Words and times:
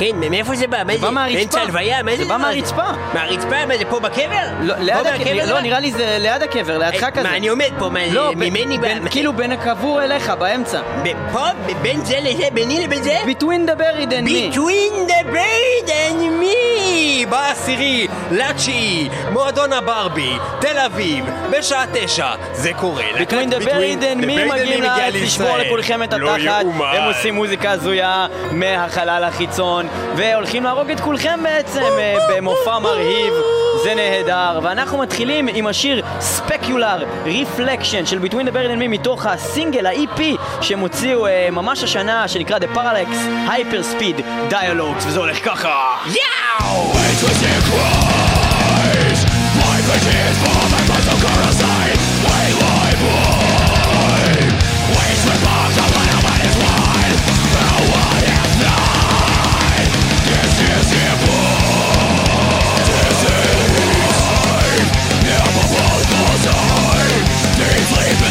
כן, 0.00 0.30
מאיפה 0.30 0.56
זה 0.56 0.66
בא? 0.66 0.82
מה 0.84 0.92
זה 0.92 0.98
זה? 0.98 1.06
בא 1.06 1.10
מהרצפה. 1.10 1.38
באמצע 1.38 1.60
הלוויה? 1.60 2.02
מה 2.02 2.10
זה? 2.10 2.16
זה 2.16 2.28
בא 2.28 2.36
מהרצפה. 2.36 2.82
מהרצפה? 3.14 3.66
מה 3.66 3.78
זה 3.78 3.84
פה 3.84 4.00
בקבר? 4.00 4.46
לא, 4.60 4.74
ליד 4.78 5.06
הקבר? 5.06 5.54
לא, 5.54 5.60
נראה 5.60 5.80
לי 5.80 5.92
זה 5.92 6.16
ליד 6.20 6.42
הקבר, 6.42 6.78
לידך 6.78 7.04
אה, 7.04 7.10
כזה. 7.10 7.22
מה, 7.22 7.36
אני 7.36 7.48
עומד 7.48 7.70
פה? 7.78 7.88
מה, 7.88 8.00
לא, 8.12 8.32
ממני? 8.36 8.78
כאילו 9.10 9.32
בין 9.32 9.52
הקבור 9.52 10.02
אליך, 10.02 10.30
באמצע. 10.30 10.80
פה? 11.32 11.46
בין 11.82 12.04
זה 12.04 12.16
לזה? 12.22 12.44
ביני 12.52 12.84
לבין 12.84 13.02
זה? 13.02 13.18
Between 13.24 13.70
the 13.70 13.80
buried 13.80 14.12
and 14.12 14.28
me. 14.28 14.54
Between 14.54 15.08
the 15.08 15.32
bird 15.32 15.90
and 15.90 16.42
me! 16.42 17.00
בעשירי, 17.30 18.06
לתשיעי, 18.30 19.08
מועדון 19.32 19.72
הברבי, 19.72 20.32
תל 20.60 20.78
אביב, 20.78 21.24
בשעה 21.50 21.84
תשע, 21.92 22.28
זה 22.52 22.72
קורה. 22.76 23.04
Between 23.14 23.50
the 23.50 23.64
buried 23.64 24.02
and 24.02 24.24
me 24.24 24.52
מגיעים 24.54 24.82
לארץ 24.82 25.14
לשמור 25.14 25.56
לכולכם 25.56 26.02
את 26.02 26.12
לא 26.12 26.36
התחת. 26.36 26.64
הם 26.92 27.02
עושים 27.02 27.34
מוזיקה 27.34 27.70
הזויה 27.70 28.26
מהחלל 28.50 29.24
החיצון, 29.24 29.86
והולכים 30.16 30.64
להרוג 30.64 30.90
את 30.90 31.00
כולכם 31.00 31.40
בעצם 31.42 31.82
אה, 31.98 32.16
במופע 32.30 32.78
מרהיב, 32.78 33.32
זה 33.84 33.94
נהדר. 33.94 34.60
ואנחנו 34.62 34.98
מתחילים 34.98 35.48
עם 35.54 35.66
השיר 35.66 36.02
ספקיולר 36.20 37.04
ריפלקשן 37.24 38.06
של 38.06 38.18
Between 38.18 38.46
the 38.46 38.52
buried 38.52 38.76
and 38.76 38.80
me 38.80 38.88
מתוך 38.88 39.26
הסינגל, 39.26 39.86
ה-EP 39.86 40.20
שהם 40.60 40.80
הוציאו 40.80 41.26
אה, 41.26 41.48
ממש 41.52 41.84
השנה, 41.84 42.28
שנקרא 42.28 42.58
The 42.58 42.76
Parallax 42.76 43.12
Hyper 43.48 44.00
Speed 44.00 44.22
Dialogues, 44.50 45.06
וזה 45.06 45.18
הולך 45.18 45.44
ככה. 45.44 45.96
יאו! 46.06 46.92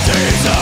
Never 0.09 0.58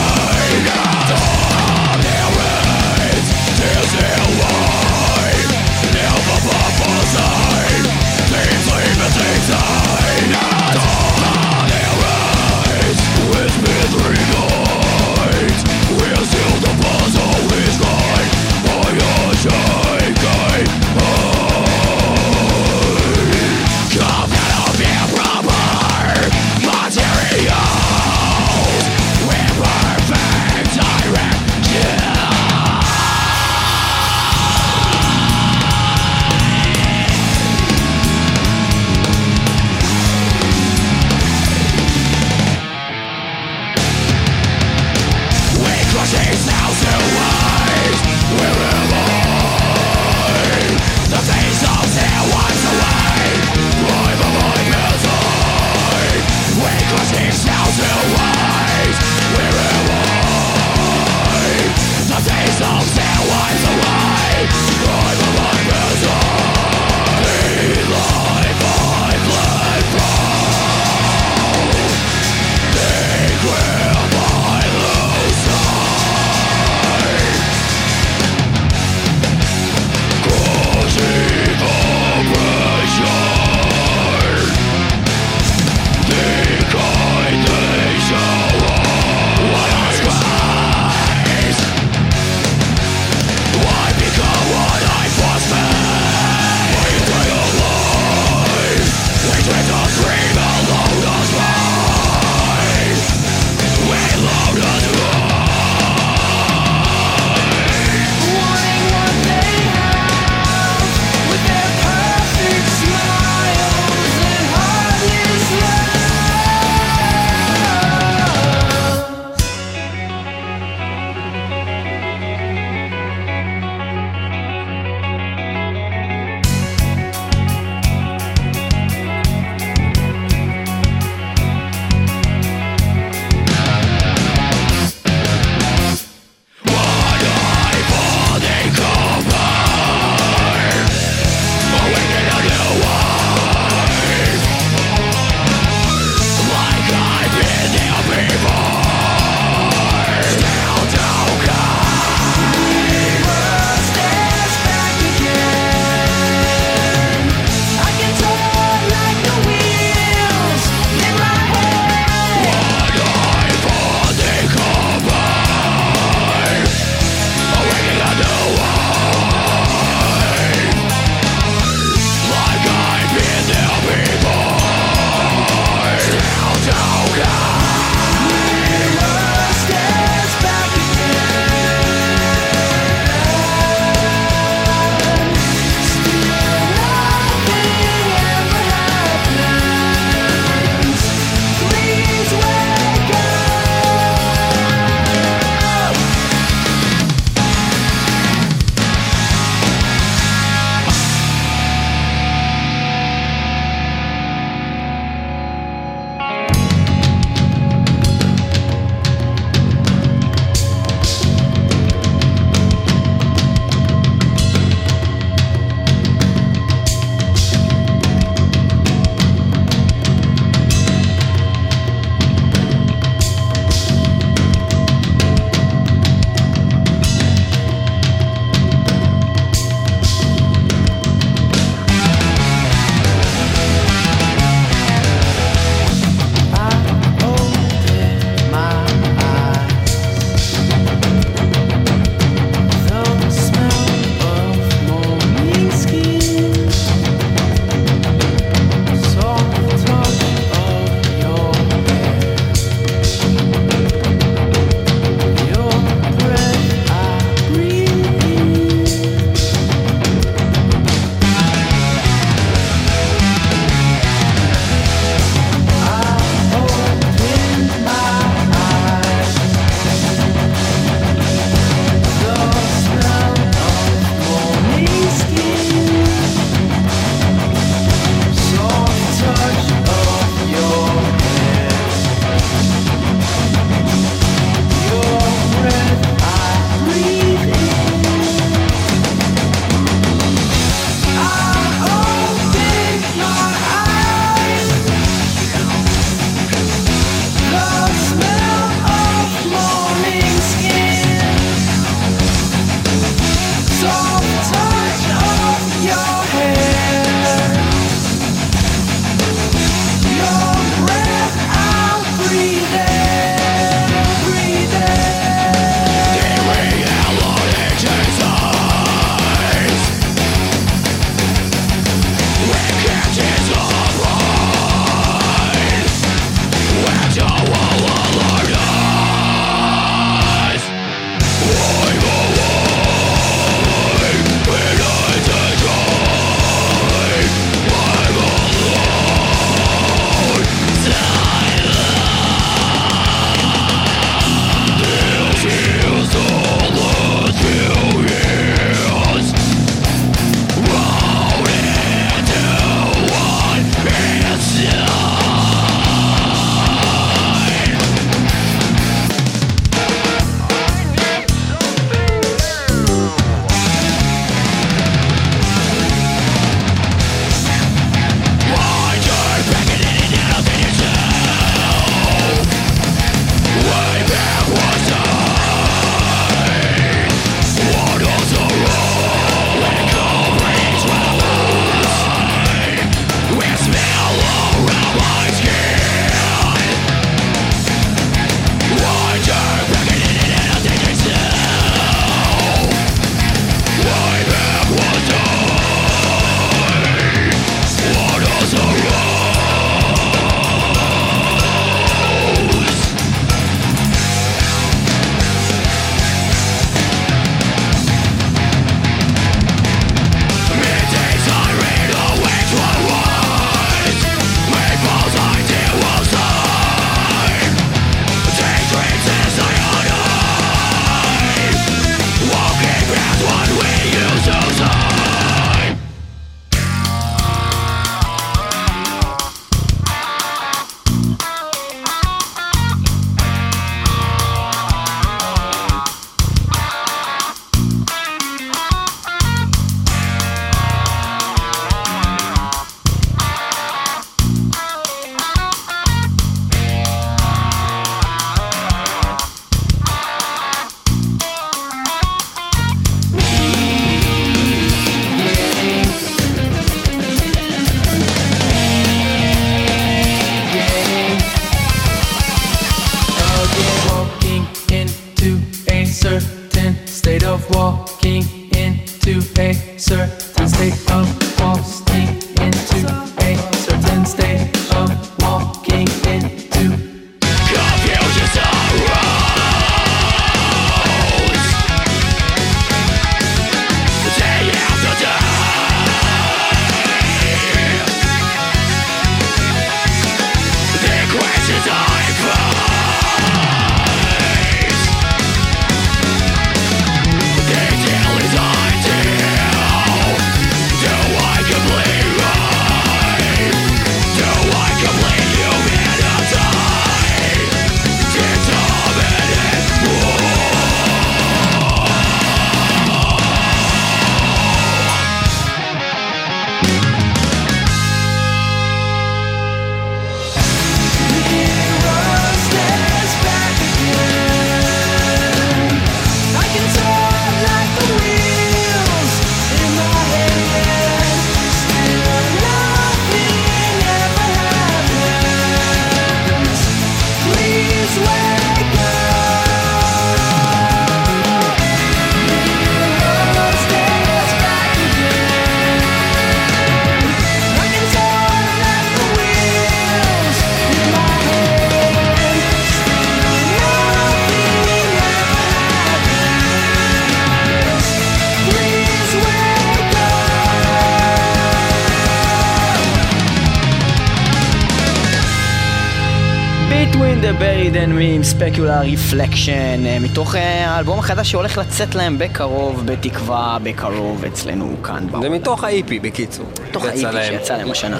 ספקולר 568.95 569.07
רפלקשן 569.07 570.01
מתוך 570.01 570.35
אה, 570.35 570.69
האלבום 570.69 570.99
החדש 570.99 571.31
שהולך 571.31 571.57
לצאת 571.57 571.95
להם 571.95 572.17
בקרוב, 572.17 572.85
בתקווה, 572.85 573.57
בקרוב 573.63 574.25
אצלנו 574.25 574.75
כאן 574.83 574.99
זה 574.99 575.11
בעולם. 575.11 575.31
מתוך 575.33 575.63
ה-EP 575.63 575.93
בקיצור. 576.01 576.45
מתוך 576.69 576.85
להם. 576.85 577.23
שיצא 577.27 577.57
להם 577.57 577.71
השנה. 577.71 577.97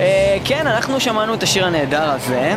אה, 0.00 0.38
כן, 0.44 0.66
אנחנו 0.66 1.00
שמענו 1.00 1.34
את 1.34 1.42
השיר 1.42 1.66
הנהדר 1.66 2.10
הזה. 2.10 2.54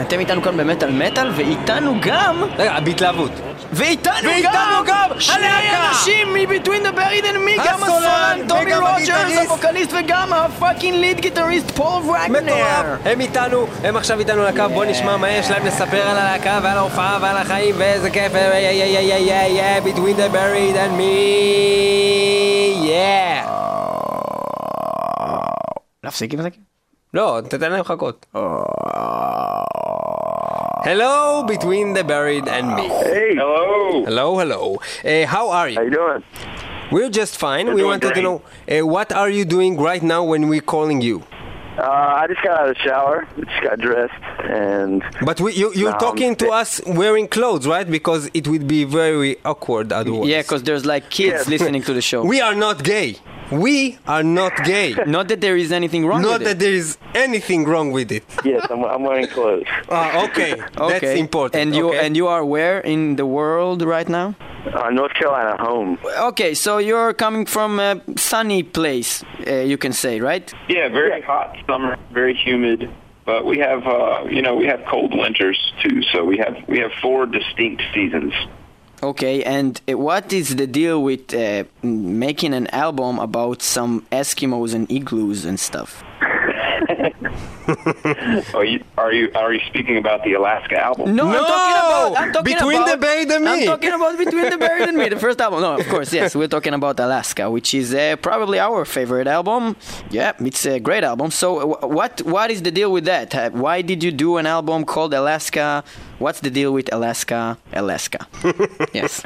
אתם 0.00 0.20
איתנו 0.20 0.42
כאן 0.42 0.56
במטאל 0.56 0.90
מטאל, 0.90 1.30
ואיתנו 1.36 1.94
גם... 2.00 2.42
רגע, 2.58 2.80
בהתלהבות. 2.80 3.30
ואיתנו 3.72 4.28
ואיתנו 4.28 4.84
גם 4.86 5.10
שני! 5.18 5.36
אנשים 5.88 6.28
מ-Between 6.32 6.86
the 6.86 6.96
Buried 6.98 7.24
and 7.24 7.60
Me, 7.60 7.66
גם 7.66 7.80
הגיטריסט. 9.38 9.50
הווקליסט, 9.64 9.92
וגם 10.00 10.32
הפאקינג 10.32 10.96
ליד 10.96 11.20
גיטריסט 11.20 11.70
פול 11.70 12.02
וגנר. 12.02 12.28
מטורף! 12.42 12.86
הם 13.04 13.20
איתנו, 13.20 13.66
הם 13.84 13.96
עכשיו 13.96 14.18
איתנו 14.18 14.42
על 14.42 14.46
הקו, 14.48 14.74
בוא 14.74 14.84
נשמע 14.84 15.16
מה 15.16 15.30
יש 15.30 15.50
להם 15.50 15.66
לספר 15.66 16.02
על 16.02 16.16
הלהקה 16.16 16.60
ועל 16.62 16.78
ההופעה 16.78 17.18
ועל 17.22 17.36
החיים 17.36 17.74
ואיזה 17.78 18.10
כיף, 18.10 18.32
יא 18.34 18.40
יא 18.40 18.84
יא 18.84 19.00
יא 19.00 19.16
יא 19.16 19.46
יא 19.46 19.80
between 19.80 20.16
the 20.16 20.28
buried 20.34 20.76
and 20.76 20.92
me, 20.98 21.16
yeah! 22.86 23.48
להפסיק 26.04 26.32
עם 26.34 26.42
זה? 26.42 26.48
לא, 27.14 27.40
תתן 27.48 27.70
להם 27.72 27.80
לחכות. 27.80 28.26
Hello, 30.84 31.42
between 31.48 31.94
the 31.98 32.04
buried 32.04 32.46
and 32.48 32.66
me. 32.76 32.86
Hey, 32.88 33.34
hello. 33.34 34.04
Hello, 34.08 34.38
hello. 34.38 34.62
Uh, 35.04 35.26
how 35.34 35.44
are 35.58 35.68
How 35.68 35.82
you? 35.82 35.84
you 35.88 35.90
doing? 36.00 36.22
We're 36.90 37.10
just 37.10 37.36
fine. 37.36 37.66
We're 37.66 37.74
we 37.74 37.80
doing 37.82 37.90
wanted 37.90 38.14
to 38.14 38.22
know 38.22 38.42
uh, 38.70 38.86
what 38.86 39.12
are 39.12 39.28
you 39.28 39.44
doing 39.44 39.76
right 39.78 40.02
now 40.02 40.22
when 40.24 40.48
we're 40.48 40.60
calling 40.60 41.00
you? 41.00 41.22
Uh, 41.78 41.82
I 42.22 42.26
just 42.26 42.42
got 42.42 42.58
out 42.60 42.68
of 42.70 42.74
the 42.76 42.80
shower, 42.82 43.28
just 43.36 43.62
got 43.62 43.78
dressed, 43.78 44.14
and 44.44 45.02
But 45.22 45.40
we, 45.42 45.52
you, 45.52 45.72
you're 45.74 45.90
No, 45.90 45.96
I'm 45.96 46.00
talking 46.00 46.34
to 46.36 46.46
fit. 46.46 46.54
us 46.54 46.80
wearing 46.86 47.28
clothes, 47.28 47.66
right? 47.66 47.88
Because 47.90 48.30
it 48.32 48.48
would 48.48 48.66
be 48.66 48.84
very 48.84 49.36
awkward 49.44 49.92
otherwise. 49.92 50.26
Yeah, 50.28 50.40
because 50.40 50.62
there's 50.62 50.86
like 50.86 51.10
kids 51.10 51.44
Yeah. 51.44 51.50
listening 51.50 51.82
to 51.82 51.92
the 51.92 52.00
show. 52.00 52.24
We 52.24 52.40
are 52.40 52.54
not 52.54 52.82
gay. 52.82 53.16
We 53.50 53.98
are 54.06 54.22
not 54.22 54.64
gay. 54.64 54.94
Not 55.06 55.28
that 55.28 55.40
there 55.40 55.56
is 55.56 55.70
anything 55.70 56.06
wrong 56.06 56.22
not 56.22 56.40
with 56.40 56.48
that 56.48 56.56
it. 56.56 56.58
there 56.58 56.72
is 56.72 56.98
anything 57.14 57.64
wrong 57.64 57.92
with 57.92 58.10
it. 58.10 58.24
yes, 58.44 58.66
I'm, 58.70 58.84
I'm 58.84 59.02
wearing 59.02 59.28
clothes. 59.28 59.66
Ah, 59.88 60.24
okay. 60.24 60.54
okay, 60.54 60.98
That's 60.98 61.20
important. 61.20 61.62
And 61.62 61.74
you 61.74 61.88
okay. 61.90 62.04
and 62.04 62.16
you 62.16 62.26
are 62.26 62.44
where 62.44 62.80
in 62.80 63.16
the 63.16 63.24
world 63.26 63.82
right 63.82 64.08
now? 64.08 64.34
Uh, 64.66 64.90
North 64.90 65.14
Carolina, 65.14 65.56
home. 65.62 65.96
Okay, 66.18 66.54
so 66.54 66.78
you're 66.78 67.14
coming 67.14 67.46
from 67.46 67.78
a 67.78 68.00
sunny 68.16 68.64
place, 68.64 69.22
uh, 69.46 69.52
you 69.70 69.78
can 69.78 69.92
say, 69.92 70.20
right? 70.20 70.52
Yeah, 70.68 70.88
very 70.88 71.22
hot 71.22 71.56
summer, 71.68 71.96
very 72.12 72.34
humid. 72.34 72.90
But 73.24 73.44
we 73.44 73.58
have, 73.58 73.86
uh, 73.86 74.24
you 74.28 74.42
know, 74.42 74.54
we 74.56 74.66
have 74.66 74.84
cold 74.88 75.12
winters 75.16 75.58
too. 75.82 76.02
So 76.12 76.24
we 76.24 76.36
have 76.38 76.56
we 76.68 76.78
have 76.80 76.92
four 77.00 77.26
distinct 77.26 77.82
seasons. 77.94 78.32
Okay, 79.06 79.44
and 79.44 79.80
what 79.86 80.32
is 80.32 80.56
the 80.56 80.66
deal 80.66 81.00
with 81.00 81.32
uh, 81.32 81.62
making 81.84 82.52
an 82.52 82.66
album 82.74 83.20
about 83.20 83.62
some 83.62 84.00
Eskimos 84.10 84.74
and 84.74 84.90
igloos 84.90 85.44
and 85.44 85.60
stuff? 85.60 86.02
Oh, 88.54 88.60
you, 88.62 88.82
are 88.96 89.12
you 89.12 89.30
are 89.34 89.52
you 89.52 89.60
speaking 89.68 89.96
about 89.98 90.22
the 90.24 90.34
Alaska 90.34 90.76
album? 90.82 91.16
No, 91.16 91.26
I'm 91.26 91.32
No! 91.32 91.38
talking 91.44 91.76
about 91.76 92.16
I'm 92.16 92.32
talking 92.32 92.54
Between 92.54 92.76
about, 92.82 92.90
the 92.90 92.96
Buried 92.98 93.30
and 93.30 93.44
Me. 93.44 93.50
I'm 93.50 93.66
talking 93.66 93.92
about 93.92 94.18
Between 94.18 94.50
the 94.50 94.58
Buried 94.58 94.88
and 94.88 94.96
Me, 94.96 95.08
the 95.08 95.18
first 95.18 95.40
album. 95.40 95.60
No, 95.62 95.76
of 95.76 95.86
course, 95.88 96.12
yes, 96.12 96.36
we're 96.36 96.48
talking 96.48 96.74
about 96.74 96.98
Alaska, 97.00 97.50
which 97.50 97.74
is 97.74 97.94
uh, 97.94 98.16
probably 98.22 98.58
our 98.58 98.84
favorite 98.84 99.26
album. 99.26 99.76
Yeah, 100.10 100.32
it's 100.40 100.64
a 100.66 100.78
great 100.80 101.04
album. 101.04 101.30
So, 101.30 101.74
uh, 101.74 101.86
what 101.86 102.20
what 102.22 102.50
is 102.50 102.62
the 102.62 102.70
deal 102.70 102.92
with 102.92 103.04
that? 103.06 103.34
Uh, 103.34 103.50
why 103.50 103.82
did 103.82 104.02
you 104.04 104.12
do 104.12 104.36
an 104.36 104.46
album 104.46 104.84
called 104.84 105.12
Alaska? 105.14 105.82
What's 106.18 106.40
the 106.40 106.50
deal 106.50 106.72
with 106.72 106.90
Alaska? 106.92 107.58
Alaska. 107.72 108.26
yes. 108.94 109.22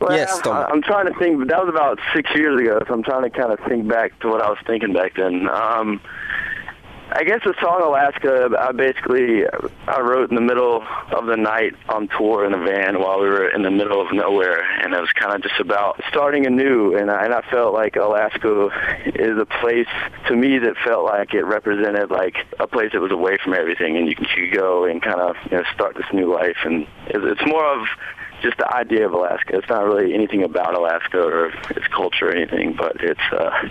Well, 0.00 0.12
Yes, 0.16 0.36
I'm, 0.36 0.42
Tom. 0.42 0.66
I'm 0.72 0.82
trying 0.82 1.06
to 1.12 1.18
think. 1.18 1.48
That 1.48 1.58
was 1.64 1.68
about 1.68 1.98
six 2.14 2.30
years 2.34 2.60
ago, 2.60 2.80
so 2.86 2.94
I'm 2.94 3.02
trying 3.02 3.22
to 3.22 3.30
kind 3.30 3.52
of 3.52 3.58
think 3.68 3.88
back 3.88 4.18
to 4.20 4.28
what 4.28 4.40
I 4.42 4.48
was 4.48 4.58
thinking 4.66 4.92
back 4.92 5.14
then. 5.16 5.48
Um, 5.48 6.00
I 7.12 7.24
guess 7.24 7.40
the 7.44 7.54
song 7.60 7.82
Alaska, 7.82 8.50
I 8.56 8.70
basically 8.70 9.42
I 9.88 10.00
wrote 10.00 10.30
in 10.30 10.36
the 10.36 10.40
middle 10.40 10.84
of 11.10 11.26
the 11.26 11.36
night 11.36 11.74
on 11.88 12.06
tour 12.06 12.44
in 12.44 12.54
a 12.54 12.58
van 12.58 13.00
while 13.00 13.20
we 13.20 13.28
were 13.28 13.48
in 13.48 13.62
the 13.62 13.70
middle 13.70 14.00
of 14.00 14.12
nowhere, 14.12 14.62
and 14.80 14.94
it 14.94 15.00
was 15.00 15.10
kind 15.12 15.34
of 15.34 15.42
just 15.42 15.58
about 15.58 16.00
starting 16.08 16.46
anew. 16.46 16.96
And 16.96 17.10
I, 17.10 17.24
and 17.24 17.34
I 17.34 17.42
felt 17.50 17.74
like 17.74 17.96
Alaska 17.96 18.68
is 19.06 19.36
a 19.38 19.44
place 19.44 19.88
to 20.28 20.36
me 20.36 20.58
that 20.58 20.76
felt 20.84 21.04
like 21.04 21.34
it 21.34 21.44
represented 21.44 22.10
like 22.10 22.36
a 22.60 22.68
place 22.68 22.92
that 22.92 23.00
was 23.00 23.10
away 23.10 23.38
from 23.42 23.54
everything, 23.54 23.96
and 23.96 24.06
you 24.06 24.14
could, 24.14 24.28
go 24.52 24.84
and 24.84 25.02
kind 25.02 25.20
of 25.20 25.36
you 25.50 25.56
know 25.56 25.64
start 25.74 25.96
this 25.96 26.06
new 26.12 26.32
life. 26.32 26.56
And 26.64 26.86
it's, 27.08 27.40
it's 27.40 27.46
more 27.46 27.64
of 27.64 27.86
just 28.40 28.56
the 28.58 28.72
idea 28.74 29.06
of 29.06 29.12
Alaska. 29.12 29.58
It's 29.58 29.68
not 29.68 29.84
really 29.84 30.14
anything 30.14 30.42
about 30.42 30.74
Alaska 30.74 31.20
or 31.20 31.46
its 31.70 31.86
culture 31.88 32.28
or 32.28 32.32
anything, 32.32 32.74
but 32.74 32.96
it's 33.00 33.20
uh, 33.32 33.68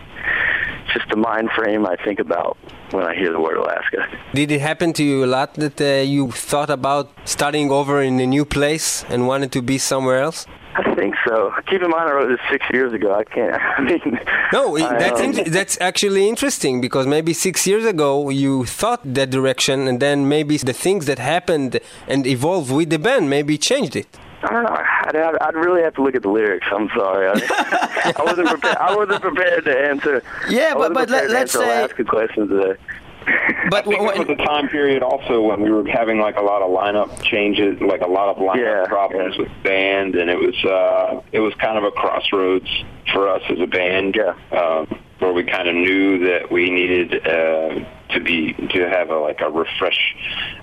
just 0.93 1.07
the 1.09 1.15
mind 1.15 1.49
frame 1.55 1.85
I 1.85 1.95
think 2.05 2.19
about 2.19 2.57
when 2.91 3.03
I 3.05 3.13
hear 3.15 3.31
the 3.31 3.39
word 3.39 3.57
Alaska. 3.57 3.99
Did 4.33 4.51
it 4.51 4.61
happen 4.61 4.93
to 4.93 5.03
you 5.03 5.23
a 5.23 5.29
lot 5.37 5.53
that 5.55 5.79
uh, 5.81 6.01
you 6.15 6.31
thought 6.31 6.69
about 6.69 7.11
starting 7.25 7.71
over 7.71 8.01
in 8.01 8.19
a 8.19 8.25
new 8.27 8.45
place 8.45 9.03
and 9.09 9.27
wanted 9.27 9.51
to 9.53 9.61
be 9.61 9.77
somewhere 9.77 10.19
else? 10.21 10.45
I 10.75 10.95
think 10.95 11.15
so. 11.27 11.51
Keep 11.67 11.81
in 11.81 11.89
mind, 11.89 12.09
I 12.09 12.13
wrote 12.13 12.29
this 12.29 12.39
six 12.49 12.65
years 12.71 12.93
ago. 12.93 13.13
I 13.13 13.23
can't. 13.23 13.53
I 13.77 13.81
mean, 13.81 14.19
No, 14.53 14.77
I, 14.77 14.97
that's 14.97 15.19
in- 15.19 15.51
that's 15.51 15.79
actually 15.81 16.29
interesting 16.29 16.79
because 16.79 17.05
maybe 17.07 17.33
six 17.33 17.65
years 17.67 17.85
ago 17.85 18.29
you 18.29 18.65
thought 18.65 19.01
that 19.15 19.29
direction, 19.29 19.87
and 19.87 19.99
then 19.99 20.27
maybe 20.29 20.57
the 20.57 20.73
things 20.73 21.05
that 21.07 21.19
happened 21.19 21.79
and 22.07 22.25
evolved 22.27 22.71
with 22.71 22.89
the 22.91 22.99
band 22.99 23.29
maybe 23.29 23.57
changed 23.57 23.95
it. 23.95 24.07
I 24.43 24.53
don't 24.53 24.63
know. 24.63 24.69
I'd, 24.77 25.15
have, 25.15 25.35
I'd 25.41 25.55
really 25.55 25.81
have 25.81 25.93
to 25.95 26.01
look 26.03 26.15
at 26.15 26.21
the 26.21 26.29
lyrics. 26.29 26.65
I'm 26.71 26.89
sorry. 26.95 27.27
I, 27.27 28.13
I 28.17 28.23
wasn't 28.23 28.47
prepared. 28.47 28.77
I 28.77 28.95
wasn't 28.95 29.21
prepared 29.21 29.65
to 29.65 29.77
answer. 29.77 30.23
Yeah, 30.49 30.73
but- 30.75 30.93
but 30.93 31.09
let- 31.09 31.23
prepared 31.25 31.27
to 31.29 31.33
let's 31.33 31.55
answer 31.55 31.59
say- 31.67 31.79
Alaska 31.79 32.03
questions 32.05 32.49
today. 32.49 32.79
But 33.69 33.85
I 33.85 33.89
think 33.89 34.01
wh- 34.01 34.15
it 34.15 34.27
was 34.27 34.37
a 34.39 34.43
time 34.45 34.69
period 34.69 35.03
also 35.03 35.41
when 35.41 35.61
we 35.61 35.69
were 35.69 35.85
having 35.87 36.19
like 36.19 36.37
a 36.37 36.41
lot 36.41 36.61
of 36.63 36.71
lineup 36.71 37.21
changes, 37.21 37.79
like 37.81 38.01
a 38.01 38.07
lot 38.07 38.29
of 38.29 38.37
lineup 38.37 38.55
Yeah, 38.83 38.85
problems 38.87 39.35
yeah. 39.35 39.43
with 39.43 39.51
band, 39.63 40.15
and 40.15 40.29
it 40.29 40.37
was 40.39 40.55
uh, 40.65 41.21
it 41.33 41.39
was 41.39 41.53
kind 41.55 41.77
of 41.77 41.83
a 41.83 41.91
crossroads 41.91 42.67
for 43.13 43.27
us 43.29 43.41
as 43.49 43.59
a 43.59 43.67
band. 43.67 44.15
Yeah. 44.17 44.33
Um, 44.57 44.99
where 45.19 45.33
we 45.33 45.43
kind 45.43 45.67
of 45.67 45.75
knew 45.75 46.19
that 46.29 46.49
we 46.49 46.69
needed 46.71 47.27
uh, 47.27 47.83
to 48.11 48.19
be 48.19 48.53
to 48.53 48.89
have 48.89 49.09
a 49.09 49.17
like 49.17 49.39
a 49.41 49.49
refresh. 49.49 50.15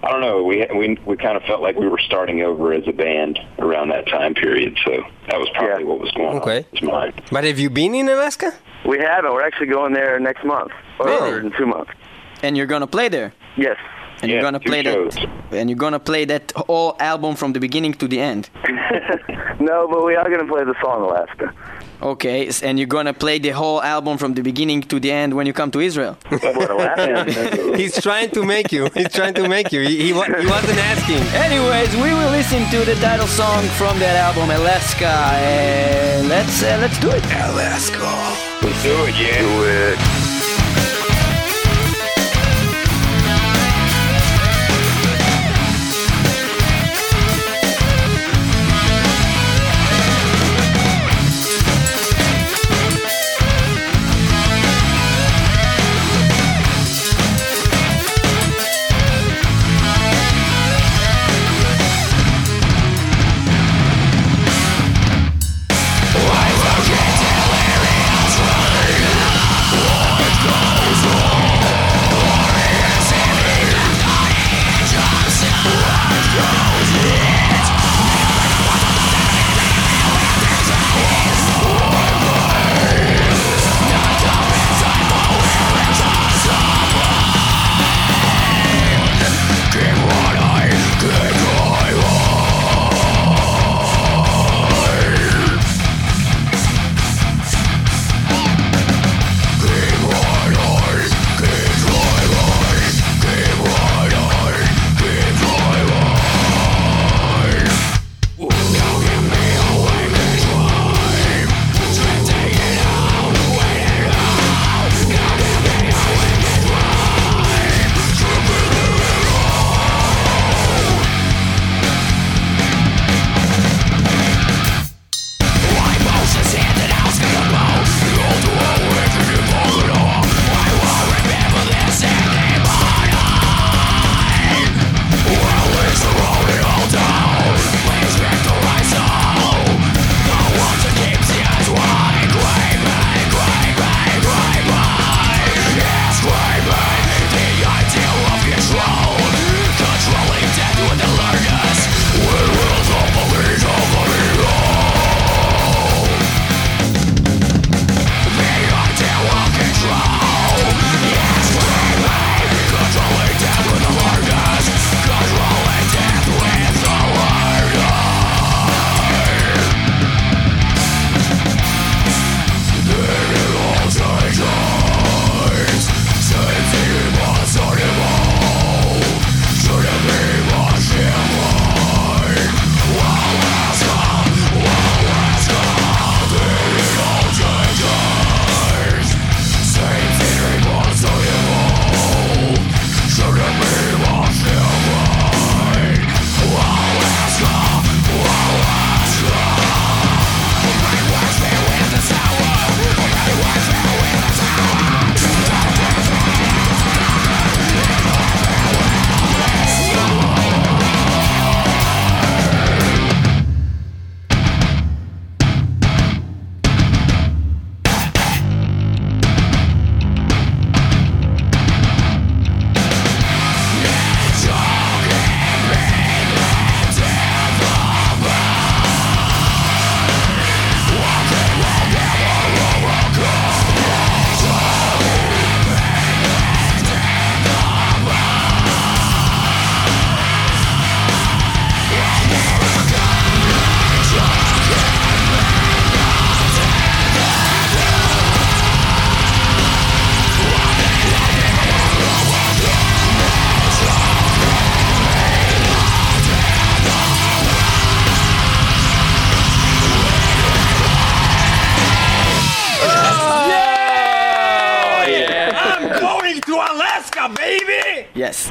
I 0.03 0.11
don't 0.11 0.21
know. 0.21 0.43
We 0.43 0.67
we 0.75 0.99
we 1.05 1.17
kind 1.17 1.37
of 1.37 1.43
felt 1.45 1.61
like 1.63 1.77
we 1.77 1.89
were 1.89 1.99
starting 1.99 2.43
over 2.43 2.73
as 2.73 2.87
a 2.89 2.93
band 2.93 3.39
around 3.59 3.89
that 3.91 4.07
time 4.09 4.35
period. 4.35 4.79
So 4.85 5.03
that 5.29 5.39
was 5.39 5.49
probably 5.55 5.85
Yeah. 5.85 5.89
what 5.91 6.01
was 6.01 6.11
going 6.13 6.37
Okay. 6.39 6.65
on 6.83 6.89
Okay, 6.89 7.13
his. 7.17 7.29
But 7.31 7.45
have 7.45 7.59
you 7.59 7.71
been 7.71 7.95
in 7.95 8.09
Alaska? 8.09 8.53
We 8.85 8.99
haven't. 8.99 9.33
We're 9.33 9.43
actually 9.47 9.69
going 9.69 9.93
there 9.95 10.19
next 10.21 10.45
month. 10.45 10.73
Or 10.99 11.07
Really? 11.07 11.47
in 11.47 11.53
two 11.53 11.67
months. 11.67 11.93
And 12.43 12.57
you're 12.57 12.67
gonna 12.67 12.87
play 12.87 13.09
there. 13.09 13.33
Yes. 13.57 13.77
And 14.23 14.31
you're 14.31 14.41
gonna 14.41 14.61
play 14.61 14.83
shows. 14.83 15.15
that. 15.15 15.29
And 15.53 15.69
you're 15.69 15.79
gonna 15.79 16.01
play 16.01 16.25
that 16.27 16.53
whole 16.57 16.97
album 17.01 17.37
from 17.37 17.53
the 17.53 17.61
beginning 17.61 17.95
to 17.95 18.09
the 18.09 18.21
end. 18.21 18.49
no, 19.61 19.89
but 19.89 20.05
we 20.05 20.15
are 20.17 20.29
going 20.29 20.45
to 20.47 20.53
play 20.53 20.65
the 20.65 20.75
song 20.83 21.03
Alaska. 21.03 21.53
Okay, 22.03 22.51
and 22.63 22.79
you're 22.79 22.87
gonna 22.87 23.15
play 23.15 23.39
the 23.39 23.51
whole 23.51 23.83
album 23.83 24.19
from 24.19 24.35
the 24.35 24.43
beginning 24.43 24.83
to 24.83 25.01
the 25.01 25.11
end 25.11 25.33
when 25.35 25.47
you 25.47 25.55
come 25.55 25.71
to 25.71 25.81
Israel. 25.81 26.19
What, 26.31 26.71
Alaska? 26.71 27.77
He's 27.81 27.99
trying 28.03 28.31
to 28.31 28.45
make 28.45 28.71
you. 28.71 28.91
He's 28.95 29.13
trying 29.13 29.35
to 29.35 29.49
make 29.49 29.73
you. 29.73 29.81
He, 29.81 29.97
he, 29.97 30.07
he 30.09 30.13
wasn't 30.13 30.79
asking. 30.93 31.23
Anyways, 31.47 31.95
we 31.97 32.13
will 32.13 32.31
listen 32.31 32.69
to 32.71 32.85
the 32.85 32.97
title 32.97 33.27
song 33.27 33.65
from 33.81 33.99
that 33.99 34.17
album, 34.17 34.51
Alaska. 34.51 35.09
and 35.09 36.29
let's 36.29 36.63
uh, 36.63 36.77
let's 36.83 36.99
do 37.01 37.11
it. 37.11 37.25
Alaska. 37.25 38.13
Let's 38.63 38.83
do 38.83 38.95
it, 39.09 39.15
yeah. 39.17 39.41
Do 39.41 39.65
it. 39.65 40.26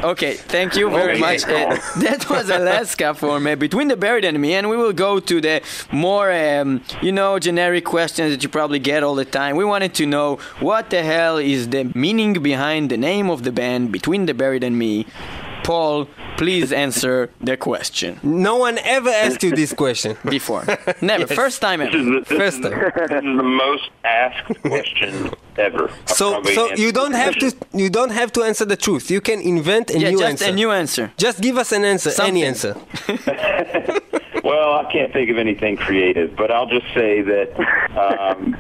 Okay. 0.06 0.36
Thank 0.36 0.76
you 0.76 0.88
very 0.92 1.20
much. 1.20 1.44
Uh, 1.46 1.80
that 1.98 2.30
was 2.30 2.48
Alaska 2.52 3.16
for 3.16 3.40
me. 3.40 3.56
Between 3.56 3.88
the 3.88 3.98
buried 3.98 4.24
and 4.24 4.40
me, 4.40 4.54
and 4.54 4.70
we 4.70 4.78
will 4.78 4.94
go 4.94 5.20
to 5.20 5.42
the 5.42 5.64
more, 5.92 6.32
um, 6.32 6.84
you 7.02 7.12
know, 7.12 7.40
generic 7.40 7.86
questions 7.86 8.30
that 8.32 8.44
you 8.44 8.50
probably 8.50 8.78
get 8.78 9.02
all 9.02 9.16
the 9.16 9.26
time. 9.26 9.56
We 9.56 9.66
wanted 9.66 9.96
to 9.96 10.06
know 10.06 10.36
what 10.60 10.92
the 10.92 11.02
hell 11.02 11.38
is 11.38 11.70
the 11.70 11.86
meaning 11.96 12.34
behind 12.34 12.92
the 12.92 12.98
name 12.98 13.32
of 13.32 13.42
the 13.42 13.52
band 13.52 13.92
Between 13.92 14.28
the 14.28 14.36
Buried 14.36 14.64
and 14.64 14.78
Me. 14.78 15.08
Paul, 15.66 16.08
please 16.38 16.72
answer 16.72 17.30
the 17.42 17.58
question. 17.58 18.20
No 18.24 18.56
one 18.58 18.78
ever 18.80 19.10
asked 19.10 19.42
you 19.44 19.52
this 19.56 19.74
question. 19.74 20.16
Before. 20.30 20.64
Never. 21.02 21.26
Yes. 21.28 21.32
First 21.34 21.62
time 21.62 21.80
This 21.80 21.90
ever. 21.90 21.98
is 21.98 22.06
the, 22.06 22.20
this 22.30 22.38
First 22.38 22.62
time. 22.64 22.72
this 22.72 23.24
is 23.32 23.38
the 23.44 23.50
most 23.66 23.90
asked 24.04 24.62
question 24.62 25.32
ever. 25.58 25.90
So, 26.06 26.44
so 26.44 26.74
you 26.76 26.92
don't 26.92 27.12
this 27.14 27.22
have 27.22 27.36
to. 27.44 27.48
You 27.74 27.90
don't 27.90 28.12
have 28.12 28.32
to 28.34 28.44
answer 28.44 28.66
the 28.66 28.78
truth. 28.78 29.10
You 29.10 29.22
can 29.22 29.40
invent 29.42 29.90
a 29.90 30.00
Yeah, 30.00 30.12
new 30.12 30.20
just 30.20 30.30
answer. 30.32 30.46
a 30.46 30.54
new 30.54 30.72
answer. 30.72 31.12
Just 31.18 31.42
give 31.42 31.58
us 31.58 31.72
an 31.72 31.84
answer. 31.84 32.12
Something. 32.12 32.36
Any 32.36 32.46
answer. 32.46 32.76
Well, 34.46 34.74
I 34.74 34.92
can't 34.92 35.12
think 35.12 35.32
of 35.32 35.40
anything 35.40 35.76
creative, 35.76 36.36
but 36.36 36.52
I'll 36.52 36.68
just 36.68 36.86
say 36.94 37.24
that 37.24 37.60
um, 37.98 38.56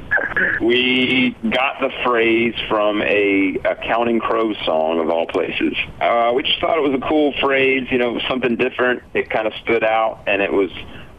we 0.62 1.36
got 1.48 1.80
the 1.80 1.92
phrase 2.04 2.56
from 2.68 3.04
a, 3.04 3.60
a 3.64 3.76
Counting 3.76 4.20
Crows 4.20 4.58
song 4.66 5.00
of 5.00 5.12
all 5.12 5.28
places. 5.28 5.76
Uh, 6.02 6.32
we 6.34 6.42
just 6.42 6.60
thought 6.60 6.80
it 6.80 6.82
was 6.82 7.00
a 7.00 7.08
cool 7.08 7.36
phrase, 7.40 7.88
you 7.92 8.00
know, 8.00 8.20
something 8.28 8.56
different. 8.56 9.04
It 9.14 9.30
kind 9.30 9.46
of 9.46 9.54
stood 9.62 9.84
out, 9.84 10.24
and 10.26 10.42
it 10.42 10.52
was 10.52 10.72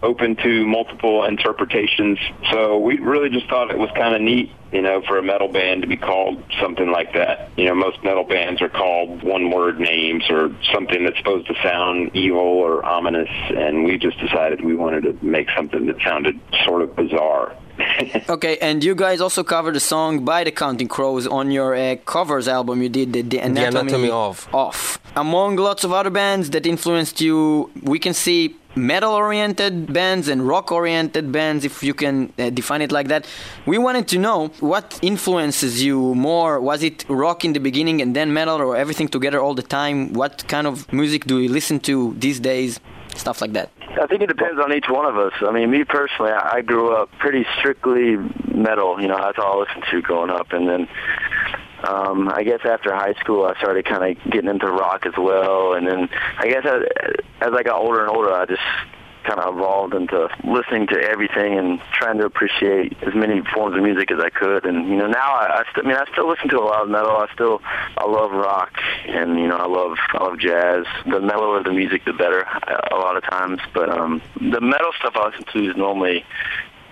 open 0.07 0.37
to 0.37 0.64
multiple 0.64 1.25
interpretations. 1.25 2.19
So 2.53 2.79
we 2.79 2.99
really 2.99 3.29
just 3.29 3.49
thought 3.49 3.73
it 3.73 3.79
was 3.79 3.90
kind 3.97 4.14
of 4.14 4.23
neat, 4.23 4.53
you 4.73 4.81
know, 4.81 5.03
for 5.03 5.19
a 5.19 5.23
metal 5.23 5.49
band 5.49 5.83
to 5.83 5.88
be 5.88 5.97
called 5.97 6.42
something 6.61 6.90
like 6.92 7.12
that. 7.14 7.51
You 7.57 7.64
know, 7.64 7.75
most 7.75 8.03
metal 8.05 8.23
bands 8.23 8.62
are 8.62 8.69
called 8.69 9.25
one-word 9.25 9.81
names 9.81 10.25
or 10.31 10.55
something 10.73 11.05
that's 11.05 11.19
supposed 11.19 11.49
to 11.49 11.55
sound 11.61 12.14
evil 12.14 12.38
or 12.38 12.85
ominous, 12.87 13.29
and 13.49 13.85
we 13.85 13.99
just 13.99 14.19
decided 14.21 14.64
we 14.64 14.77
wanted 14.77 15.03
to 15.03 15.25
make 15.25 15.49
something 15.57 15.87
that 15.87 15.97
sounded 16.05 16.40
sort 16.64 16.83
of 16.83 16.95
bizarre. 16.95 17.57
Okay, 18.29 18.59
and 18.59 18.83
you 18.83 18.95
guys 18.95 19.21
also 19.21 19.45
covered 19.45 19.77
a 19.77 19.81
song 19.81 20.25
by 20.25 20.43
the 20.45 20.51
Counting 20.51 20.89
Crows 20.89 21.27
on 21.27 21.51
your 21.51 21.75
uh, 21.75 21.97
covers 22.05 22.49
album 22.49 22.83
you 22.83 22.89
did, 22.89 23.12
the, 23.12 23.23
the 23.23 23.39
Anatomy, 23.39 23.93
Anatomy 23.93 24.11
of. 24.11 24.49
Off. 24.53 24.99
Among 25.15 25.57
lots 25.57 25.85
of 25.85 25.93
other 25.93 26.11
bands 26.11 26.51
that 26.51 26.67
influenced 26.67 27.21
you, 27.21 27.71
we 27.83 27.99
can 27.99 28.15
see 28.15 28.57
metal-oriented 28.75 29.93
bands 29.93 30.29
and 30.29 30.47
rock-oriented 30.47 31.33
bands, 31.33 31.65
if 31.65 31.83
you 31.83 31.95
can 31.95 32.33
uh, 32.39 32.51
define 32.51 32.83
it 32.83 32.93
like 32.93 33.09
that. 33.09 33.27
We 33.65 33.79
wanted 33.79 34.09
to 34.09 34.19
know 34.19 34.49
what 34.61 34.99
influences 35.03 35.83
you 35.83 36.15
more. 36.15 36.61
Was 36.61 36.83
it 36.83 37.05
rock 37.09 37.45
in 37.45 37.53
the 37.53 37.61
beginning 37.61 38.03
and 38.03 38.15
then 38.15 38.33
metal, 38.33 38.61
or 38.61 38.77
everything 38.77 39.09
together 39.09 39.41
all 39.41 39.55
the 39.55 39.62
time? 39.62 40.12
What 40.12 40.47
kind 40.49 40.67
of 40.67 40.93
music 40.93 41.25
do 41.25 41.41
you 41.41 41.49
listen 41.49 41.81
to 41.81 42.15
these 42.19 42.41
days? 42.41 42.81
Stuff 43.15 43.41
like 43.41 43.53
that. 43.53 43.71
I 44.00 44.06
think 44.06 44.22
it 44.22 44.28
depends 44.28 44.61
on 44.61 44.72
each 44.72 44.88
one 44.88 45.06
of 45.06 45.16
us. 45.16 45.32
I 45.40 45.50
mean, 45.52 45.70
me 45.70 45.85
personally, 45.85 46.32
I 46.32 46.56
I 46.56 46.61
grew 46.62 46.94
up 46.94 47.11
pretty 47.18 47.46
strictly 47.59 48.16
metal. 48.54 49.00
You 49.00 49.09
know, 49.09 49.18
that's 49.18 49.38
all 49.38 49.59
I 49.59 49.64
listened 49.64 49.85
to 49.90 50.02
growing 50.02 50.30
up, 50.30 50.52
and 50.52 50.68
then 50.68 50.88
um, 51.85 52.28
I 52.28 52.42
guess 52.42 52.61
after 52.64 52.94
high 52.94 53.14
school, 53.20 53.44
I 53.44 53.59
started 53.59 53.85
kind 53.85 54.16
of 54.16 54.32
getting 54.32 54.50
into 54.50 54.66
rock 54.66 55.06
as 55.06 55.14
well. 55.16 55.74
And 55.74 55.87
then 55.87 56.09
I 56.38 56.48
guess 56.48 56.64
as, 56.64 56.82
as 57.40 57.52
I 57.52 57.62
got 57.62 57.80
older 57.80 58.00
and 58.00 58.11
older, 58.11 58.32
I 58.32 58.46
just 58.46 58.62
kind 59.27 59.41
of 59.41 59.55
evolved 59.57 59.95
into 59.95 60.29
listening 60.45 60.87
to 60.89 60.97
everything 61.03 61.59
and 61.59 61.81
trying 61.93 62.19
to 62.19 62.25
appreciate 62.27 62.97
as 63.03 63.15
many 63.15 63.43
forms 63.55 63.77
of 63.77 63.83
music 63.83 64.11
as 64.11 64.21
I 64.21 64.31
could. 64.31 64.65
And 64.65 64.89
you 64.89 64.97
know, 64.97 65.07
now 65.09 65.35
I, 65.35 65.61
I, 65.61 65.62
st- 65.73 65.85
I 65.85 65.89
mean, 65.89 65.97
I 65.97 66.05
still 66.12 66.29
listen 66.29 66.49
to 66.51 66.59
a 66.59 66.65
lot 66.65 66.83
of 66.83 66.89
metal. 66.89 67.11
I 67.11 67.27
still, 67.35 67.61
I 67.99 68.05
love 68.07 68.31
rock, 68.33 68.73
and 69.09 69.39
you 69.39 69.47
know, 69.49 69.57
I 69.57 69.67
love, 69.67 69.97
I 70.15 70.25
love 70.25 70.39
jazz. 70.39 70.85
The 71.05 71.21
mellower 71.21 71.62
the 71.62 71.73
music, 71.73 72.05
the 72.05 72.12
better. 72.12 72.47
uh, 72.47 72.81
A 72.93 72.97
lot 72.97 73.17
of 73.17 73.23
times, 73.25 73.61
but 73.75 73.89
um, 73.91 74.23
the 74.41 74.61
metal 74.61 74.91
stuff 74.99 75.15
I 75.17 75.27
listen 75.29 75.45
to 75.53 75.71
is 75.71 75.77
normally 75.77 76.25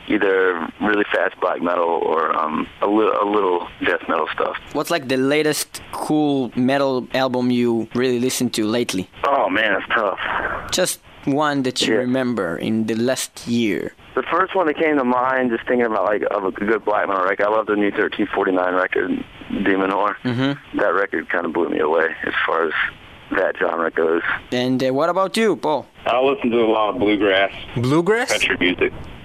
either 0.06 0.68
really 0.82 1.04
fast 1.12 1.34
black 1.40 1.62
metal 1.62 1.88
or 1.88 2.34
um, 2.36 2.66
a, 2.82 2.86
li- 2.86 3.16
a 3.22 3.24
little 3.24 3.66
death 3.86 4.02
metal 4.08 4.28
stuff. 4.34 4.56
What's 4.74 4.90
like 4.90 5.08
the 5.08 5.16
latest 5.16 5.80
cool 5.92 6.52
metal 6.56 7.08
album 7.14 7.50
you 7.50 7.88
really 7.94 8.20
listened 8.20 8.52
to 8.54 8.66
lately? 8.66 9.08
Oh 9.26 9.48
man, 9.48 9.72
it's 9.80 9.88
tough. 9.94 10.18
Just 10.70 11.00
one 11.26 11.62
that 11.62 11.82
you 11.82 11.94
Yeah. 11.94 12.00
remember 12.00 12.56
in 12.56 12.86
the 12.86 12.94
last 12.94 13.46
year. 13.48 13.92
The 14.14 14.22
first 14.30 14.54
one 14.54 14.66
that 14.68 14.76
came 14.78 14.96
to 14.98 15.04
mind, 15.04 15.50
just 15.50 15.66
thinking 15.66 15.86
about 15.86 16.04
like 16.04 16.22
of 16.30 16.44
a 16.44 16.52
good 16.52 16.84
black 16.84 17.08
metal 17.08 17.24
record. 17.24 17.46
I 17.46 17.50
love 17.50 17.66
the 17.66 17.76
new 17.76 17.90
1349 17.90 18.74
record, 18.74 19.10
Demonoir. 19.50 20.16
Mm-hmm. 20.24 20.78
That 20.78 20.94
record 20.94 21.28
kind 21.28 21.46
of 21.46 21.52
blew 21.52 21.68
me 21.68 21.80
away 21.80 22.08
as 22.24 22.34
far 22.46 22.66
as 22.66 22.72
that 23.32 23.56
genre 23.58 23.90
goes. 23.90 24.22
And 24.52 24.82
uh, 24.82 24.92
what 24.92 25.08
about 25.08 25.36
you, 25.36 25.56
Paul? 25.56 25.86
I 26.06 26.20
listen 26.20 26.50
to 26.50 26.60
a 26.60 26.66
lot 26.70 26.90
of 26.90 26.98
bluegrass 27.00 27.52
Bluegrass. 27.76 28.30
country 28.30 28.56
music. 28.60 28.92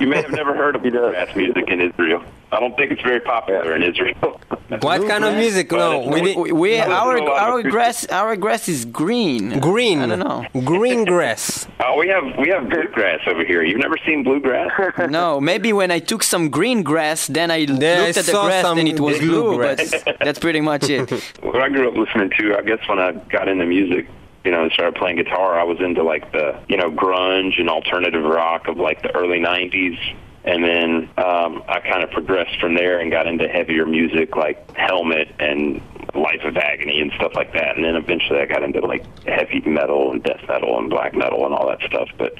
you 0.00 0.06
may 0.08 0.20
have 0.22 0.32
never 0.32 0.54
heard 0.54 0.74
of 0.76 0.82
bluegrass 0.82 1.34
music 1.36 1.68
in 1.68 1.80
Israel. 1.80 2.22
I 2.50 2.58
don't 2.60 2.76
think 2.76 2.90
it's 2.92 3.02
very 3.02 3.20
popular 3.20 3.74
in 3.76 3.82
Israel. 3.82 4.40
What 4.80 5.06
kind 5.06 5.24
of 5.24 5.34
music? 5.34 5.70
No, 5.70 6.00
we 6.00 6.10
But- 6.20 6.24
did 6.24 6.36
We, 6.36 6.52
we 6.52 6.80
I 6.80 6.90
our 6.90 7.16
to 7.16 7.22
a 7.22 7.24
lot 7.24 7.48
of 7.48 7.54
our 7.54 7.62
grass 7.62 8.06
our 8.06 8.34
grass 8.36 8.68
is 8.68 8.84
green. 8.84 9.60
green. 9.60 10.00
I 10.00 10.06
don't 10.06 10.18
know. 10.18 10.44
Green 10.64 11.04
grass. 11.04 11.68
Oh, 11.80 11.96
we 11.98 12.08
have 12.08 12.24
we 12.38 12.48
have 12.48 12.68
bluegrass 12.68 13.20
over 13.28 13.44
here. 13.44 13.62
You've 13.62 13.78
never 13.80 13.96
seen 14.04 14.22
bluegrass? 14.24 14.70
No, 15.08 15.40
maybe 15.40 15.72
when 15.72 15.90
I 15.92 16.00
took 16.00 16.22
some 16.24 16.48
green 16.50 16.82
grass, 16.82 17.26
then 17.28 17.50
I 17.52 17.66
Then 17.66 18.00
I 18.02 18.06
looked 18.06 18.18
at 18.18 18.24
the 18.26 18.32
grass 18.32 18.62
some 18.62 18.78
and 18.78 18.88
it 18.88 18.98
was 18.98 19.18
blue. 19.18 19.42
bluegrass. 19.42 19.90
But 20.04 20.16
that's 20.24 20.38
pretty 20.40 20.60
much 20.60 20.88
it. 20.90 21.08
what 21.42 21.60
I 21.62 21.68
grew 21.68 21.88
up 21.88 21.96
listening 21.96 22.30
to, 22.38 22.56
I 22.58 22.62
guess 22.62 22.80
when 22.88 22.98
I 22.98 23.12
got 23.30 23.46
into 23.48 23.64
music, 23.66 24.08
you 24.46 24.52
know, 24.52 24.62
and 24.62 24.72
started 24.72 24.94
playing 24.94 25.16
guitar, 25.16 25.58
I 25.58 25.64
was 25.64 25.80
into 25.80 26.04
like 26.04 26.30
the, 26.30 26.56
you 26.68 26.76
know, 26.76 26.88
grunge 26.88 27.58
and 27.58 27.68
alternative 27.68 28.22
rock 28.22 28.68
of 28.68 28.76
like 28.76 29.02
the 29.02 29.14
early 29.14 29.40
90s. 29.40 29.98
And 30.44 30.62
then 30.62 31.10
um, 31.18 31.64
I 31.68 31.80
kind 31.80 32.04
of 32.04 32.12
progressed 32.12 32.60
from 32.60 32.76
there 32.76 33.00
and 33.00 33.10
got 33.10 33.26
into 33.26 33.48
heavier 33.48 33.84
music 33.84 34.36
like 34.36 34.70
Helmet 34.76 35.34
and 35.40 35.82
Life 36.14 36.44
of 36.44 36.56
Agony 36.56 37.00
and 37.00 37.10
stuff 37.16 37.32
like 37.34 37.52
that. 37.54 37.74
And 37.74 37.84
then 37.84 37.96
eventually 37.96 38.38
I 38.38 38.46
got 38.46 38.62
into 38.62 38.78
like 38.86 39.04
heavy 39.26 39.60
metal 39.66 40.12
and 40.12 40.22
death 40.22 40.42
metal 40.46 40.78
and 40.78 40.88
black 40.88 41.12
metal 41.12 41.44
and 41.44 41.52
all 41.52 41.66
that 41.66 41.82
stuff. 41.88 42.08
But 42.16 42.34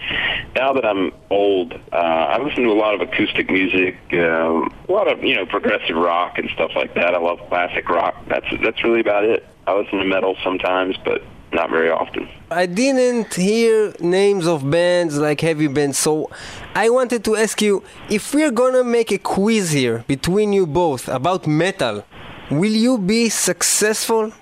now 0.55 0.73
that 0.75 0.87
I'm 0.87 1.11
old, 1.29 1.73
uh, 1.93 1.97
I 1.97 2.39
listen 2.41 2.63
to 2.63 2.71
a 2.71 2.79
lot 2.79 2.95
of 2.95 3.01
acoustic 3.01 3.51
music, 3.51 3.97
um, 4.13 4.73
a 4.89 4.93
lot 4.93 5.11
of, 5.11 5.25
you 5.25 5.35
know, 5.35 5.45
progressive 5.45 5.97
rock 5.97 6.39
and 6.39 6.49
stuff 6.51 6.71
like 6.77 6.95
that. 6.95 7.17
I 7.17 7.19
love 7.19 7.41
classic 7.49 7.89
rock. 7.89 8.15
That's, 8.29 8.47
that's 8.63 8.85
really 8.85 9.01
about 9.01 9.25
it. 9.25 9.45
I 9.67 9.77
listen 9.77 9.99
to 9.99 10.05
metal 10.05 10.37
sometimes, 10.45 10.97
but 11.05 11.25
not 11.53 11.71
very 11.71 11.91
often. 11.91 12.29
I 12.51 12.67
didn't 12.67 13.35
hear 13.35 13.93
names 14.01 14.47
of 14.47 14.69
bands 14.71 15.17
like 15.19 15.41
heavy 15.41 15.69
bands, 15.69 15.99
so 15.99 16.31
I 16.75 16.91
wanted 16.91 17.25
to 17.25 17.37
ask 17.37 17.61
you 17.63 17.83
if 18.11 18.35
we're 18.35 18.51
gonna 18.51 18.85
make 18.85 19.11
a 19.13 19.19
quiz 19.19 19.71
here 19.73 20.05
between 20.07 20.53
you 20.53 20.67
both 20.67 21.09
about 21.09 21.47
metal, 21.47 22.05
will 22.51 22.73
you 22.73 22.99
be 22.99 23.29
successful? 23.29 24.33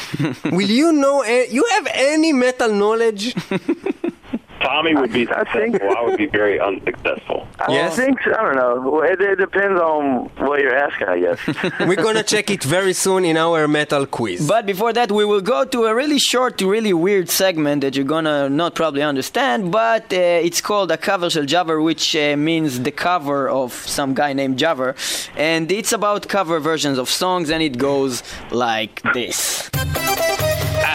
will 0.44 0.70
you 0.70 0.92
know? 0.92 1.24
a- 1.24 1.48
You 1.50 1.64
have 1.72 1.88
any 1.94 2.32
metal 2.32 2.72
knowledge? 2.72 3.34
Tommy 4.60 4.94
would 4.94 5.12
be 5.12 5.28
I 5.28 5.44
think- 5.52 5.74
successful. 5.76 5.96
I 5.98 6.02
would 6.04 6.18
be 6.18 6.26
very 6.26 6.58
unsuccessful. 6.60 7.46
I 7.60 7.72
Yes? 7.72 7.96
think 7.96 8.16
I 8.26 8.42
don't 8.42 8.56
know. 8.56 9.02
It, 9.02 9.20
it 9.20 9.36
depends 9.38 9.80
on 9.80 10.02
what 10.46 10.60
you're 10.60 10.76
asking, 10.76 11.08
I 11.08 11.18
guess. 11.20 11.38
we're 11.88 11.96
gonna 11.96 12.22
check 12.22 12.50
it 12.50 12.62
very 12.64 12.92
soon 12.92 13.24
in 13.24 13.36
our 13.36 13.66
metal 13.68 14.06
quiz. 14.06 14.46
But 14.46 14.66
before 14.66 14.92
that, 14.92 15.10
we 15.12 15.24
will 15.24 15.40
go 15.40 15.64
to 15.64 15.84
a 15.86 15.94
really 15.94 16.18
short, 16.18 16.60
really 16.60 16.92
weird 16.92 17.28
segment 17.30 17.80
that 17.82 17.94
you're 17.96 18.04
gonna 18.16 18.48
not 18.48 18.74
probably 18.74 19.02
understand. 19.02 19.70
But 19.72 20.12
uh, 20.12 20.16
it's 20.48 20.60
called 20.60 20.90
a 20.90 20.96
cover 20.96 21.30
shel 21.30 21.44
Javer, 21.44 21.82
which 21.82 22.14
uh, 22.16 22.36
means 22.36 22.80
the 22.80 22.92
cover 22.92 23.48
of 23.48 23.72
some 23.72 24.14
guy 24.14 24.32
named 24.32 24.58
Javer, 24.58 24.94
and 25.36 25.70
it's 25.70 25.92
about 25.92 26.28
cover 26.28 26.58
versions 26.60 26.98
of 26.98 27.08
songs, 27.08 27.50
and 27.50 27.62
it 27.62 27.78
goes 27.78 28.22
like 28.50 29.02
this. 29.14 29.68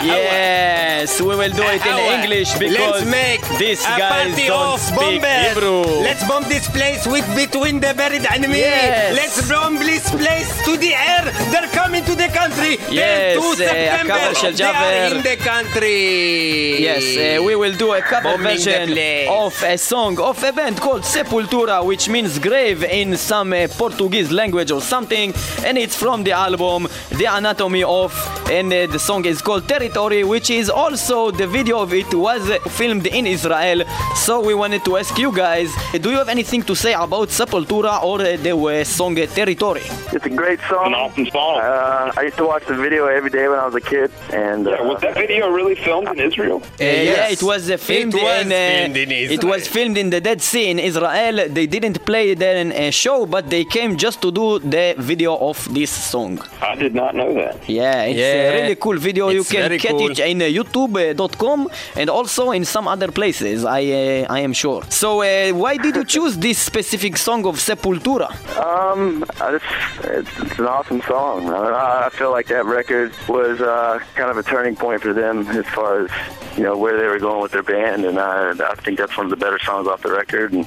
Yes, 0.01 1.21
we 1.21 1.35
will 1.35 1.51
do 1.51 1.63
it 1.63 1.85
in 1.85 1.97
English 2.19 2.53
because 2.57 3.03
Let's 3.03 3.05
make 3.05 3.41
these 3.59 3.81
a 3.83 3.97
guys 3.97 4.29
party 4.29 4.47
don't 4.47 4.73
of 4.73 4.79
speak 4.79 5.21
bombers. 5.21 5.53
Hebrew. 5.53 5.81
Let's 6.07 6.27
bomb 6.27 6.43
this 6.43 6.67
place 6.69 7.05
with 7.05 7.27
between 7.35 7.79
the 7.79 7.93
buried 7.93 8.25
and 8.29 8.47
me. 8.49 8.59
Yes. 8.59 9.15
Let's 9.15 9.49
bomb 9.49 9.75
this 9.75 10.09
place 10.11 10.49
to 10.65 10.77
the 10.77 10.93
air. 10.93 11.23
They're 11.51 11.69
coming 11.71 12.03
to 12.05 12.15
the 12.15 12.27
country. 12.27 12.77
Yes, 12.89 13.35
Then 13.35 13.41
2 13.41 13.41
uh, 13.41 13.55
September, 13.55 14.51
they 14.57 14.63
are 14.63 15.15
in 15.15 15.23
the 15.23 15.35
country. 15.37 16.81
Yes, 16.81 17.03
uh, 17.39 17.43
we 17.43 17.55
will 17.55 17.75
do 17.75 17.93
a 17.93 18.01
cover 18.01 18.29
Bombing 18.37 18.57
version 18.57 18.89
of 19.29 19.53
a 19.63 19.77
song 19.77 20.19
of 20.19 20.43
a 20.43 20.51
band 20.51 20.79
called 20.79 21.03
Sepultura, 21.03 21.85
which 21.85 22.09
means 22.09 22.39
grave 22.39 22.83
in 22.83 23.17
some 23.17 23.53
uh, 23.53 23.67
Portuguese 23.77 24.31
language 24.31 24.71
or 24.71 24.81
something, 24.81 25.33
and 25.65 25.77
it's 25.77 25.95
from 25.95 26.23
the 26.23 26.31
album 26.31 26.87
The 27.09 27.25
Anatomy 27.25 27.83
of, 27.83 28.11
and 28.49 28.71
uh, 28.73 28.87
the 28.87 28.99
song 28.99 29.25
is 29.25 29.41
called 29.41 29.67
Territory, 29.67 29.92
which 29.95 30.49
is 30.49 30.69
also 30.71 31.29
the 31.29 31.45
video 31.45 31.79
of 31.79 31.93
it 31.93 32.11
was 32.15 32.49
uh, 32.49 32.57
filmed 32.69 33.05
in 33.05 33.27
Israel. 33.27 33.83
So 34.15 34.41
we 34.41 34.55
wanted 34.55 34.83
to 34.85 34.97
ask 34.97 35.15
you 35.19 35.31
guys, 35.31 35.69
uh, 35.93 35.99
do 35.99 36.09
you 36.09 36.17
have 36.17 36.29
anything 36.29 36.63
to 36.63 36.75
say 36.75 36.93
about 36.93 37.27
Sepultura 37.29 38.01
or 38.03 38.19
uh, 38.21 38.35
the 38.37 38.55
uh, 38.57 38.83
song 38.83 39.19
uh, 39.19 39.27
Territory? 39.27 39.81
it's 40.11 40.25
a 40.25 40.29
great 40.29 40.59
song. 40.67 40.87
An 40.87 40.93
awesome 40.95 41.27
song. 41.27 41.59
Uh, 41.59 42.11
I 42.17 42.21
used 42.23 42.37
to 42.37 42.45
watch 42.45 42.65
the 42.65 42.75
video 42.75 43.05
every 43.05 43.29
day 43.29 43.47
when 43.47 43.59
I 43.59 43.65
was 43.67 43.75
a 43.75 43.81
kid, 43.81 44.09
and 44.31 44.67
uh, 44.67 44.71
Yeah, 44.71 44.81
was 44.81 44.99
that 45.01 45.13
video 45.13 45.49
really 45.49 45.75
filmed 45.75 46.07
in 46.07 46.19
Israel? 46.19 46.59
Uh, 46.63 46.83
Yeah, 46.83 47.27
it 47.35 47.43
was 47.43 47.69
uh, 47.69 47.77
filmed, 47.77 48.15
It 48.15 48.23
was 48.23 48.45
in, 48.45 48.51
uh, 48.51 48.55
filmed 48.55 48.97
in 48.97 49.11
It 49.37 49.43
was 49.43 49.67
filmed 49.67 49.97
in 50.03 50.09
the 50.09 50.21
Dead 50.21 50.41
Sea 50.41 50.65
in 50.71 50.79
Israel. 50.79 51.35
They 51.57 51.67
didn't 51.67 52.03
play 52.09 52.33
there 52.33 52.57
in 52.63 52.71
a 52.71 52.89
show, 53.03 53.27
but 53.35 53.43
they 53.53 53.63
came 53.77 53.91
just 53.97 54.21
to 54.23 54.31
do 54.31 54.57
the 54.59 54.95
video 54.97 55.35
of 55.49 55.57
this 55.77 55.91
song. 55.91 56.33
I 56.61 56.73
did 56.83 56.95
not 56.95 57.11
know 57.19 57.31
that. 57.41 57.55
Yeah, 57.69 58.09
it's 58.09 58.17
Yeah. 58.17 58.49
a 58.49 58.51
really 58.57 58.75
cool 58.85 58.97
video. 58.97 59.23
you 59.29 59.43
can 59.43 59.72
very 59.73 59.81
get 59.87 59.91
cool. 59.91 60.11
it 60.11 60.19
in 60.19 60.41
uh, 60.41 60.45
youtube.com 60.45 61.69
and 61.95 62.09
also 62.09 62.51
in 62.51 62.65
some 62.65 62.87
other 62.87 63.09
places, 63.11 63.65
I 63.65 63.81
uh, 64.01 64.35
I 64.37 64.39
am 64.47 64.53
sure. 64.53 64.81
So 64.89 65.09
uh, 65.21 65.51
why 65.63 65.77
did 65.77 65.95
you 65.95 66.05
choose 66.05 66.37
this 66.37 66.57
specific 66.59 67.17
song 67.17 67.45
of 67.45 67.55
Sepultura? 67.67 68.29
Um, 68.57 69.23
just, 69.39 69.65
it's, 70.03 70.29
it's 70.39 70.59
an 70.59 70.67
awesome 70.67 71.01
song. 71.01 71.49
I, 71.49 71.69
I 71.83 72.05
I 72.07 72.09
feel 72.09 72.31
like 72.31 72.47
that 72.47 72.65
record 72.65 73.11
was 73.27 73.61
uh, 73.61 73.99
kind 74.15 74.29
of 74.29 74.37
a 74.37 74.43
turning 74.43 74.75
point 74.75 75.01
for 75.01 75.13
them 75.13 75.47
as 75.47 75.65
far 75.67 76.05
as 76.05 76.11
you 76.57 76.63
know 76.63 76.77
where 76.77 76.95
they 76.99 77.07
were 77.07 77.19
going 77.19 77.41
with 77.41 77.51
their 77.51 77.63
band, 77.63 78.05
and 78.05 78.19
I, 78.19 78.51
I 78.51 78.75
think 78.75 78.97
that's 78.99 79.15
one 79.17 79.25
of 79.25 79.29
the 79.31 79.37
better 79.45 79.59
songs 79.59 79.87
off 79.87 80.01
the 80.01 80.11
record. 80.11 80.53
And 80.53 80.65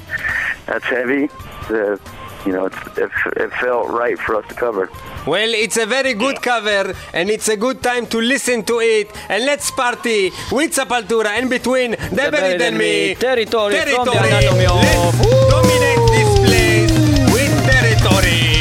that's 0.67 0.85
heavy. 0.85 1.29
The, 1.69 2.01
you 2.47 2.53
know, 2.53 2.67
it's, 2.67 2.77
it, 2.97 3.11
it 3.37 3.51
felt 3.55 3.89
right 3.91 4.19
for 4.19 4.37
us 4.37 4.47
to 4.49 4.55
cover. 4.55 4.89
Well, 5.27 5.51
it's 5.53 5.77
a 5.77 5.87
very 5.87 6.15
good 6.15 6.41
cover, 6.41 6.95
and 7.13 7.29
it's 7.29 7.49
a 7.49 7.57
good 7.57 7.83
time 7.83 8.07
to 8.07 8.19
listen 8.21 8.63
to 8.65 8.79
it. 8.81 9.11
And 9.29 9.45
let's 9.45 9.71
party 9.71 10.31
with 10.53 10.73
Sepultura 10.73 11.27
and 11.39 11.51
between 11.51 11.91
the 11.93 12.31
Buried 12.31 12.63
and 12.63 12.79
Me. 12.79 13.15
Territory 13.17 13.75
from 13.75 14.05
the 14.07 14.13
Territory. 14.13 14.29
Anatomy 14.29 14.67
of- 14.67 14.75
Let's 14.75 15.51
dominate 15.51 16.03
this 16.15 16.31
place 16.47 17.33
with 17.35 17.53
territory. 17.71 18.56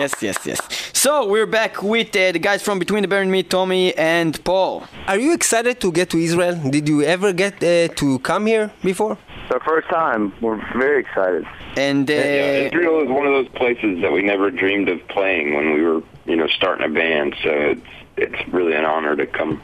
Yes, 0.00 0.14
yes, 0.22 0.38
yes, 0.46 0.58
yes. 0.70 0.90
So 0.94 1.26
we're 1.26 1.44
back 1.60 1.82
with 1.82 2.16
uh, 2.16 2.32
the 2.32 2.38
guys 2.38 2.62
from 2.62 2.78
Between 2.78 3.02
the 3.02 3.08
Buried 3.08 3.24
and 3.24 3.32
Me, 3.32 3.42
Tommy 3.42 3.94
and 3.98 4.42
Paul. 4.44 4.84
Are 5.06 5.18
you 5.18 5.34
excited 5.34 5.78
to 5.82 5.92
get 5.92 6.08
to 6.10 6.16
Israel? 6.16 6.54
Did 6.70 6.88
you 6.88 7.02
ever 7.02 7.34
get 7.34 7.62
uh, 7.62 7.88
to 8.00 8.18
come 8.20 8.46
here 8.46 8.72
before? 8.82 9.18
It's 9.42 9.52
our 9.52 9.60
first 9.60 9.90
time. 9.90 10.32
We're 10.40 10.56
very 10.78 11.00
excited. 11.00 11.44
And 11.76 12.10
uh, 12.10 12.14
Yeah, 12.14 12.68
Israel 12.68 13.02
is 13.02 13.10
one 13.10 13.26
of 13.26 13.34
those 13.34 13.48
places 13.48 14.00
that 14.00 14.10
we 14.10 14.22
never 14.22 14.50
dreamed 14.50 14.88
of 14.88 15.06
playing 15.08 15.52
when 15.52 15.74
we 15.74 15.82
were, 15.82 16.02
you 16.24 16.36
know, 16.36 16.46
starting 16.46 16.86
a 16.86 16.94
band. 17.02 17.36
So 17.42 17.50
it's 17.50 17.92
it's 18.24 18.40
really 18.56 18.74
an 18.80 18.84
honor 18.84 19.14
to 19.22 19.26
come 19.38 19.62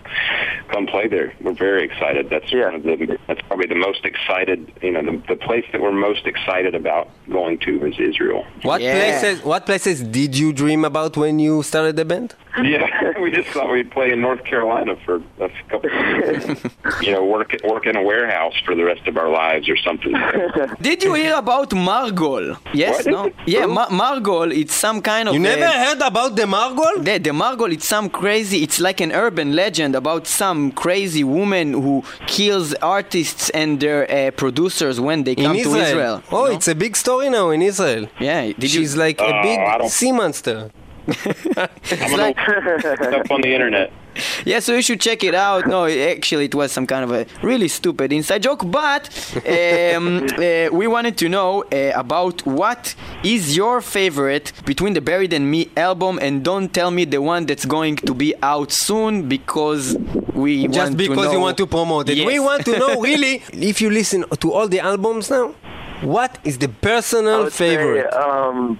come 0.72 0.84
play 0.94 1.06
there. 1.16 1.28
We're 1.42 1.52
very 1.68 1.82
excited. 1.88 2.22
That's 2.30 2.50
Yeah. 2.52 2.66
one 2.66 2.74
of 2.76 2.82
the 2.82 3.18
that's 3.28 3.42
probably 3.48 3.68
the 3.74 3.80
most 3.88 4.02
excited, 4.12 4.58
you 4.86 4.92
know, 4.94 5.02
the, 5.10 5.14
the 5.32 5.38
place 5.48 5.66
that 5.72 5.80
we're 5.84 5.98
most 6.10 6.24
excited 6.32 6.74
about 6.82 7.04
going 7.38 7.56
to 7.66 7.72
is 7.88 7.94
Israel. 8.10 8.40
What 8.70 8.80
Yeah. 8.80 8.94
places? 9.00 9.34
What 9.52 9.62
places 9.70 9.96
did 10.18 10.32
you 10.40 10.48
dream 10.62 10.82
about 10.92 11.12
when 11.22 11.34
you 11.46 11.54
started 11.70 11.94
the 12.00 12.06
band? 12.12 12.30
Yeah, 12.74 12.86
we 13.24 13.28
just 13.38 13.48
thought 13.54 13.68
we'd 13.76 13.90
play 13.98 14.08
in 14.14 14.18
North 14.28 14.42
Carolina 14.50 14.92
for 15.04 15.16
a 15.48 15.48
couple 15.70 15.90
of 15.90 15.96
years. 16.16 16.42
you 17.04 17.10
know, 17.14 17.22
work 17.36 17.50
work 17.72 17.84
in 17.90 17.94
a 18.02 18.04
warehouse 18.12 18.56
for 18.66 18.74
the 18.80 18.84
rest 18.92 19.04
of 19.10 19.14
our 19.22 19.30
lives 19.44 19.66
or 19.72 19.76
something. 19.88 20.14
did 20.88 20.98
you 21.04 21.12
hear 21.22 21.36
about 21.44 21.68
Margol? 21.90 22.44
Yes, 22.72 22.94
What? 22.96 23.06
no? 23.14 23.20
Yeah, 23.54 23.66
Ma- 23.78 23.92
Margol, 24.02 24.48
it's 24.60 24.74
some 24.86 24.98
kind 25.10 25.24
of... 25.28 25.34
You 25.34 25.40
never 25.52 25.66
heard 25.84 26.00
about 26.10 26.30
the 26.40 26.46
Margol? 26.58 26.94
The, 27.08 27.14
the 27.28 27.34
Margol, 27.42 27.70
it's 27.76 27.88
some 27.96 28.06
crazy, 28.20 28.45
it's 28.52 28.80
like 28.80 29.00
an 29.00 29.12
urban 29.12 29.54
legend 29.54 29.94
about 29.94 30.26
some 30.26 30.72
crazy 30.72 31.24
woman 31.24 31.72
who 31.72 32.04
kills 32.26 32.74
artists 32.74 33.50
and 33.50 33.80
their 33.80 34.10
uh, 34.10 34.30
producers 34.32 35.00
when 35.00 35.24
they 35.24 35.34
come 35.34 35.56
in 35.56 35.62
to 35.64 35.68
Israel. 35.70 35.82
Israel. 35.86 36.22
Oh, 36.30 36.44
you 36.44 36.50
know? 36.50 36.56
it's 36.56 36.68
a 36.68 36.74
big 36.74 36.96
story 36.96 37.30
now 37.30 37.50
in 37.50 37.62
Israel. 37.62 38.08
Yeah, 38.20 38.46
did 38.46 38.62
you... 38.62 38.68
She's 38.68 38.96
like 38.96 39.20
a 39.20 39.24
Oh, 39.24 39.42
big 39.42 39.90
sea 39.90 40.12
monster. 40.12 40.70
I'm 41.08 41.68
gonna 41.90 42.16
like- 42.16 42.48
look 42.48 42.84
up 43.20 43.30
on 43.30 43.40
the 43.42 43.52
internet. 43.52 43.92
Yeah, 44.44 44.60
so 44.60 44.74
you 44.74 44.82
should 44.82 45.00
check 45.00 45.24
it 45.24 45.34
out. 45.34 45.66
No, 45.66 45.86
actually, 45.86 46.44
it 46.46 46.54
was 46.54 46.72
some 46.72 46.86
kind 46.86 47.04
of 47.04 47.12
a 47.12 47.26
really 47.42 47.68
stupid 47.68 48.12
inside 48.12 48.42
joke. 48.42 48.62
But 48.70 49.08
um, 49.46 50.26
uh, 50.38 50.68
we 50.72 50.86
wanted 50.86 51.16
to 51.18 51.28
know 51.28 51.62
uh, 51.64 51.92
about 51.94 52.46
what 52.46 52.94
is 53.24 53.56
your 53.56 53.80
favorite 53.80 54.52
between 54.64 54.92
the 54.94 55.00
Buried 55.00 55.32
and 55.32 55.50
Me 55.50 55.70
album, 55.76 56.18
and 56.20 56.44
don't 56.44 56.72
tell 56.72 56.90
me 56.90 57.04
the 57.04 57.20
one 57.20 57.46
that's 57.46 57.64
going 57.64 57.96
to 57.96 58.14
be 58.14 58.34
out 58.42 58.72
soon 58.72 59.28
because 59.28 59.96
we 60.34 60.68
Just 60.68 60.78
want 60.78 60.90
to 60.98 61.08
because 61.08 61.32
you 61.32 61.40
want 61.40 61.56
to 61.58 61.66
promote 61.66 62.08
it. 62.08 62.18
Yes. 62.18 62.26
We 62.26 62.38
want 62.38 62.64
to 62.66 62.78
know 62.78 63.00
really 63.10 63.42
if 63.52 63.80
you 63.80 63.90
listen 63.90 64.24
to 64.40 64.52
all 64.52 64.68
the 64.68 64.80
albums 64.80 65.30
now, 65.30 65.54
what 66.02 66.38
is 66.44 66.58
the 66.58 66.68
personal 66.68 67.44
would 67.44 67.52
say, 67.52 67.76
favorite? 67.76 68.12
um, 68.14 68.78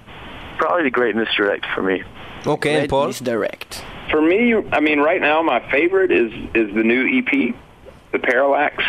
probably 0.59 0.85
the 0.85 0.91
Great 0.91 1.17
Misdirect 1.17 1.65
for 1.75 1.83
me. 1.83 2.03
okay, 2.47 2.75
Red 2.75 2.81
and 2.83 2.91
Paul. 2.91 3.07
Misdirect. 3.09 3.83
For 4.11 4.21
me, 4.21 4.55
I 4.73 4.81
mean, 4.81 5.01
right 5.01 5.21
now 5.21 5.43
my 5.43 5.61
favorite 5.71 6.11
is 6.13 6.33
is 6.55 6.75
the 6.75 6.83
new 6.83 7.03
EP, 7.19 7.55
the 8.13 8.19
Parallax. 8.19 8.83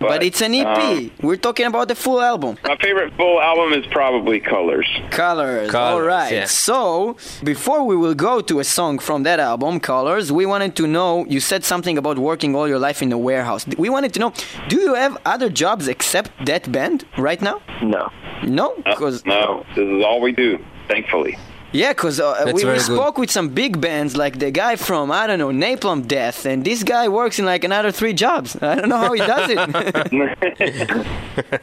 But, 0.00 0.22
it's 0.22 0.40
an 0.42 0.54
EP. 0.54 0.64
um, 0.78 1.10
We're 1.22 1.34
talking 1.36 1.66
about 1.66 1.88
the 1.88 1.96
full 1.96 2.20
album. 2.20 2.56
my 2.62 2.76
favorite 2.76 3.12
full 3.14 3.40
album 3.40 3.72
is 3.72 3.84
probably 3.86 4.38
Colors. 4.38 4.86
Colors. 5.10 5.72
Colours, 5.72 5.74
All 5.74 6.00
right. 6.02 6.32
yeah. 6.32 6.44
So, 6.44 7.16
before 7.42 7.82
we 7.84 7.96
will 7.96 8.14
go 8.14 8.40
to 8.40 8.60
a 8.60 8.64
song 8.64 9.00
from 9.00 9.24
that 9.24 9.40
album, 9.40 9.80
Colors, 9.80 10.30
we 10.30 10.46
wanted 10.46 10.76
to 10.76 10.86
know 10.86 11.24
you 11.26 11.40
said 11.40 11.64
something 11.64 11.98
about 11.98 12.16
working 12.16 12.54
all 12.54 12.68
your 12.68 12.78
life 12.78 13.02
in 13.02 13.10
a 13.10 13.18
warehouse. 13.18 13.66
We 13.76 13.88
wanted 13.90 14.14
to 14.14 14.20
know 14.20 14.32
do 14.68 14.76
you 14.80 14.94
have 14.94 15.18
other 15.26 15.48
jobs 15.48 15.88
except 15.88 16.30
that 16.46 16.70
band 16.70 17.04
right 17.18 17.42
now? 17.42 17.60
No. 17.82 18.08
No? 18.44 18.76
Uh, 18.86 18.94
no, 19.26 19.66
this 19.74 19.84
is 19.84 20.04
all 20.04 20.20
we 20.20 20.30
do, 20.30 20.64
thankfully. 20.86 21.36
Yeah, 21.72 21.92
because 21.92 22.20
uh, 22.20 22.42
we, 22.46 22.52
we 22.54 22.62
very 22.62 22.78
good. 22.78 22.84
spoke 22.84 23.18
with 23.18 23.30
some 23.30 23.48
big 23.50 23.80
bands 23.80 24.16
like 24.16 24.38
the 24.38 24.50
guy 24.50 24.76
from 24.76 25.10
I 25.10 25.26
don't 25.26 25.38
know 25.38 25.50
Napalm 25.50 26.06
Death, 26.06 26.46
and 26.46 26.64
this 26.64 26.82
guy 26.82 27.08
works 27.08 27.38
in 27.38 27.44
like 27.44 27.64
another 27.64 27.90
three 27.92 28.14
jobs. 28.14 28.56
I 28.62 28.74
don't 28.76 28.88
know 28.88 28.96
how 28.98 29.12
he 29.12 29.20
does 29.20 29.50
it. 29.50 31.06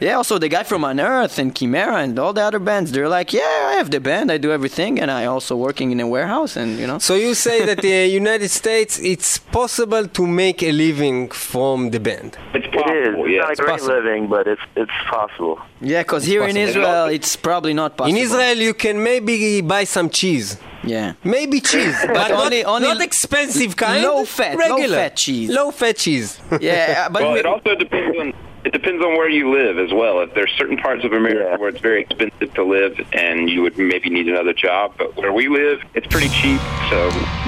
yeah, 0.00 0.14
also 0.14 0.38
the 0.38 0.48
guy 0.48 0.62
from 0.62 0.84
Unearth 0.84 1.38
and 1.38 1.54
Chimera 1.56 1.96
and 1.96 2.18
all 2.18 2.32
the 2.32 2.42
other 2.42 2.58
bands, 2.58 2.92
they're 2.92 3.08
like, 3.08 3.32
yeah, 3.32 3.68
I 3.70 3.74
have 3.74 3.90
the 3.90 4.00
band, 4.00 4.30
I 4.30 4.38
do 4.38 4.52
everything, 4.52 5.00
and 5.00 5.10
I 5.10 5.26
also 5.26 5.56
working 5.56 5.90
in 5.92 6.00
a 6.00 6.06
warehouse, 6.06 6.56
and 6.56 6.78
you 6.78 6.86
know. 6.86 6.98
So 6.98 7.14
you 7.14 7.34
say 7.34 7.64
that 7.66 7.82
the 7.82 8.06
United 8.22 8.50
States, 8.50 8.98
it's 9.00 9.38
possible 9.38 10.06
to 10.06 10.26
make 10.26 10.62
a 10.62 10.72
living 10.72 11.30
from 11.30 11.90
the 11.90 12.00
band. 12.00 12.36
It's 12.54 12.66
possible, 12.66 13.24
It's 13.26 13.34
yeah. 13.34 13.40
not 13.40 13.52
a 13.52 13.56
great 13.56 13.70
possible. 13.80 13.94
living, 13.96 14.28
but 14.28 14.46
it's 14.46 14.62
it's 14.76 14.98
possible. 15.10 15.60
Yeah, 15.80 16.02
because 16.02 16.24
here 16.24 16.44
in. 16.46 16.56
Israel, 16.56 17.06
it's 17.06 17.36
probably 17.36 17.74
not 17.74 17.96
possible. 17.96 18.16
In 18.16 18.22
Israel, 18.26 18.56
you 18.56 18.74
can 18.74 19.02
maybe 19.02 19.60
buy 19.60 19.84
some 19.96 20.08
cheese. 20.20 20.48
yeah. 20.94 21.08
Maybe 21.36 21.56
cheese, 21.70 21.96
but, 22.18 22.30
only- 22.42 22.62
not, 22.62 22.72
only 22.74 22.88
not 22.94 23.00
expensive 23.10 23.72
kind. 23.84 24.02
low 24.08 24.24
fat, 24.38 24.52
low 24.58 24.76
regular. 24.76 24.96
fat 25.00 25.14
cheese. 25.24 25.48
Low 25.58 25.68
fat 25.80 25.96
cheese. 26.04 26.28
Yeah, 26.60 27.08
but 27.12 27.22
Well, 27.22 27.32
we, 27.34 27.40
it 27.40 27.46
also 27.54 27.72
depends 27.84 28.14
on 28.20 28.26
it 28.68 28.72
depends 28.80 29.00
on 29.06 29.12
where 29.18 29.30
you 29.38 29.44
live 29.60 29.76
as 29.86 29.90
well. 30.00 30.14
If 30.24 30.30
there's 30.36 30.52
certain 30.60 30.76
parts 30.86 31.02
of 31.06 31.10
America 31.20 31.44
Yeah. 31.50 31.56
where 31.60 31.68
it's 31.72 31.84
very 31.90 32.00
expensive 32.06 32.50
to 32.58 32.62
live 32.76 32.94
and 33.26 33.36
you 33.52 33.58
would 33.64 33.76
maybe 33.92 34.08
need 34.16 34.26
another 34.34 34.54
job, 34.66 34.86
but 35.00 35.08
where 35.20 35.32
we 35.40 35.44
live, 35.62 35.78
it's 35.96 36.08
pretty 36.14 36.30
cheap, 36.40 36.60
so 36.90 36.98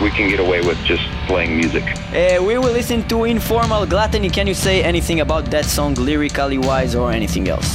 we 0.05 0.11
can 0.17 0.27
get 0.33 0.41
away 0.47 0.61
with 0.69 0.79
just 0.93 1.03
playing 1.31 1.53
music. 1.63 1.83
uh, 2.15 2.39
we 2.49 2.55
will 2.63 2.75
listen 2.81 2.99
to 3.13 3.17
Informal 3.37 3.83
Gluttony. 3.93 4.31
Can 4.39 4.47
you 4.53 4.55
say 4.69 4.77
anything 4.93 5.19
about 5.27 5.45
that 5.55 5.65
song, 5.77 5.91
lyrically 6.09 6.59
wise, 6.71 6.93
or 7.01 7.07
anything 7.21 7.45
else? 7.55 7.71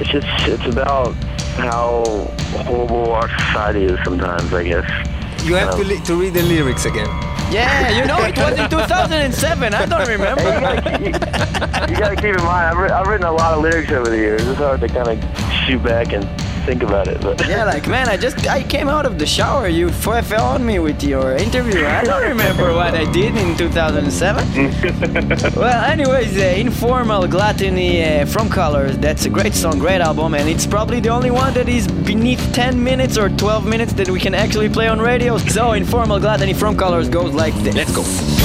It's 0.00 0.10
just 0.16 0.28
it's 0.54 0.66
about 0.76 1.14
how 1.56 2.04
horrible 2.64 3.12
our 3.12 3.28
society 3.38 3.84
is 3.84 3.98
sometimes. 4.04 4.52
I 4.52 4.62
guess. 4.64 4.88
You 5.44 5.54
have 5.56 5.74
to, 5.76 5.82
um, 5.82 5.88
li- 5.88 6.00
to 6.06 6.14
read 6.16 6.32
the 6.34 6.42
lyrics 6.42 6.84
again. 6.86 7.08
Yeah, 7.50 7.90
you 7.90 8.06
know, 8.06 8.18
it 8.24 8.36
was 8.38 8.58
in 8.58 8.70
2007. 8.70 9.74
I 9.74 9.84
don't 9.86 10.08
remember. 10.08 10.42
You 11.84 11.96
gotta 12.00 12.16
keep 12.16 12.34
in 12.36 12.42
mind, 12.42 12.66
I've, 12.70 12.78
writ- 12.78 12.90
I've 12.90 13.06
written 13.06 13.26
a 13.26 13.32
lot 13.32 13.52
of 13.54 13.62
lyrics 13.62 13.92
over 13.92 14.08
the 14.08 14.16
years. 14.16 14.40
It's 14.46 14.58
hard 14.58 14.80
to 14.80 14.88
kind 14.88 15.06
of 15.08 15.18
shoot 15.66 15.82
back 15.82 16.12
and 16.14 16.24
think 16.64 16.82
about 16.82 17.08
it, 17.08 17.20
but 17.20 17.46
Yeah, 17.46 17.64
like 17.64 17.86
man, 17.88 18.08
I 18.08 18.16
just 18.16 18.46
I 18.48 18.62
came 18.62 18.88
out 18.88 19.06
of 19.06 19.18
the 19.18 19.26
shower. 19.26 19.68
You 19.68 19.88
f- 19.88 20.26
fell 20.26 20.46
on 20.46 20.64
me 20.64 20.78
with 20.78 21.02
your 21.02 21.36
interview. 21.36 21.84
I 21.86 22.02
don't 22.04 22.22
remember 22.22 22.74
what 22.74 22.94
I 22.94 23.04
did 23.12 23.36
in 23.36 23.56
2007. 23.56 25.54
well, 25.56 25.84
anyways, 25.84 26.36
uh, 26.36 26.40
informal 26.66 27.26
gluttony 27.28 28.02
uh, 28.04 28.26
from 28.26 28.48
Colors. 28.48 28.96
That's 28.98 29.24
a 29.26 29.30
great 29.30 29.54
song, 29.54 29.78
great 29.78 30.00
album, 30.00 30.34
and 30.34 30.48
it's 30.48 30.66
probably 30.66 31.00
the 31.00 31.10
only 31.10 31.30
one 31.30 31.52
that 31.54 31.68
is 31.68 31.86
beneath 31.86 32.42
10 32.54 32.82
minutes 32.82 33.16
or 33.18 33.28
12 33.28 33.66
minutes 33.66 33.92
that 33.94 34.08
we 34.08 34.18
can 34.20 34.34
actually 34.34 34.68
play 34.68 34.88
on 34.88 35.00
radio. 35.00 35.38
So, 35.38 35.72
informal 35.72 36.18
gluttony 36.18 36.54
from 36.54 36.76
Colors 36.76 37.08
goes 37.08 37.32
like 37.34 37.54
this. 37.62 37.74
Let's 37.74 37.94
go. 37.94 38.43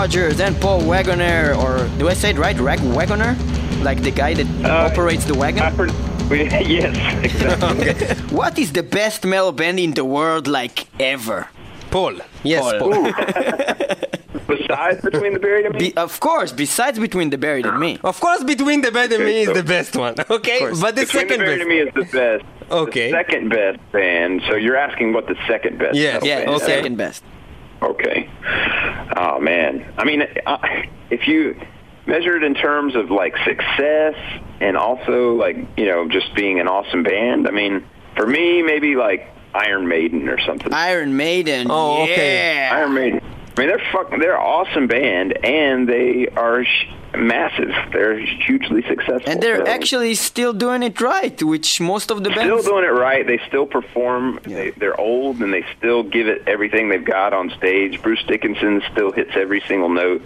Rogers 0.00 0.40
and 0.40 0.58
Paul 0.62 0.80
Waggoner, 0.80 1.52
or 1.62 1.86
do 1.98 2.08
I 2.08 2.14
say 2.14 2.30
it 2.30 2.38
right? 2.38 2.58
Rag 2.58 2.80
Wagoner? 2.80 3.36
Like 3.82 4.02
the 4.02 4.10
guy 4.10 4.32
that 4.32 4.48
uh, 4.64 4.88
operates 4.88 5.26
the 5.26 5.34
wagon? 5.34 5.60
I 5.62 6.60
yes, 6.76 6.96
exactly. 7.22 8.16
What 8.34 8.58
is 8.58 8.72
the 8.72 8.82
best 8.82 9.26
metal 9.26 9.52
band 9.52 9.78
in 9.78 9.92
the 9.92 10.06
world, 10.06 10.46
like 10.46 10.86
ever? 10.98 11.48
Paul. 11.90 12.14
Yes, 12.44 12.62
Paul. 12.78 12.92
Paul. 12.92 13.12
Besides 14.56 15.02
between 15.02 15.34
the 15.34 15.38
buried 15.38 15.66
and 15.66 15.74
me. 15.74 15.90
Be, 15.90 15.96
of 15.98 16.18
course, 16.18 16.50
besides 16.50 16.98
between 16.98 17.28
the 17.28 17.36
buried 17.36 17.66
and 17.66 17.78
me. 17.78 17.98
Of 18.10 18.18
course, 18.20 18.42
between 18.42 18.80
the 18.80 18.90
bed 18.90 19.12
and 19.12 19.22
me 19.22 19.42
is 19.42 19.52
the 19.52 19.62
best 19.76 19.94
one. 19.96 20.14
Okay, 20.30 20.60
but 20.80 20.96
the 20.96 21.02
Between 21.04 21.28
second 21.28 21.40
the 21.40 21.44
buried 21.44 21.58
best. 21.58 21.60
and 21.60 21.68
me 21.68 21.78
is 21.86 21.92
the 22.00 22.06
best. 22.18 22.44
Okay. 22.70 23.10
The 23.10 23.18
second 23.20 23.48
best 23.50 23.78
band. 23.92 24.40
So 24.48 24.54
you're 24.56 24.80
asking 24.88 25.12
what 25.12 25.26
the 25.26 25.36
second 25.46 25.78
best 25.78 25.94
Yes. 25.94 26.22
metal 26.22 26.28
Yeah, 26.28 26.38
band 26.44 26.56
is. 26.56 26.62
Okay. 26.62 26.72
second 26.76 26.96
best. 26.96 27.22
Okay. 27.82 28.28
Oh 29.16 29.38
man. 29.40 29.92
I 29.96 30.04
mean, 30.04 30.22
I- 30.46 30.88
if 31.10 31.26
you 31.26 31.60
measure 32.06 32.36
it 32.36 32.42
in 32.42 32.54
terms 32.54 32.94
of 32.94 33.10
like 33.10 33.36
success 33.44 34.14
and 34.60 34.76
also 34.76 35.34
like 35.34 35.56
you 35.76 35.86
know 35.86 36.08
just 36.08 36.34
being 36.34 36.60
an 36.60 36.68
awesome 36.68 37.02
band, 37.02 37.48
I 37.48 37.50
mean, 37.50 37.84
for 38.16 38.26
me 38.26 38.62
maybe 38.62 38.96
like 38.96 39.26
Iron 39.54 39.88
Maiden 39.88 40.28
or 40.28 40.38
something. 40.40 40.72
Iron 40.72 41.16
Maiden. 41.16 41.68
Oh, 41.70 42.02
okay. 42.04 42.34
yeah. 42.54 42.70
Iron 42.76 42.94
Maiden. 42.94 43.20
I 43.56 43.60
mean, 43.60 43.68
they're 43.68 43.82
fuck, 43.92 44.10
they're 44.10 44.36
an 44.36 44.40
awesome 44.40 44.86
band 44.86 45.44
and 45.44 45.88
they 45.88 46.28
are 46.36 46.64
sh- 46.64 46.86
massive. 47.16 47.72
They're 47.92 48.18
hugely 48.18 48.82
successful. 48.82 49.22
And 49.30 49.42
they're 49.42 49.64
So- 49.64 49.72
actually 49.72 50.14
still 50.14 50.52
doing 50.52 50.82
it 50.82 51.00
right, 51.00 51.40
which 51.42 51.80
most 51.80 52.10
of 52.10 52.22
the 52.24 52.30
still 52.30 52.46
bands. 52.56 52.64
doing 52.66 52.84
it 52.84 52.92
right. 52.92 53.26
They 53.26 53.40
still 53.48 53.66
perform. 53.66 54.40
They, 54.44 54.70
they're 54.70 54.98
old 55.00 55.40
and 55.42 55.52
they 55.52 55.64
still 55.78 56.02
give 56.02 56.26
it 56.28 56.42
everything 56.46 56.88
they've 56.88 57.04
got 57.04 57.32
on 57.32 57.50
stage. 57.50 58.00
Bruce 58.02 58.22
Dickinson 58.26 58.82
still 58.92 59.12
hits 59.12 59.32
every 59.34 59.62
single 59.68 59.88
note. 59.88 60.22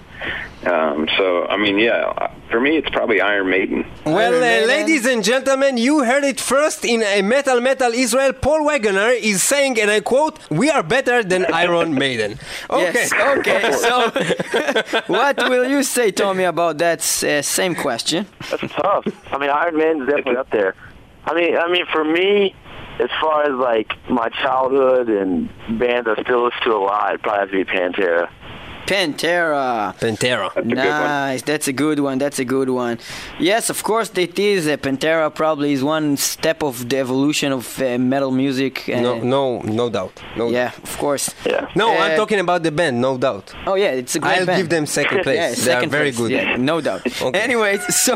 Um, 0.66 1.08
so 1.18 1.46
I 1.46 1.56
mean, 1.58 1.78
yeah, 1.78 2.32
for 2.50 2.60
me, 2.60 2.76
it's 2.78 2.88
probably 2.90 3.20
Iron 3.20 3.50
Maiden. 3.50 3.84
Well, 4.06 4.16
Iron 4.16 4.34
uh, 4.36 4.40
Maiden. 4.40 4.68
ladies 4.68 5.06
and 5.06 5.22
gentlemen, 5.22 5.76
you 5.76 6.02
heard 6.04 6.24
it 6.24 6.40
first 6.40 6.84
in 6.84 7.02
a 7.02 7.20
Metal 7.20 7.60
Metal 7.60 7.92
Israel. 7.92 8.32
Paul 8.32 8.64
Waggoner 8.64 9.10
is 9.10 9.42
saying, 9.42 9.78
and 9.80 9.90
I 9.90 10.00
quote, 10.00 10.38
"We 10.50 10.70
are 10.70 10.82
better 10.82 11.22
than 11.22 11.44
Iron 11.52 11.94
Maiden." 11.94 12.38
Okay. 12.70 12.92
Yes, 12.94 13.12
okay. 13.38 13.72
So, 13.84 14.10
what 15.06 15.36
will 15.50 15.68
you 15.68 15.82
say, 15.82 16.10
Tommy, 16.10 16.44
about 16.44 16.73
that 16.78 17.00
uh, 17.00 17.42
same 17.42 17.74
question? 17.74 18.26
That's 18.50 18.72
tough. 18.72 19.06
I 19.32 19.38
mean, 19.38 19.50
Iron 19.50 19.76
Man's 19.76 20.06
definitely 20.06 20.36
up 20.36 20.50
there. 20.50 20.74
I 21.24 21.34
mean, 21.34 21.56
I 21.56 21.70
mean, 21.70 21.86
for 21.92 22.04
me, 22.04 22.54
as 23.00 23.10
far 23.20 23.44
as 23.44 23.52
like 23.52 23.92
my 24.08 24.28
childhood 24.28 25.08
and 25.08 25.48
bands 25.78 26.08
I 26.08 26.20
still 26.22 26.44
listen 26.44 26.62
to 26.64 26.72
a 26.72 26.78
lot, 26.78 27.10
it'd 27.10 27.22
probably 27.22 27.40
have 27.40 27.50
to 27.50 27.64
be 27.64 27.64
Pantera. 27.64 28.30
Pantera. 28.86 29.94
Pantera. 29.98 30.50
That's 30.54 30.58
a 30.58 30.62
good 30.62 30.78
one. 30.78 31.08
Nice, 31.08 31.42
that's 31.42 31.68
a 31.68 31.72
good 31.72 32.00
one. 32.00 32.18
That's 32.18 32.38
a 32.38 32.44
good 32.44 32.68
one. 32.70 32.98
Yes, 33.38 33.70
of 33.70 33.82
course, 33.82 34.10
it 34.16 34.38
is. 34.38 34.66
Uh, 34.68 34.76
Pantera 34.76 35.34
probably 35.34 35.72
is 35.72 35.82
one 35.82 36.16
step 36.16 36.62
of 36.62 36.88
the 36.88 36.98
evolution 36.98 37.52
of 37.52 37.80
uh, 37.80 37.98
metal 37.98 38.30
music. 38.30 38.88
Uh, 38.88 39.00
No, 39.00 39.18
no, 39.20 39.60
no 39.62 39.90
doubt. 39.90 40.14
No. 40.36 40.48
Yeah, 40.50 40.72
of 40.82 40.98
course. 40.98 41.30
Yeah. 41.46 41.66
No, 41.74 41.88
Uh, 41.94 41.98
I'm 42.04 42.16
talking 42.16 42.40
about 42.40 42.62
the 42.62 42.70
band, 42.72 43.00
no 43.00 43.16
doubt. 43.18 43.52
Oh 43.66 43.74
yeah, 43.74 43.92
it's 44.00 44.14
a 44.16 44.20
great 44.20 44.38
I'll 44.40 44.46
band. 44.46 44.58
give 44.60 44.68
them 44.68 44.86
second 44.86 45.22
place. 45.22 45.36
Yeah, 45.66 45.78
they 45.78 45.86
are 45.86 45.88
very 45.88 46.12
place. 46.12 46.18
good. 46.18 46.30
Yeah, 46.30 46.56
no 46.56 46.80
doubt. 46.80 47.02
Okay. 47.24 47.40
Anyways, 47.40 47.82
so 48.04 48.14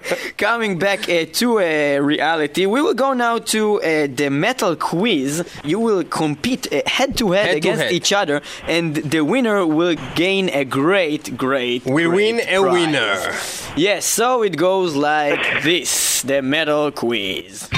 coming 0.38 0.78
back 0.78 1.08
uh, 1.08 1.26
to 1.40 1.58
uh, 1.58 1.98
reality, 2.00 2.64
we 2.66 2.80
will 2.80 2.94
go 2.94 3.12
now 3.12 3.38
to 3.38 3.60
uh, 3.82 4.06
the 4.20 4.28
metal 4.30 4.74
quiz. 4.76 5.44
You 5.64 5.78
will 5.80 6.04
compete 6.04 6.72
uh, 6.72 6.80
head 6.86 7.16
to 7.18 7.32
head 7.32 7.46
Head 7.48 7.56
against 7.56 7.82
head. 7.82 7.92
each 7.92 8.12
other, 8.12 8.40
and 8.66 8.94
the 8.96 9.20
winner 9.22 9.66
will 9.66 9.96
gain 10.14 10.48
a 10.50 10.64
great, 10.64 11.36
great. 11.36 11.84
We 11.84 12.04
great 12.04 12.14
win 12.14 12.40
a 12.40 12.60
prize. 12.60 12.72
winner. 12.72 13.34
Yes, 13.76 14.06
so 14.06 14.42
it 14.42 14.56
goes 14.56 14.94
like 14.94 15.62
this: 15.62 16.22
the 16.22 16.42
metal 16.42 16.90
quiz. 16.92 17.68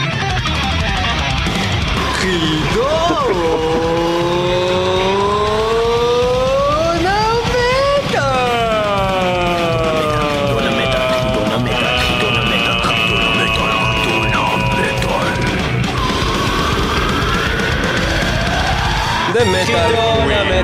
The 19.35 19.45
metal. 19.45 20.18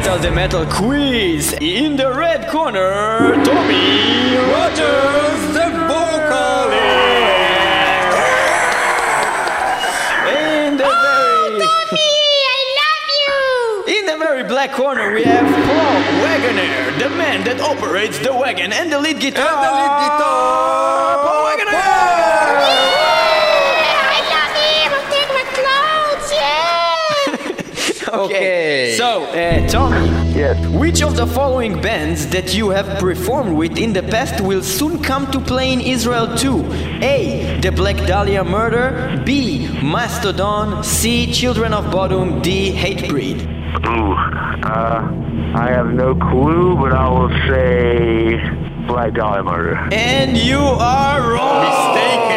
Corona 0.05 0.21
Metal, 0.21 0.31
the 0.31 0.31
metal 0.37 0.67
quiz. 0.67 1.55
In 1.63 1.97
the 1.97 2.13
red 2.13 2.51
corner, 2.51 3.33
Tommy 3.43 4.37
Rogers, 4.53 5.41
the 5.57 5.65
vocalist. 5.89 6.77
In 10.29 10.77
the 10.77 10.85
oh, 10.85 11.57
very, 11.59 12.05
I 12.53 12.61
love 12.81 13.09
you! 13.23 13.99
in 13.99 14.05
the 14.05 14.17
very 14.19 14.45
black 14.45 14.73
corner, 14.73 15.11
we 15.15 15.23
have 15.25 15.47
Paul 15.47 16.03
Waggoner, 16.23 16.99
the 16.99 17.09
man 17.17 17.43
that 17.45 17.61
operates 17.63 18.19
the 18.19 18.35
wagon, 18.35 18.75
and 18.75 18.93
the 18.93 18.99
lead 19.01 19.21
guitar. 19.21 19.49
And 19.49 19.65
the 19.65 19.73
lead 19.73 19.95
guitar. 20.05 21.17
Paul 21.25 21.45
Waggoner. 21.45 21.81
I 24.13 24.21
love 24.35 24.53
him! 24.61 24.93
I'll 24.93 25.09
take 25.09 25.31
my 25.33 25.45
clothes! 25.57 26.29
Yeah! 26.31 27.61
Okay. 28.25 28.64
So, 28.97 29.25
uh, 29.25 29.67
Tommy. 29.69 30.07
Yes. 30.35 30.57
Which 30.69 31.03
of 31.03 31.17
the 31.17 31.27
following 31.27 31.81
bands 31.81 32.29
that 32.29 32.55
you 32.55 32.71
have 32.71 33.01
performed 33.01 33.57
with 33.57 33.77
in 33.77 33.93
the 33.93 34.03
past 34.03 34.41
will 34.41 34.63
soon 34.63 35.03
come 35.03 35.31
to 35.33 35.41
play 35.41 35.73
in 35.73 35.81
Israel 35.81 36.37
too? 36.37 36.65
A. 37.03 37.59
The 37.61 37.73
Black 37.73 37.97
Dahlia 38.07 38.45
Murder. 38.45 39.23
B. 39.25 39.67
Mastodon. 39.83 40.85
C. 40.85 41.33
Children 41.33 41.73
of 41.73 41.87
Bodom. 41.87 42.41
D. 42.43 42.73
Hatebreed. 42.73 43.43
Ooh. 43.87 44.13
Uh, 44.65 45.11
I 45.57 45.71
have 45.71 45.93
no 45.93 46.15
clue, 46.15 46.77
but 46.77 46.93
I 46.93 47.09
will 47.09 47.31
say 47.49 48.39
Black 48.87 49.15
Dahlia 49.15 49.43
Murder. 49.43 49.77
And 49.93 50.37
you 50.37 50.59
are 50.59 51.21
wrong. 51.33 51.65
Mistaken. 51.65 52.34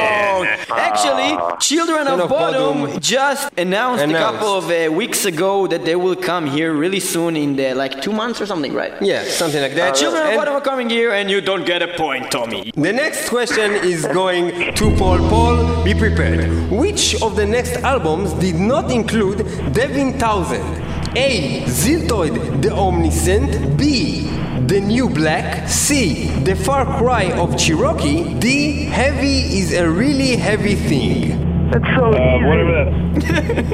Actually, 0.97 1.57
Children 1.59 2.07
of 2.07 2.19
of 2.21 2.29
Bodom 2.29 2.81
Bodom 2.87 2.99
just 2.99 3.49
announced, 3.57 4.03
a 4.03 4.11
couple 4.13 4.47
of 4.57 4.65
uh, 4.71 4.91
weeks 4.91 5.25
ago 5.25 5.67
that 5.67 5.85
they 5.85 5.95
will 5.95 6.15
come 6.15 6.47
here 6.47 6.73
really 6.73 6.99
soon 6.99 7.35
in 7.35 7.55
the 7.55 7.73
like 7.75 8.01
two 8.01 8.11
months 8.11 8.41
or 8.41 8.45
something, 8.45 8.73
right? 8.73 8.93
Yeah, 9.01 9.23
something 9.23 9.61
like 9.61 9.75
that. 9.75 9.95
Children 9.95 10.23
of 10.23 10.29
And 10.29 10.39
Bodom 10.39 10.53
are 10.55 10.61
coming 10.61 10.89
here, 10.89 11.11
and 11.11 11.29
you 11.29 11.39
don't 11.41 11.65
get 11.65 11.81
a 11.83 11.89
point, 11.97 12.31
Tommy. 12.31 12.71
The 12.75 12.93
next 12.93 13.29
question 13.29 13.71
is 13.93 14.05
going 14.07 14.73
to 14.75 14.95
Paul. 14.97 15.19
Paul, 15.29 15.83
be 15.83 15.93
prepared. 15.93 16.71
Which 16.71 17.21
of 17.21 17.35
the 17.35 17.45
next 17.45 17.73
albums 17.83 18.33
did 18.33 18.55
not 18.55 18.91
include 18.91 19.37
Devin 19.73 20.17
Townsend? 20.17 20.86
A. 21.18 21.63
Ziltoid 21.65 22.61
the 22.61 22.72
Omniscient. 22.72 23.76
B. 23.78 24.30
The 24.68 24.80
New 24.82 25.09
Black. 25.09 25.68
C. 25.68 26.28
The 26.43 26.55
Far 26.55 26.86
Cry 26.99 27.32
of 27.32 27.57
Cherokee. 27.57 28.36
D. 28.39 28.86
Heavy 28.86 29.39
is 29.59 29.74
a 29.74 29.89
really 29.89 30.36
heavy 30.36 30.76
thing. 30.76 31.70
That's 31.72 31.86
so 31.97 32.13
Uh, 32.13 32.18
easy. 32.38 32.45
whatever 32.45 32.72
that, 32.78 32.89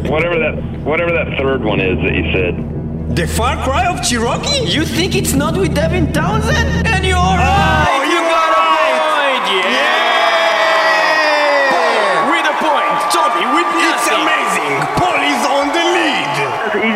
whatever 0.14 0.38
that, 0.40 0.56
whatever 0.84 1.12
that 1.12 1.28
third 1.38 1.64
one 1.64 1.80
is 1.82 1.98
that 2.04 2.14
you 2.16 2.32
said. 2.32 2.54
The 3.16 3.28
Far 3.28 3.58
Cry 3.64 3.86
of 3.88 4.02
Cherokee? 4.08 4.64
You 4.66 4.86
think 4.86 5.14
it's 5.16 5.34
not 5.34 5.58
with 5.58 5.74
Devin 5.76 6.14
Townsend? 6.14 6.88
And 6.88 7.04
you're 7.06 7.18
right! 7.18 8.02
You 8.10 8.20
got 8.34 8.52
a 8.56 8.64
point! 9.04 9.46
Yeah! 11.14 12.32
With 12.32 12.48
a 12.54 12.56
point! 12.64 12.98
Tommy, 13.14 13.46
with 13.56 13.68
It's 13.84 14.08
nothing! 14.08 14.24
amazing! 14.26 14.53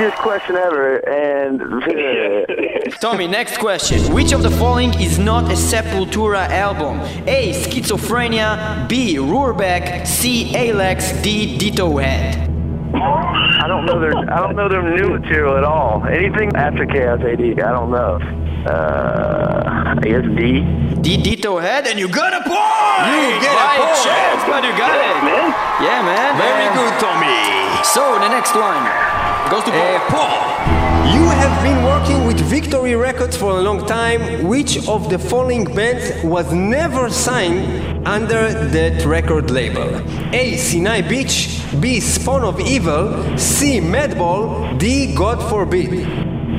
Easiest 0.08 0.24
question 0.24 0.56
ever, 0.56 0.96
and 1.10 1.60
Tommy, 3.02 3.28
next 3.28 3.58
question. 3.58 4.14
Which 4.14 4.32
of 4.32 4.42
the 4.42 4.52
following 4.52 4.94
is 5.02 5.20
not 5.20 5.52
a 5.52 5.56
Sepultura 5.56 6.48
album? 6.48 7.02
A. 7.28 7.52
Schizophrenia. 7.52 8.88
B. 8.88 9.16
Roorback. 9.18 10.08
C. 10.08 10.56
A-Lex. 10.56 11.22
D. 11.22 11.58
Ditto 11.58 11.98
Head. 11.98 12.50
I 12.96 13.68
don't 13.68 13.86
know 13.86 14.00
their 14.00 14.16
I 14.32 14.40
don't 14.40 14.56
know 14.56 14.70
their 14.70 14.82
new 14.82 15.20
material 15.20 15.58
at 15.58 15.66
all. 15.66 16.06
Anything 16.06 16.56
after 16.56 16.86
Chaos 16.86 17.20
AD, 17.20 17.42
I 17.42 17.72
don't 17.74 17.92
know. 17.92 18.18
Uh, 18.66 19.94
I 19.98 20.00
guess 20.02 20.24
D. 20.38 20.64
D. 21.02 21.22
Ditto 21.22 21.60
Head, 21.60 21.86
and 21.86 22.00
you 22.00 22.08
got 22.08 22.32
a 22.32 22.48
point! 22.48 23.12
You 23.12 23.42
get 23.44 23.52
a 23.52 23.76
point. 23.76 23.98
chance, 24.08 24.42
but 24.48 24.64
you 24.64 24.72
got 24.78 24.96
it! 24.96 25.24
Man, 25.24 25.52
Yeah, 25.84 26.02
man. 26.02 26.38
Very 26.40 26.72
good, 26.80 26.94
Tommy! 27.02 27.84
So, 27.84 28.20
the 28.20 28.30
next 28.30 28.56
one 28.56 29.07
goes 29.50 29.64
to 29.64 29.72
Paul. 29.72 29.96
Uh, 29.96 30.00
Paul, 30.10 31.14
you 31.14 31.24
have 31.30 31.64
been 31.64 31.84
working 31.84 32.26
with 32.28 32.40
Victory 32.42 32.96
Records 32.96 33.36
for 33.38 33.52
a 33.60 33.62
long 33.62 33.86
time. 33.86 34.48
Which 34.48 34.88
of 34.88 35.10
the 35.10 35.18
following 35.20 35.64
bands 35.64 36.24
was 36.24 36.52
never 36.54 37.10
signed 37.10 38.08
under 38.08 38.54
that 38.70 39.06
record 39.06 39.50
label? 39.52 40.02
A. 40.36 40.58
Sinai 40.58 41.02
Beach. 41.02 41.62
B. 41.80 42.00
Spawn 42.00 42.44
of 42.44 42.60
Evil. 42.60 43.38
C. 43.38 43.80
Madball. 43.80 44.78
D. 44.80 45.14
God 45.16 45.40
Forbid. 45.50 46.04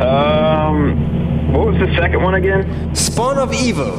um, 0.03 1.53
What 1.53 1.66
was 1.68 1.78
the 1.78 1.95
second 2.01 2.22
one 2.22 2.34
again? 2.34 2.95
Spawn 2.95 3.39
of 3.39 3.53
Evil. 3.53 3.93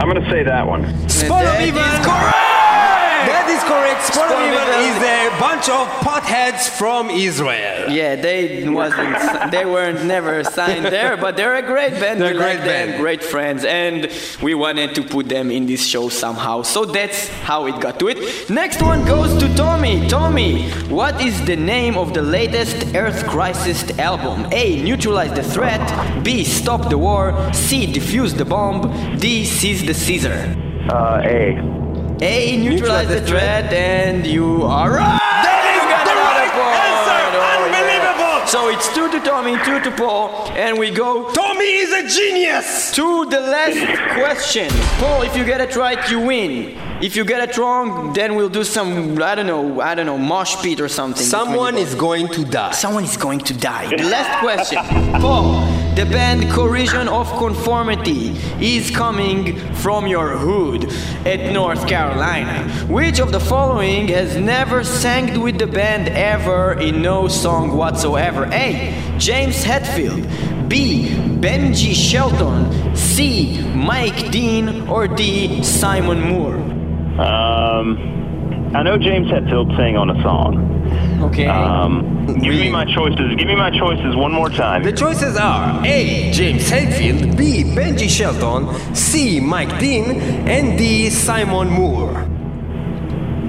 I'm 0.00 0.08
gonna 0.08 0.28
say 0.30 0.42
that 0.44 0.66
one. 0.66 0.82
Spawn 1.08 1.44
of 1.46 1.60
Evil. 1.60 1.82
is 1.82 2.06
correct! 2.06 2.49
That 3.50 3.62
is 3.62 3.64
correct. 3.64 4.02
Spawn, 4.04 4.28
Spawn 4.28 4.54
of 4.54 4.54
of 4.54 4.68
Evil 4.68 4.74
Evil. 4.78 4.80
is 4.80 4.96
a 5.02 5.40
bunch 5.40 5.68
of 5.68 5.86
potheads 6.06 6.68
from 6.68 7.10
Israel. 7.10 7.90
Yeah, 7.90 8.14
they 8.16 8.68
wasn't. 8.68 9.16
They 9.50 9.64
weren't 9.64 10.04
never 10.04 10.44
signed 10.44 10.84
there, 10.86 11.16
but 11.16 11.36
they're 11.36 11.56
a 11.56 11.62
great 11.62 11.92
band. 11.94 12.20
They're 12.20 12.30
we 12.32 12.34
a 12.34 12.34
great 12.34 12.60
like 12.60 12.64
them, 12.64 12.90
band. 12.90 13.00
great 13.00 13.24
friends, 13.24 13.64
and 13.64 14.08
we 14.40 14.54
wanted 14.54 14.94
to 14.94 15.02
put 15.02 15.28
them 15.28 15.50
in 15.50 15.66
this 15.66 15.84
show 15.84 16.08
somehow. 16.08 16.62
So 16.62 16.84
that's 16.84 17.28
how 17.28 17.66
it 17.66 17.80
got 17.80 17.98
to 18.00 18.08
it. 18.08 18.48
Next 18.50 18.80
one 18.82 19.04
goes 19.04 19.36
to 19.42 19.52
Tommy. 19.56 20.06
Tommy, 20.08 20.70
what 20.88 21.20
is 21.20 21.44
the 21.44 21.56
name 21.56 21.96
of 21.98 22.14
the 22.14 22.22
latest 22.22 22.94
Earth 22.94 23.26
Crisis 23.26 23.90
album? 23.98 24.46
A. 24.52 24.82
Neutralize 24.82 25.32
the 25.34 25.42
threat. 25.42 25.82
B. 26.24 26.44
Stop 26.44 26.88
the 26.88 26.98
war. 26.98 27.34
C. 27.52 27.86
Defuse 27.86 28.36
the 28.36 28.44
bomb. 28.44 29.16
D. 29.18 29.44
Seize 29.44 29.84
the 29.84 29.94
Caesar. 29.94 30.56
Uh, 30.92 31.22
A. 31.24 31.89
A. 32.22 32.56
Neutralize 32.58 33.08
the 33.08 33.22
threat, 33.22 33.72
and 33.72 34.26
you 34.26 34.62
are 34.64 34.90
right. 34.92 35.18
That 35.42 35.64
is 35.64 35.80
You 35.80 35.88
got 35.88 36.04
the 36.04 36.16
right 36.20 36.52
answer. 36.84 37.20
Oh, 37.32 37.64
yeah. 37.64 37.80
Unbelievable. 37.80 38.46
So 38.46 38.68
it's 38.68 38.92
two 38.94 39.10
to 39.10 39.20
Tommy, 39.24 39.56
two 39.64 39.80
to 39.80 39.90
Paul, 39.96 40.50
and 40.50 40.78
we 40.78 40.90
go 40.90 41.30
Tommy 41.32 41.64
is 41.64 41.90
a 41.92 42.06
genius. 42.06 42.92
to 42.94 43.24
the 43.24 43.40
last 43.40 43.80
question. 44.18 44.68
Paul, 44.98 45.22
if 45.22 45.34
you 45.34 45.44
get 45.46 45.62
it 45.62 45.74
right, 45.76 46.10
you 46.10 46.20
win. 46.20 46.76
If 47.00 47.16
you 47.16 47.24
get 47.24 47.48
it 47.48 47.56
wrong, 47.56 48.12
then 48.12 48.34
we'll 48.34 48.50
do 48.50 48.64
some 48.64 49.20
I 49.22 49.34
don't 49.34 49.46
know, 49.46 49.80
I 49.80 49.94
don't 49.94 50.04
know, 50.04 50.18
mosh 50.18 50.56
pit 50.62 50.80
or 50.82 50.88
something. 50.88 51.24
Someone 51.24 51.78
is 51.78 51.94
going 51.94 52.28
to 52.28 52.44
die. 52.44 52.72
someone 52.72 53.04
is 53.04 53.16
going 53.16 53.38
to 53.40 53.54
die. 53.54 53.88
The 53.96 54.04
last 54.10 54.40
question. 54.40 54.84
Paul, 55.22 55.64
the 55.96 56.06
band 56.06 56.48
Corrosion 56.50 57.08
of 57.08 57.28
Conformity 57.38 58.28
is 58.60 58.90
coming 58.90 59.58
from 59.74 60.06
your 60.06 60.36
hood 60.36 60.84
at 61.26 61.52
North 61.52 61.86
Carolina. 61.88 62.68
Which 62.86 63.18
of 63.18 63.32
the 63.32 63.40
following 63.40 64.08
has 64.08 64.36
never 64.36 64.84
sang 64.84 65.40
with 65.40 65.58
the 65.58 65.66
band 65.66 66.08
ever 66.08 66.74
in 66.74 67.02
no 67.02 67.28
song 67.28 67.76
whatsoever? 67.76 68.46
A. 68.52 69.16
James 69.18 69.64
Hetfield. 69.64 70.68
B. 70.68 71.08
Benji 71.40 71.92
Shelton. 71.94 72.94
C. 72.94 73.60
Mike 73.74 74.30
Dean. 74.30 74.88
Or 74.88 75.08
D. 75.08 75.62
Simon 75.64 76.20
Moore. 76.20 76.56
Um, 77.20 78.74
I 78.74 78.82
know 78.82 78.96
James 78.96 79.28
Hetfield 79.28 79.76
sang 79.76 79.96
on 79.96 80.10
a 80.10 80.22
song. 80.22 80.79
Okay. 81.30 81.46
Um, 81.46 82.26
give 82.40 82.54
me 82.54 82.70
my 82.70 82.84
choices. 82.92 83.36
Give 83.36 83.46
me 83.46 83.54
my 83.54 83.70
choices 83.70 84.16
one 84.16 84.32
more 84.32 84.50
time. 84.50 84.82
The 84.82 84.92
choices 84.92 85.36
are 85.36 85.80
A. 85.86 86.32
James 86.32 86.68
Hetfield, 86.68 87.36
B. 87.36 87.62
Benji 87.62 88.08
Shelton, 88.08 88.94
C. 88.94 89.38
Mike 89.38 89.78
Dean, 89.78 90.20
and 90.48 90.76
D. 90.76 91.08
Simon 91.08 91.68
Moore. 91.68 92.26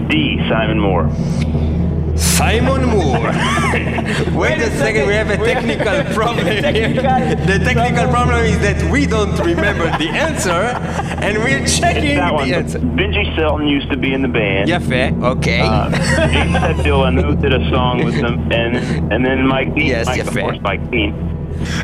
D. 0.10 0.38
Simon 0.48 0.80
Moore. 0.80 1.71
Simon 2.22 2.86
Moore. 2.86 3.20
Wait 4.40 4.60
a 4.62 4.70
second, 4.78 5.08
we 5.08 5.14
have 5.14 5.30
a 5.30 5.38
technical 5.38 6.04
problem 6.14 6.46
here. 6.46 6.94
The 6.94 7.60
technical 7.64 8.08
problem 8.10 8.46
is 8.46 8.60
that 8.60 8.92
we 8.92 9.06
don't 9.08 9.38
remember 9.40 9.86
the 9.98 10.10
answer, 10.28 10.52
and 11.26 11.38
we're 11.40 11.66
checking 11.66 12.18
the 12.18 12.32
one. 12.34 12.52
answer. 12.52 12.80
Benji 12.80 13.36
Shelton 13.36 13.68
used 13.68 13.90
to 13.92 13.98
be 13.98 14.14
in 14.14 14.22
the 14.22 14.28
band. 14.28 14.70
Yafé, 14.70 15.22
okay. 15.24 15.62
Uh, 15.62 15.90
James 16.32 16.56
Hetfield, 16.58 17.06
I 17.06 17.10
know, 17.10 17.36
did 17.36 17.54
a 17.54 17.70
song 17.72 18.04
with 18.04 18.16
them, 18.22 18.52
and 18.52 18.78
and 19.12 19.26
then 19.26 19.46
Mike 19.48 19.74
Dean. 19.76 19.88
Yes, 19.88 20.06
Mike, 20.06 20.18
yeah, 20.18 20.28
of 20.28 20.34
fair. 20.34 20.44
course, 20.44 20.60
Mike 20.62 20.92
Dean. 20.92 21.14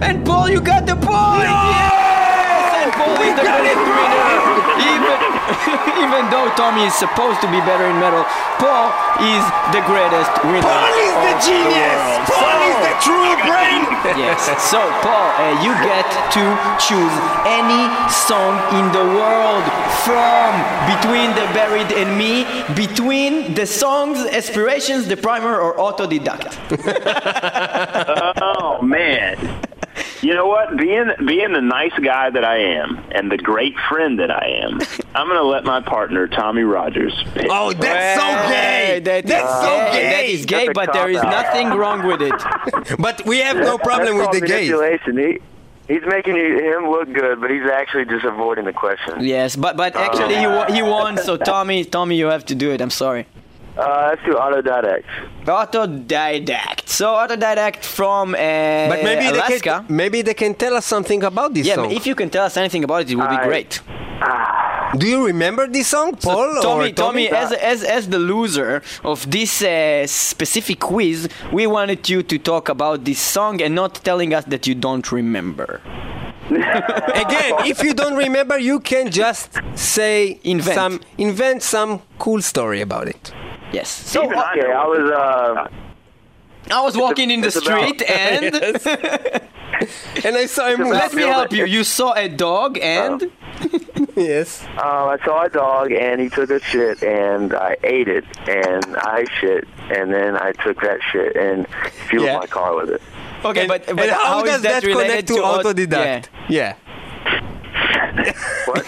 And 0.01 0.25
Paul, 0.25 0.49
you 0.49 0.61
got 0.61 0.85
the 0.85 0.95
point! 0.95 1.43
Yes! 1.43 2.83
And 2.83 2.91
Paul 2.93 3.13
is 3.21 3.35
the 3.35 3.41
great 3.41 3.77
winner! 3.77 4.66
Even, 4.81 5.17
even 6.05 6.23
though 6.29 6.47
Tommy 6.55 6.85
is 6.85 6.93
supposed 6.95 7.41
to 7.41 7.49
be 7.49 7.59
better 7.65 7.85
in 7.89 7.97
metal, 7.99 8.23
Paul 8.61 8.93
is 9.21 9.43
the 9.73 9.81
greatest 9.85 10.31
winner. 10.45 10.65
Paul 10.65 10.93
is 10.97 11.15
the 11.25 11.33
of 11.35 11.45
genius! 11.45 11.97
world. 11.97 12.21
Paul 12.29 12.59
is 12.69 12.77
the 12.85 12.93
true 13.03 13.33
brain! 13.47 13.81
Yes. 14.17 14.47
So, 14.71 14.79
Paul, 15.03 15.29
uh, 15.35 15.61
you 15.61 15.73
get 15.83 16.07
to 16.31 16.43
choose 16.79 17.15
any 17.45 17.83
song 18.09 18.55
in 18.79 18.91
the 18.93 19.03
world 19.19 19.63
from 20.05 20.55
Between 20.87 21.31
the 21.35 21.45
Buried 21.53 21.91
and 21.91 22.17
Me, 22.17 22.45
between 22.73 23.53
the 23.53 23.65
songs 23.65 24.19
Aspirations, 24.19 25.07
The 25.07 25.17
Primer, 25.17 25.59
or 25.59 25.75
Autodidact. 25.75 26.55
Oh 28.39 28.81
man. 28.81 29.66
You 30.21 30.33
know 30.33 30.47
what? 30.47 30.75
Being 30.77 31.11
being 31.25 31.53
the 31.53 31.61
nice 31.61 31.93
guy 32.01 32.29
that 32.29 32.43
I 32.43 32.57
am 32.57 33.03
and 33.11 33.31
the 33.31 33.37
great 33.37 33.75
friend 33.89 34.19
that 34.19 34.31
I 34.31 34.47
am, 34.63 34.79
I'm 35.15 35.27
gonna 35.27 35.43
let 35.43 35.63
my 35.63 35.81
partner 35.81 36.27
Tommy 36.27 36.63
Rogers 36.63 37.13
pick. 37.33 37.47
Oh, 37.49 37.71
that's 37.73 38.19
so 38.19 38.49
gay! 38.51 38.99
That 39.03 39.25
is 39.25 39.31
That's 39.31 39.61
so 39.61 39.77
gay. 39.77 39.91
gay! 39.91 40.09
That 40.09 40.25
is 40.25 40.45
gay, 40.45 40.65
That's 40.67 40.75
but 40.75 40.93
there 40.93 41.09
is 41.09 41.21
cop-out. 41.21 41.31
nothing 41.53 41.69
wrong 41.77 42.05
with 42.07 42.21
it. 42.21 42.33
But 42.99 43.25
we 43.25 43.39
have 43.39 43.57
no 43.57 43.77
problem 43.77 44.17
with 44.17 44.31
the 44.31 44.39
called 44.39 44.49
gays. 44.49 44.69
manipulation. 44.71 45.17
He, 45.17 45.93
he's 45.93 46.03
making 46.07 46.35
him 46.35 46.89
look 46.89 47.11
good, 47.13 47.39
but 47.41 47.49
he's 47.51 47.67
actually 47.69 48.05
just 48.05 48.25
avoiding 48.25 48.65
the 48.65 48.73
question. 48.73 49.23
Yes, 49.23 49.55
but 49.55 49.77
but 49.77 49.95
actually 49.95 50.35
he, 50.37 50.47
wa- 50.47 50.71
he 50.71 50.81
won. 50.81 51.17
So 51.17 51.37
Tommy, 51.53 51.85
Tommy, 51.85 52.15
you 52.17 52.27
have 52.27 52.45
to 52.45 52.55
do 52.55 52.71
it. 52.71 52.81
I'm 52.81 52.89
sorry. 52.89 53.25
Uh, 53.77 54.07
let's 54.09 54.23
do 54.25 54.33
autodidact. 54.33 55.03
Autodidact. 55.45 56.87
So 56.89 57.13
autodidact 57.13 57.83
from 57.83 58.33
uh, 58.33 58.37
But 58.37 59.03
maybe 59.03 59.21
they, 59.23 59.29
Alaska. 59.29 59.59
can, 59.87 59.95
maybe 59.95 60.21
they 60.23 60.33
can 60.33 60.55
tell 60.55 60.73
us 60.75 60.85
something 60.85 61.23
about 61.23 61.53
this 61.53 61.67
song. 61.67 61.75
yeah, 61.77 61.83
song. 61.83 61.91
if 61.91 62.07
you 62.07 62.15
can 62.15 62.29
tell 62.29 62.45
us 62.45 62.57
anything 62.57 62.83
about 62.83 63.01
it, 63.03 63.11
it 63.11 63.15
would 63.15 63.29
be 63.29 63.35
I- 63.35 63.45
great. 63.45 63.81
Do 64.97 65.05
you 65.05 65.25
remember 65.27 65.67
this 65.67 65.87
song, 65.89 66.15
Paul? 66.15 66.55
So, 66.55 66.61
Tommy, 66.63 66.89
or 66.89 66.93
Tommy, 66.93 67.29
as, 67.29 67.51
as 67.51 67.83
as 67.83 68.07
the 68.09 68.17
loser 68.17 68.81
of 69.03 69.29
this 69.29 69.61
uh, 69.61 70.07
specific 70.07 70.79
quiz, 70.79 71.27
we 71.51 71.67
wanted 71.67 72.07
you 72.09 72.23
to 72.23 72.39
talk 72.39 72.69
about 72.69 73.03
this 73.03 73.19
song 73.19 73.61
and 73.61 73.75
not 73.75 73.95
telling 74.03 74.33
us 74.33 74.45
that 74.45 74.65
you 74.65 74.73
don't 74.73 75.11
remember. 75.11 75.81
Again, 76.49 77.53
if 77.67 77.83
you 77.83 77.93
don't 77.93 78.15
remember, 78.15 78.57
you 78.57 78.79
can 78.79 79.11
just 79.11 79.59
say 79.75 80.39
Invent. 80.43 80.75
some 80.75 80.99
invent 81.17 81.61
some 81.63 82.01
cool 82.17 82.41
story 82.41 82.79
about 82.81 83.07
it. 83.09 83.33
Yes. 83.73 83.89
So 83.89 84.23
Even 84.23 84.37
uh, 84.37 84.41
I 84.41 84.51
Okay, 84.53 84.61
know. 84.67 84.71
I 84.73 84.85
was 84.87 85.11
uh, 85.11 86.73
I 86.73 86.81
was 86.81 86.97
walking 86.97 87.31
in 87.31 87.41
the 87.41 87.47
it's 87.47 87.55
about- 87.57 87.79
street 87.79 88.01
and 88.09 88.55
And 90.25 90.35
I 90.35 90.45
saw 90.47 90.67
him. 90.69 90.89
let 90.89 91.13
me 91.13 91.21
help 91.23 91.51
you. 91.51 91.65
You 91.65 91.83
saw 91.83 92.13
a 92.13 92.27
dog 92.29 92.79
and 92.81 93.29
yes. 94.15 94.63
um, 94.71 95.09
I 95.09 95.17
saw 95.23 95.43
a 95.43 95.49
dog 95.49 95.91
and 95.91 96.19
he 96.21 96.29
took 96.29 96.49
a 96.49 96.59
shit 96.61 97.03
and 97.03 97.53
I 97.53 97.75
ate 97.83 98.07
it 98.07 98.25
and 98.47 98.85
I 98.97 99.25
shit 99.39 99.67
and 99.91 100.11
then 100.13 100.35
I 100.37 100.53
took 100.53 100.81
that 100.81 100.99
shit 101.11 101.35
and 101.35 101.67
fueled 102.09 102.25
Yeah. 102.25 102.37
my 102.39 102.47
car 102.47 102.75
with 102.75 102.89
it. 102.89 103.01
okay, 103.45 103.61
and, 103.61 103.67
but, 103.67 103.85
but 103.85 103.99
and 103.99 104.11
how, 104.11 104.43
is 104.45 104.51
does 104.51 104.61
that, 104.63 104.83
related 104.83 105.09
connect 105.09 105.27
to, 105.29 105.33
aut- 105.43 105.65
autodidact? 105.65 106.25
Yeah. 106.49 106.75
What? 108.65 108.83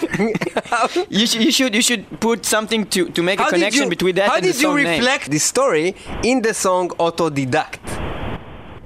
You 1.10 1.26
should 1.26 1.42
you 1.44 1.52
should 1.52 1.74
you 1.74 1.82
should 1.82 2.04
put 2.20 2.44
something 2.46 2.86
to 2.94 3.08
to 3.16 3.22
make 3.22 3.38
a 3.40 3.42
How 3.44 3.50
did 3.50 3.56
connection 3.56 3.84
you, 3.84 3.90
between 3.96 4.14
that 4.16 4.28
how 4.28 4.36
and 4.36 4.44
the 4.44 4.52
did 4.52 4.60
you 4.60 4.68
song 4.68 4.76
name. 4.82 5.00
reflect 5.00 5.30
this 5.30 5.44
story 5.44 5.94
in 6.22 6.42
the 6.42 6.54
song 6.54 6.88
Autodidact? 7.06 7.78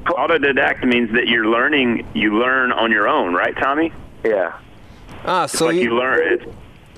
Autodidact 0.06 0.86
means 0.86 1.10
that 1.12 1.28
you're 1.28 1.46
learning. 1.46 2.06
You 2.14 2.38
learn 2.38 2.72
on 2.72 2.90
your 2.90 3.08
own, 3.08 3.34
right, 3.34 3.56
Tommy? 3.56 3.92
yeah. 4.24 4.58
Ah, 5.26 5.46
so 5.46 5.66
like 5.66 5.76
you, 5.76 5.82
you, 5.84 5.94
learn 5.94 6.32
it. 6.34 6.40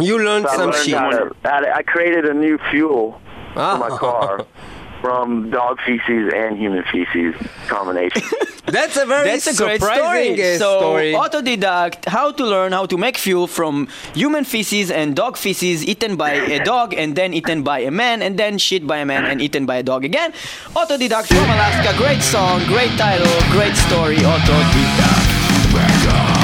you 0.00 0.18
learned 0.18 0.46
So 0.50 0.56
some 0.56 0.70
learned 0.70 0.84
shit. 0.84 0.98
how 0.98 1.10
to, 1.10 1.36
how 1.44 1.60
to- 1.60 1.74
I 1.76 1.82
created 1.82 2.24
a 2.26 2.34
new 2.34 2.58
fuel 2.70 3.20
for 3.54 3.78
my 3.78 3.88
Ah. 3.90 3.98
car 3.98 4.46
from 5.06 5.50
dog 5.50 5.78
feces 5.86 6.32
and 6.34 6.58
human 6.58 6.82
feces 6.90 7.32
combination. 7.68 8.22
That's 8.66 8.96
a 8.96 9.06
very 9.06 9.30
That's 9.30 9.46
a 9.46 9.54
great 9.62 9.80
story. 9.80 10.34
uh, 10.34 10.58
So, 10.58 10.68
story. 10.82 11.12
autodidact, 11.14 12.06
how 12.16 12.32
to 12.38 12.42
learn 12.44 12.72
how 12.72 12.86
to 12.86 12.96
make 12.98 13.16
fuel 13.16 13.46
from 13.46 13.86
human 14.14 14.42
feces 14.44 14.90
and 14.90 15.14
dog 15.14 15.36
feces 15.36 15.86
eaten 15.86 16.16
by 16.16 16.32
a 16.56 16.58
dog 16.64 16.92
and 16.92 17.14
then 17.14 17.32
eaten 17.38 17.62
by 17.62 17.78
a 17.86 17.92
man 17.92 18.20
and 18.20 18.36
then 18.36 18.58
shit 18.58 18.84
by 18.84 18.98
a 18.98 19.06
man 19.06 19.24
and 19.30 19.40
eaten 19.40 19.64
by 19.64 19.76
a 19.76 19.84
dog 19.84 20.04
again. 20.04 20.32
Autodidact 20.74 21.28
from 21.30 21.46
Alaska, 21.56 21.94
great 22.02 22.20
song, 22.22 22.58
great 22.66 22.90
title, 22.98 23.30
great 23.54 23.76
story, 23.86 24.18
Autodidact. 24.34 26.35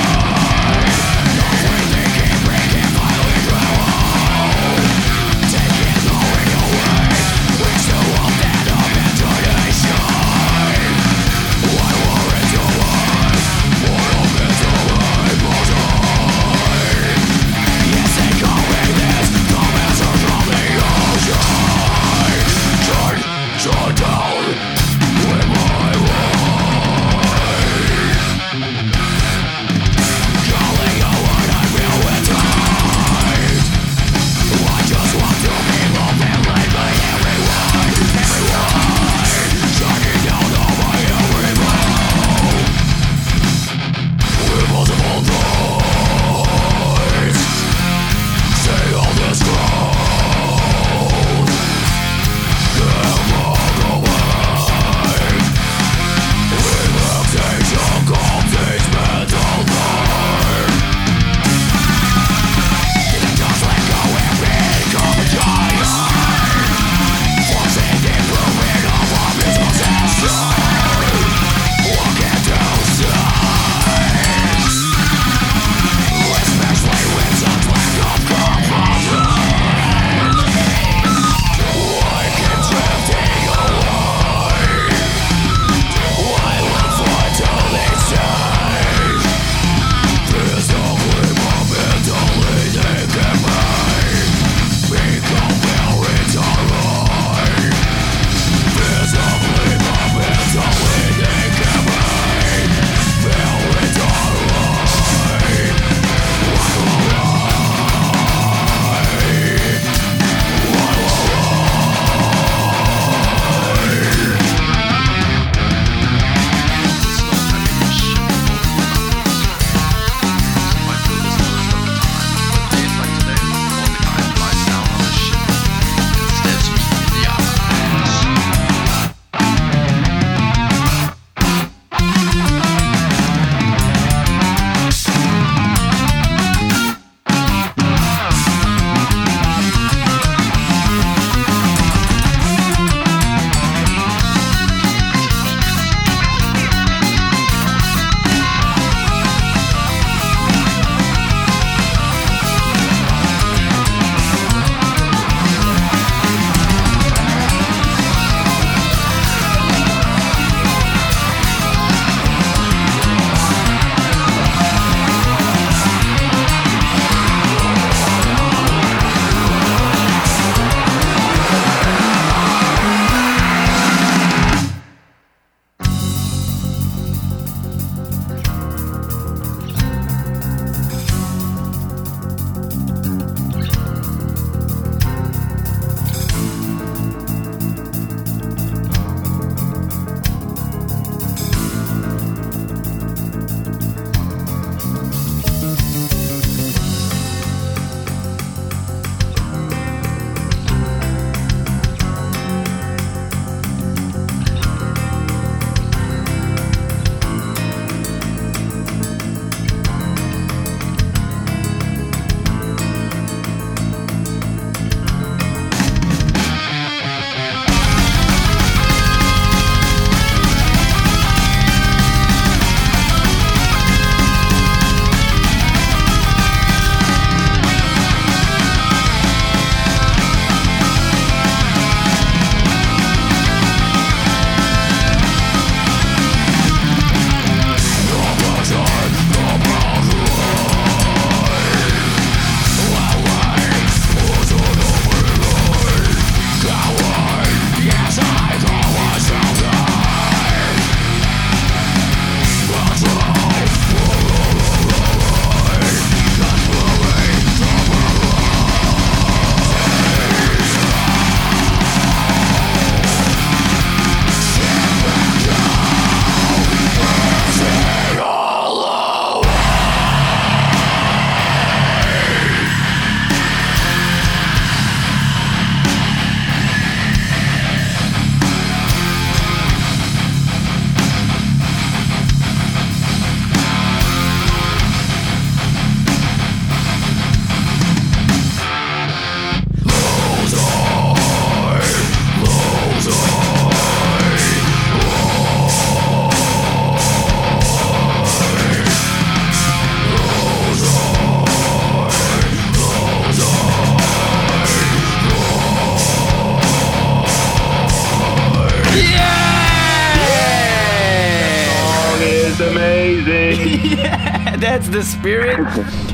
The 314.93 315.03
spirit. 315.03 315.59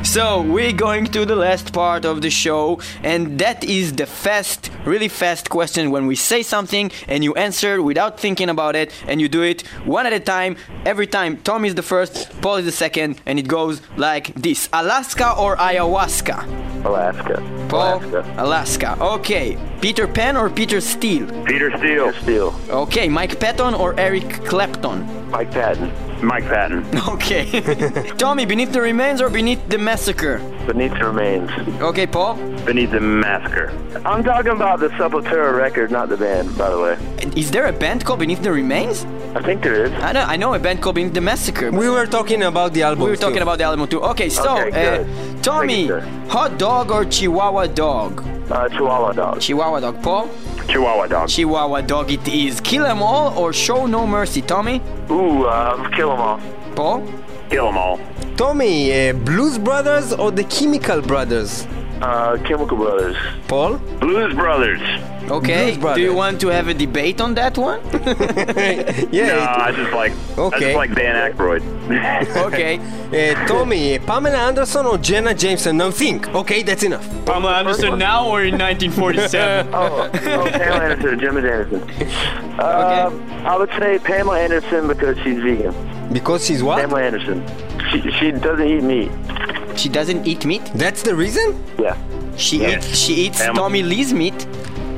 so 0.06 0.40
we're 0.40 0.72
going 0.72 1.04
to 1.06 1.26
the 1.26 1.34
last 1.34 1.72
part 1.72 2.04
of 2.04 2.22
the 2.22 2.30
show, 2.30 2.80
and 3.02 3.38
that 3.38 3.64
is 3.64 3.92
the 3.92 4.06
fast, 4.06 4.67
really 4.89 5.09
fast 5.09 5.51
question. 5.51 5.91
When 5.91 6.07
we 6.07 6.14
say 6.16 6.43
something 6.43 6.91
and 7.07 7.22
you 7.22 7.34
answer 7.34 7.82
without 7.82 8.18
thinking 8.18 8.49
about 8.49 8.74
it, 8.76 8.93
and 9.07 9.20
you 9.20 9.28
do 9.28 9.43
it 9.43 9.62
one 9.84 10.07
at 10.07 10.12
a 10.12 10.20
time. 10.20 10.57
Every 10.84 11.07
time, 11.07 11.36
Tom 11.39 11.64
is 11.64 11.74
the 11.74 11.82
first, 11.82 12.30
Paul 12.41 12.57
is 12.57 12.64
the 12.64 12.72
second, 12.72 13.20
and 13.26 13.39
it 13.39 13.47
goes 13.49 13.80
like 13.97 14.34
this: 14.34 14.68
Alaska 14.72 15.34
or 15.36 15.57
ayahuasca? 15.57 16.84
Alaska. 16.84 17.43
Paul, 17.68 18.03
Alaska. 18.05 18.34
Alaska. 18.39 18.99
Okay. 19.01 19.59
Peter 19.80 20.07
Pan 20.09 20.36
or 20.36 20.49
Peter 20.51 20.80
Steele? 20.80 21.26
Peter 21.45 21.76
Steele. 21.78 22.12
Steel. 22.22 22.55
Okay. 22.70 23.09
Mike 23.09 23.39
Patton 23.39 23.74
or 23.74 23.99
Eric 23.99 24.28
Clapton? 24.45 25.30
Mike 25.30 25.51
Patton. 25.51 25.93
Mike 26.24 26.45
Patton. 26.45 26.84
Okay. 27.09 27.45
Tommy, 28.18 28.47
Beneath 28.47 28.72
the 28.72 28.80
Remains 28.80 29.20
or 29.20 29.28
Beneath 29.30 29.68
the 29.68 29.78
Massacre? 29.78 30.41
Beneath 30.68 30.92
the 30.98 31.06
Remains. 31.06 31.50
Okay, 31.80 32.06
Paul. 32.06 32.34
Beneath 32.66 32.90
the 32.90 33.00
Massacre. 33.00 33.72
I'm 34.04 34.22
talking 34.22 34.52
about 34.52 34.80
the 34.80 34.88
Sepultura 34.90 35.56
record, 35.56 35.90
not 35.90 36.10
the 36.10 36.18
band, 36.18 36.56
by 36.58 36.68
the 36.68 36.78
way. 36.78 36.98
Is 37.34 37.50
there 37.50 37.64
a 37.68 37.72
band 37.72 38.04
called 38.04 38.18
Beneath 38.18 38.42
the 38.42 38.52
Remains? 38.52 39.06
I 39.34 39.40
think 39.40 39.62
there 39.62 39.86
is. 39.86 39.92
I 39.94 40.12
know, 40.12 40.20
I 40.20 40.36
know 40.36 40.52
a 40.52 40.58
band 40.58 40.82
called 40.82 40.96
Beneath 40.96 41.14
the 41.14 41.22
Massacre. 41.22 41.70
We 41.70 41.88
were 41.88 42.04
talking 42.06 42.42
about 42.42 42.74
the 42.74 42.82
album. 42.82 43.04
We 43.04 43.08
were 43.08 43.16
talking 43.16 43.40
about 43.40 43.56
the 43.56 43.64
album 43.64 43.88
too. 43.88 44.02
Okay, 44.12 44.28
so 44.28 44.58
Okay, 44.66 44.98
uh, 44.98 45.42
Tommy, 45.42 45.86
you, 45.86 46.00
hot 46.28 46.58
dog 46.58 46.90
or 46.90 47.06
Chihuahua 47.06 47.68
dog? 47.68 48.22
Uh, 48.50 48.68
Chihuahua 48.68 49.12
dog. 49.14 49.40
Chihuahua 49.40 49.80
dog, 49.80 50.02
Paul. 50.02 50.28
Chihuahua 50.68 51.06
dog. 51.06 51.30
Chihuahua 51.30 51.80
dog, 51.80 52.10
it 52.12 52.28
is. 52.28 52.60
Kill 52.60 52.84
'em 52.84 53.00
all 53.02 53.32
or 53.38 53.54
show 53.54 53.86
no 53.86 54.06
mercy, 54.06 54.42
Tommy. 54.42 54.82
Ooh, 55.10 55.44
uh, 55.46 55.88
kill 55.96 56.12
'em 56.12 56.20
all. 56.20 56.40
Paul. 56.76 57.02
Kill 57.48 57.68
'em 57.68 57.78
all. 57.78 57.98
Tommy, 58.39 59.09
uh, 59.09 59.14
Blues 59.14 59.59
Brothers 59.59 60.12
or 60.12 60.30
the 60.30 60.45
Chemical 60.45 61.03
Brothers? 61.03 61.66
Uh, 62.01 62.39
Chemical 62.45 62.76
Brothers. 62.76 63.16
Paul? 63.49 63.78
Blues 63.99 64.32
Brothers. 64.32 64.80
Okay. 65.28 65.76
Blues 65.76 65.97
Do 65.97 66.01
you 66.01 66.14
want 66.14 66.41
to 66.43 66.47
have 66.47 66.68
a 66.68 66.74
debate 66.74 67.20
on 67.20 67.34
that 67.34 67.59
one? 67.59 67.80
yeah. 69.11 69.26
No, 69.26 69.41
I 69.41 69.72
just 69.74 69.93
like 69.93 70.12
I 70.12 70.41
Okay. 70.41 70.61
just 70.61 70.76
like 70.76 70.95
Dan 70.95 71.32
Aykroyd. 71.32 72.36
okay. 72.47 72.78
Uh, 72.78 73.47
Tommy, 73.49 73.99
Pamela 73.99 74.39
Anderson 74.39 74.86
or 74.86 74.99
Jenna 74.99 75.34
Jameson? 75.34 75.76
Now 75.76 75.91
think. 75.91 76.28
Okay, 76.32 76.62
that's 76.62 76.84
enough. 76.84 77.05
Pamela 77.26 77.59
Anderson 77.59 77.99
now 77.99 78.28
or 78.28 78.45
in 78.45 78.57
1947? 78.57 79.74
Oh, 79.74 80.05
oh 80.05 80.11
Pamela 80.12 80.84
Anderson, 80.84 81.18
Jimmy 81.18 81.39
Anderson. 81.39 81.82
Uh, 82.61 83.11
I 83.45 83.57
would 83.57 83.70
say 83.80 83.99
Pamela 83.99 84.39
Anderson 84.39 84.86
because 84.86 85.18
she's 85.24 85.43
vegan. 85.43 85.74
Because 86.12 86.47
she's 86.47 86.62
what? 86.62 86.78
Pamela 86.78 87.03
Anderson. 87.03 87.45
She, 87.91 88.11
she 88.11 88.30
doesn't 88.32 88.66
eat 88.68 88.82
meat. 88.82 89.11
she 89.76 89.89
doesn't 89.89 90.26
eat 90.26 90.45
meat. 90.45 90.62
That's 90.74 91.03
the 91.03 91.14
reason? 91.14 91.55
Yeah. 91.78 91.97
She 92.36 92.59
Yeah. 92.59 92.76
eats. 92.76 92.97
She 92.97 93.12
eats 93.14 93.39
Pamela. 93.41 93.57
Tommy 93.57 93.82
Lee's 93.82 94.12
meat. 94.12 94.47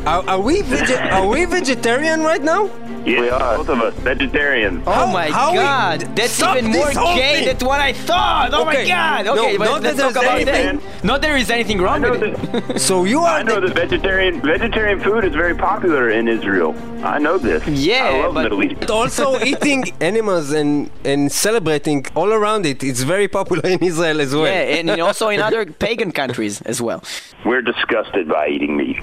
Are, 0.06 0.22
are 0.28 0.40
we 0.40 0.62
vege- 0.62 1.12
are 1.12 1.26
we 1.28 1.44
vegetarian 1.44 2.22
right 2.22 2.42
now? 2.42 2.68
Yeah, 3.04 3.20
We 3.20 3.30
are. 3.30 3.56
both 3.56 3.68
of 3.70 3.80
us 3.80 3.94
vegetarians. 3.94 4.82
Oh 4.86 4.92
How- 4.92 5.06
my 5.06 5.26
how 5.30 5.50
we- 5.52 5.58
god, 5.58 6.00
that's 6.16 6.32
Stop 6.32 6.56
even 6.58 6.70
more 6.72 6.90
whole 6.90 7.14
gay 7.16 7.44
thing. 7.44 7.56
than 7.58 7.66
what 7.68 7.80
I 7.80 7.92
thought. 7.92 8.50
Oh 8.52 8.64
my 8.64 8.72
Okay. 8.72 8.88
god. 8.88 9.24
No, 9.24 9.32
Okay, 9.38 9.56
but 9.56 9.64
not 9.64 9.82
let's 9.82 9.96
that 9.96 10.02
talk 10.02 10.12
there's 10.14 10.24
about 10.26 10.40
anything. 10.40 10.76
that. 10.80 11.04
Not 11.04 11.22
there 11.22 11.36
is 11.36 11.50
anything 11.50 11.80
I 11.80 11.84
wrong 11.84 12.00
know 12.02 12.10
with 12.10 12.22
it. 12.22 12.80
So 12.88 13.04
you 13.04 13.20
are. 13.20 13.36
I 13.38 13.40
are 13.40 13.44
know 13.44 13.60
the, 13.60 13.68
that 13.68 13.88
vegetarian 13.88 14.40
vegetarian 14.42 15.00
food 15.00 15.24
is 15.24 15.34
very 15.34 15.54
popular 15.54 16.10
in 16.10 16.28
Israel. 16.28 16.74
I 17.02 17.18
know 17.18 17.38
this. 17.38 17.66
Yeah, 17.66 18.04
I 18.04 18.20
love 18.24 18.34
but- 18.34 18.42
Middle 18.44 18.62
East. 18.64 18.90
also 18.90 19.26
eating 19.50 19.84
animals 20.00 20.52
and, 20.52 20.90
and 21.04 21.32
celebrating 21.32 22.04
all 22.14 22.30
around 22.32 22.66
it. 22.66 22.82
It's 22.84 23.02
very 23.02 23.28
popular 23.28 23.66
in 23.68 23.78
Israel 23.82 24.20
as 24.20 24.34
well. 24.34 24.44
Yeah, 24.44 24.78
and 24.78 24.90
also 25.00 25.28
in 25.28 25.40
other 25.40 25.64
pagan 25.66 26.12
countries 26.12 26.60
as 26.62 26.82
well. 26.82 27.02
We're 27.46 27.62
disgusted 27.62 28.28
by 28.28 28.48
eating 28.48 28.76
meat. 28.76 28.98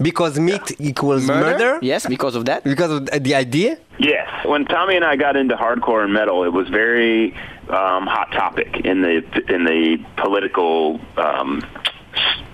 Because 0.00 0.38
meat 0.38 0.80
equals 0.80 1.26
murder? 1.26 1.78
Yes, 1.82 2.06
because 2.06 2.34
of 2.34 2.44
that. 2.46 2.64
Because 2.64 2.90
of 2.90 3.06
the 3.06 3.34
idea? 3.34 3.78
Yes. 3.98 4.28
When 4.44 4.64
Tommy 4.64 4.96
and 4.96 5.04
I 5.04 5.16
got 5.16 5.36
into 5.36 5.54
hardcore 5.56 6.02
and 6.04 6.12
metal, 6.12 6.44
it 6.44 6.52
was 6.52 6.68
very 6.68 7.32
um, 7.68 8.06
hot 8.06 8.32
topic 8.32 8.80
in 8.84 9.02
the 9.02 9.22
in 9.48 9.64
the 9.64 10.04
political, 10.16 11.00
um, 11.16 11.62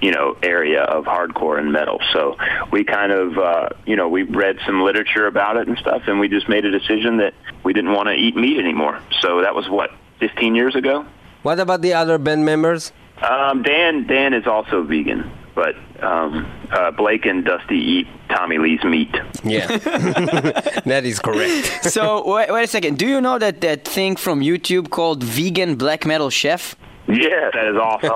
you 0.00 0.10
know, 0.12 0.36
area 0.42 0.82
of 0.82 1.04
hardcore 1.04 1.58
and 1.58 1.72
metal. 1.72 2.00
So 2.12 2.36
we 2.70 2.84
kind 2.84 3.10
of, 3.12 3.38
uh, 3.38 3.68
you 3.86 3.96
know, 3.96 4.08
we 4.08 4.22
read 4.22 4.58
some 4.66 4.82
literature 4.82 5.26
about 5.26 5.56
it 5.56 5.66
and 5.66 5.78
stuff, 5.78 6.02
and 6.06 6.20
we 6.20 6.28
just 6.28 6.48
made 6.48 6.64
a 6.64 6.70
decision 6.70 7.16
that 7.18 7.34
we 7.64 7.72
didn't 7.72 7.92
want 7.92 8.08
to 8.08 8.14
eat 8.14 8.36
meat 8.36 8.58
anymore. 8.58 9.00
So 9.20 9.40
that 9.42 9.54
was 9.54 9.68
what 9.68 9.90
15 10.20 10.54
years 10.54 10.76
ago. 10.76 11.06
What 11.42 11.58
about 11.58 11.80
the 11.80 11.94
other 11.94 12.18
band 12.18 12.44
members? 12.44 12.92
Um, 13.22 13.62
Dan 13.62 14.06
Dan 14.06 14.32
is 14.34 14.46
also 14.46 14.82
vegan, 14.82 15.30
but 15.54 15.74
um, 16.02 16.50
uh, 16.70 16.90
Blake 16.90 17.26
and 17.26 17.44
Dusty 17.44 17.76
eat 17.76 18.08
Tommy 18.28 18.58
Lee's 18.58 18.82
meat. 18.84 19.14
Yeah. 19.44 19.66
that 20.86 21.02
is 21.04 21.18
correct. 21.18 21.78
So 21.90 22.34
wait, 22.34 22.50
wait 22.52 22.64
a 22.64 22.66
second. 22.66 22.98
Do 22.98 23.06
you 23.06 23.20
know 23.20 23.38
that 23.38 23.60
that 23.62 23.84
thing 23.84 24.16
from 24.16 24.40
YouTube 24.40 24.90
called 24.90 25.24
Vegan 25.24 25.76
Black 25.76 26.06
Metal 26.06 26.30
Chef? 26.30 26.76
Yes, 27.08 27.52
that 27.54 27.66
is 27.66 27.76
awesome. 27.76 28.14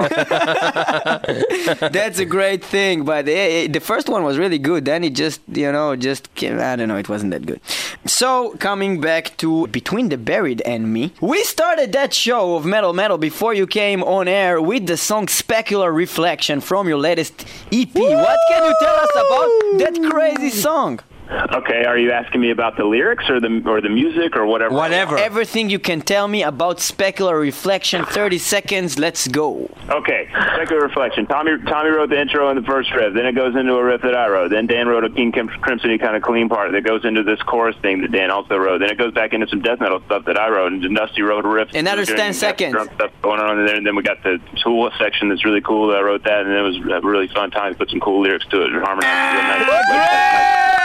That's 1.92 2.18
a 2.18 2.24
great 2.24 2.64
thing, 2.64 3.04
but 3.04 3.28
eh, 3.28 3.64
eh, 3.64 3.66
the 3.68 3.80
first 3.80 4.08
one 4.08 4.22
was 4.22 4.38
really 4.38 4.58
good. 4.58 4.84
Then 4.84 5.02
it 5.02 5.14
just, 5.14 5.40
you 5.48 5.72
know, 5.72 5.96
just 5.96 6.32
came, 6.34 6.60
I 6.60 6.76
don't 6.76 6.88
know, 6.88 6.96
it 6.96 7.08
wasn't 7.08 7.32
that 7.32 7.44
good. 7.44 7.60
So 8.06 8.50
coming 8.58 9.00
back 9.00 9.34
to 9.38 9.66
Between 9.68 10.10
the 10.10 10.18
Buried 10.18 10.60
and 10.66 10.92
Me, 10.92 11.14
we 11.22 11.42
started 11.42 11.92
that 11.92 12.12
show 12.12 12.54
of 12.56 12.66
Metal 12.66 12.92
Metal 12.92 13.16
before 13.16 13.54
you 13.54 13.66
came 13.66 14.02
on 14.02 14.28
air 14.28 14.60
with 14.60 14.86
the 14.86 14.98
song 14.98 15.26
Specular 15.26 15.94
Reflection 15.94 16.60
from 16.60 16.86
your 16.86 16.98
latest 16.98 17.46
EP. 17.72 17.94
What 17.94 18.38
can 18.50 18.64
you 18.64 18.76
tell 18.78 18.96
us 18.96 19.10
about 19.10 19.78
that 19.78 20.10
crazy 20.10 20.50
song? 20.50 21.00
Okay, 21.34 21.84
are 21.84 21.98
you 21.98 22.12
asking 22.12 22.40
me 22.40 22.50
about 22.50 22.76
the 22.76 22.84
lyrics 22.84 23.28
or 23.28 23.40
the 23.40 23.62
or 23.66 23.80
the 23.80 23.88
music 23.88 24.36
or 24.36 24.46
whatever? 24.46 24.74
Whatever. 24.74 25.18
Everything 25.18 25.68
you 25.70 25.78
can 25.78 26.00
tell 26.00 26.28
me 26.28 26.42
about 26.42 26.78
Specular 26.78 27.40
Reflection. 27.40 28.04
30 28.04 28.38
seconds. 28.38 28.98
Let's 28.98 29.26
go. 29.28 29.68
Okay, 29.90 30.28
Specular 30.32 30.82
reflection. 30.82 31.26
Tommy 31.26 31.52
Tommy 31.66 31.90
wrote 31.90 32.10
the 32.10 32.20
intro 32.20 32.48
and 32.48 32.58
the 32.62 32.66
first 32.66 32.92
riff. 32.92 33.14
Then 33.14 33.26
it 33.26 33.34
goes 33.34 33.56
into 33.56 33.74
a 33.74 33.84
riff 33.84 34.02
that 34.02 34.14
I 34.14 34.28
wrote. 34.28 34.50
Then 34.50 34.66
Dan 34.66 34.86
wrote 34.88 35.04
a 35.04 35.10
King 35.10 35.32
Crim- 35.32 35.48
Crimson 35.48 35.96
kind 35.98 36.16
of 36.16 36.22
clean 36.22 36.48
part 36.48 36.72
that 36.72 36.82
goes 36.82 37.04
into 37.04 37.22
this 37.22 37.40
chorus 37.42 37.76
thing 37.82 38.02
that 38.02 38.12
Dan 38.12 38.30
also 38.30 38.56
wrote. 38.56 38.78
Then 38.78 38.90
it 38.90 38.98
goes 38.98 39.12
back 39.12 39.32
into 39.32 39.48
some 39.48 39.60
death 39.60 39.80
metal 39.80 40.00
stuff 40.06 40.24
that 40.26 40.38
I 40.38 40.48
wrote. 40.48 40.72
And 40.72 40.96
Dusty 40.96 41.22
wrote 41.22 41.44
a 41.44 41.48
riff. 41.48 41.68
Another 41.74 42.02
We 42.06 42.12
were 42.12 42.18
10 42.18 42.34
seconds. 42.34 42.72
Drunk 42.72 42.92
stuff 42.94 43.10
going 43.22 43.40
on 43.40 43.58
in 43.58 43.66
there. 43.66 43.76
And 43.76 43.86
then 43.86 43.96
we 43.96 44.02
got 44.02 44.22
the 44.22 44.40
Tool 44.62 44.90
section 44.98 45.28
that's 45.28 45.44
really 45.44 45.60
cool. 45.60 45.88
That 45.88 45.98
I 45.98 46.02
wrote 46.02 46.24
that, 46.24 46.46
and 46.46 46.52
it 46.52 46.62
was 46.62 46.76
a 46.76 47.06
really 47.06 47.28
fun 47.28 47.50
time 47.50 47.72
to 47.72 47.78
put 47.78 47.90
some 47.90 48.00
cool 48.00 48.22
lyrics 48.22 48.46
to 48.46 48.62
it 48.62 48.72
and 48.72 48.82
harmonize 48.82 49.04
it 49.04 49.94
nice. 49.96 50.80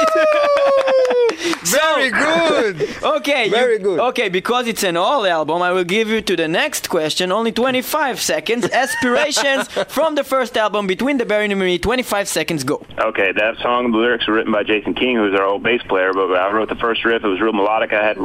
Very 1.62 2.10
good. 2.10 2.88
Okay, 3.02 3.44
you- 3.46 3.50
Very 3.50 3.78
good. 3.78 4.00
Okay, 4.00 4.28
because 4.28 4.66
it's 4.66 4.82
an 4.82 4.96
all 4.96 5.24
album, 5.26 5.62
I 5.62 5.72
will 5.72 5.84
give 5.84 6.08
you 6.08 6.20
to 6.22 6.36
the 6.36 6.48
next 6.48 6.88
question 6.88 7.30
only 7.32 7.52
25 7.52 8.20
seconds. 8.20 8.68
Aspirations 8.72 9.68
from 9.88 10.14
the 10.14 10.24
first 10.24 10.56
album, 10.56 10.86
Between 10.86 11.18
the 11.18 11.24
Buried 11.26 11.50
and 11.50 11.60
Me. 11.60 11.78
25 11.78 12.28
seconds, 12.28 12.64
go. 12.64 12.82
Okay, 12.98 13.32
that 13.32 13.56
song, 13.62 13.90
the 13.92 13.98
lyrics 13.98 14.26
were 14.26 14.34
written 14.34 14.52
by 14.52 14.62
Jason 14.62 14.94
King, 14.94 15.16
who's 15.16 15.34
our 15.38 15.44
old 15.44 15.62
bass 15.62 15.82
player, 15.82 16.12
but 16.12 16.32
I 16.34 16.50
wrote 16.52 16.68
the 16.68 16.74
first 16.76 17.04
riff. 17.04 17.22
It 17.24 17.28
was 17.28 17.40
real 17.40 17.52
melodic. 17.52 17.92
I 17.92 18.04
had 18.04 18.18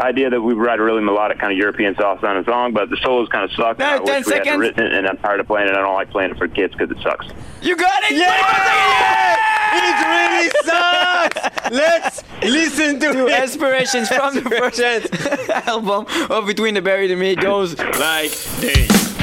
idea 0.00 0.30
that 0.30 0.40
we 0.40 0.54
would 0.54 0.64
write 0.64 0.80
a 0.80 0.82
really 0.82 1.02
melodic 1.02 1.38
kind 1.38 1.52
of 1.52 1.58
European 1.58 1.94
soft 1.96 2.22
sounding 2.22 2.44
song, 2.44 2.72
but 2.72 2.90
the 2.90 2.96
solos 3.02 3.28
kind 3.28 3.44
of 3.44 3.52
sucked. 3.52 3.78
No, 3.78 3.98
10 3.98 4.02
wish 4.04 4.06
we 4.06 4.14
had 4.14 4.24
seconds. 4.44 4.58
written 4.58 4.86
it, 4.86 4.92
and 4.94 5.06
I'm 5.06 5.16
tired 5.18 5.40
of 5.40 5.46
playing 5.46 5.68
it. 5.68 5.74
I 5.74 5.80
don't 5.80 5.94
like 5.94 6.10
playing 6.10 6.32
it 6.32 6.38
for 6.38 6.48
kids 6.48 6.74
because 6.74 6.90
it 6.96 7.02
sucks. 7.02 7.26
You 7.62 7.76
got 7.76 8.02
it! 8.10 9.59
It 9.72 10.06
really 10.06 10.50
sucks. 10.64 11.70
Let's 11.70 12.22
listen 12.42 13.00
to 13.00 13.12
To 13.12 13.26
it. 13.26 13.32
Aspirations 13.32 14.08
from 14.08 14.34
the 14.34 14.42
first 14.42 14.80
album 15.68 16.06
of 16.30 16.46
Between 16.46 16.74
the 16.74 16.82
Buried 16.82 17.10
and 17.10 17.20
Me 17.20 17.36
goes 17.36 17.78
like 17.78 18.32
this. 18.60 19.19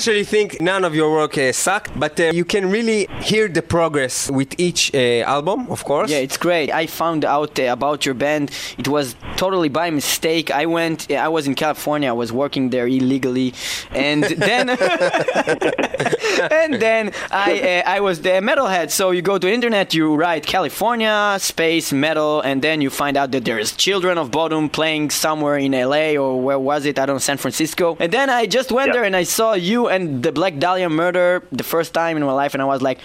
Next 0.00 0.08
actually 0.20 0.38
think 0.38 0.60
none 0.60 0.84
of 0.84 0.94
your 0.94 1.10
work 1.12 1.36
uh, 1.38 1.52
sucked, 1.52 1.98
but 1.98 2.18
uh, 2.20 2.30
you 2.32 2.44
can 2.44 2.70
really 2.70 3.06
hear 3.22 3.48
the 3.48 3.62
progress 3.62 4.30
with 4.30 4.58
each 4.58 4.94
uh, 4.94 5.24
album, 5.26 5.66
of 5.70 5.84
course. 5.84 6.10
Yeah, 6.10 6.18
it's 6.18 6.36
great. 6.36 6.70
I 6.70 6.86
found 6.86 7.24
out 7.24 7.58
uh, 7.58 7.64
about 7.72 8.04
your 8.06 8.14
band. 8.14 8.50
It 8.78 8.88
was 8.88 9.14
totally 9.36 9.68
by 9.68 9.90
mistake. 9.90 10.50
I 10.50 10.66
went. 10.66 11.10
I 11.10 11.28
was 11.28 11.46
in 11.46 11.54
California. 11.54 12.08
I 12.08 12.12
was 12.12 12.32
working 12.32 12.70
there 12.70 12.86
illegally, 12.86 13.54
and 13.92 14.24
then 14.48 14.68
and 16.50 16.74
then 16.74 17.12
I 17.30 17.82
uh, 17.86 17.96
I 17.96 18.00
was 18.00 18.20
the 18.22 18.40
metalhead. 18.40 18.90
So 18.90 19.10
you 19.12 19.22
go 19.22 19.38
to 19.38 19.48
internet, 19.50 19.94
you 19.94 20.14
write 20.14 20.46
California 20.46 21.36
space 21.40 21.92
metal, 21.92 22.40
and 22.40 22.62
then 22.62 22.80
you 22.80 22.90
find 22.90 23.16
out 23.16 23.30
that 23.32 23.44
there's 23.44 23.72
Children 23.76 24.18
of 24.18 24.30
Bodom 24.30 24.68
playing 24.70 25.10
somewhere 25.10 25.56
in 25.58 25.72
LA 25.72 26.16
or 26.16 26.40
where 26.40 26.58
was 26.58 26.84
it? 26.86 26.98
I 26.98 27.06
don't 27.06 27.16
know, 27.16 27.20
San 27.30 27.36
Francisco. 27.38 27.96
And 28.00 28.12
then 28.12 28.28
I 28.30 28.46
just 28.46 28.70
went 28.72 28.88
Yeah. 28.88 28.94
there 28.94 29.04
and 29.04 29.16
I 29.16 29.24
saw 29.24 29.54
you 29.54 29.88
and 29.88 30.09
the 30.10 30.32
Black 30.32 30.58
Dahlia 30.58 30.88
Murder 30.88 31.42
the 31.52 31.64
first 31.64 31.94
time 31.94 32.16
in 32.16 32.22
my 32.24 32.32
life, 32.32 32.52
and 32.54 32.62
I 32.62 32.66
was 32.66 32.82
like, 32.82 32.98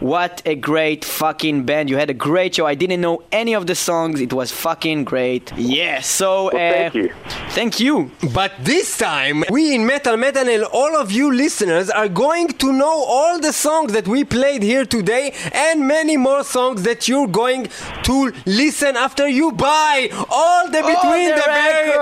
what 0.00 0.42
a 0.46 0.54
great 0.54 1.04
fucking 1.04 1.64
band! 1.64 1.90
You 1.90 1.96
had 1.96 2.10
a 2.10 2.14
great 2.14 2.54
show. 2.56 2.66
I 2.66 2.74
didn't 2.74 3.00
know 3.00 3.22
any 3.30 3.54
of 3.54 3.66
the 3.66 3.74
songs. 3.74 4.20
It 4.20 4.32
was 4.32 4.50
fucking 4.50 5.04
great. 5.04 5.52
Yeah. 5.56 6.00
So 6.00 6.50
Well, 6.52 6.56
uh, 6.56 6.72
thank 6.90 6.94
you. 6.94 7.08
Thank 7.50 7.80
you. 7.80 8.10
But 8.34 8.52
this 8.60 8.96
time, 8.98 9.44
we 9.50 9.74
in 9.74 9.86
Metal 9.86 10.16
Metal 10.16 10.48
and 10.48 10.64
all 10.64 10.96
of 10.96 11.12
you 11.12 11.32
listeners 11.32 11.88
are 11.90 12.08
going 12.08 12.48
to 12.62 12.72
know 12.72 13.04
all 13.16 13.38
the 13.38 13.52
songs 13.52 13.92
that 13.92 14.08
we 14.08 14.24
played 14.24 14.62
here 14.62 14.84
today 14.84 15.34
and 15.52 15.86
many 15.86 16.16
more 16.16 16.42
songs 16.44 16.82
that 16.82 17.06
you're 17.08 17.28
going 17.28 17.68
to 18.04 18.32
listen 18.46 18.96
after 18.96 19.28
you 19.28 19.52
buy 19.52 20.08
all 20.30 20.66
the 20.66 20.82
Between 20.82 21.30
All 21.32 21.36
the, 21.36 21.42
Buried- 21.46 21.96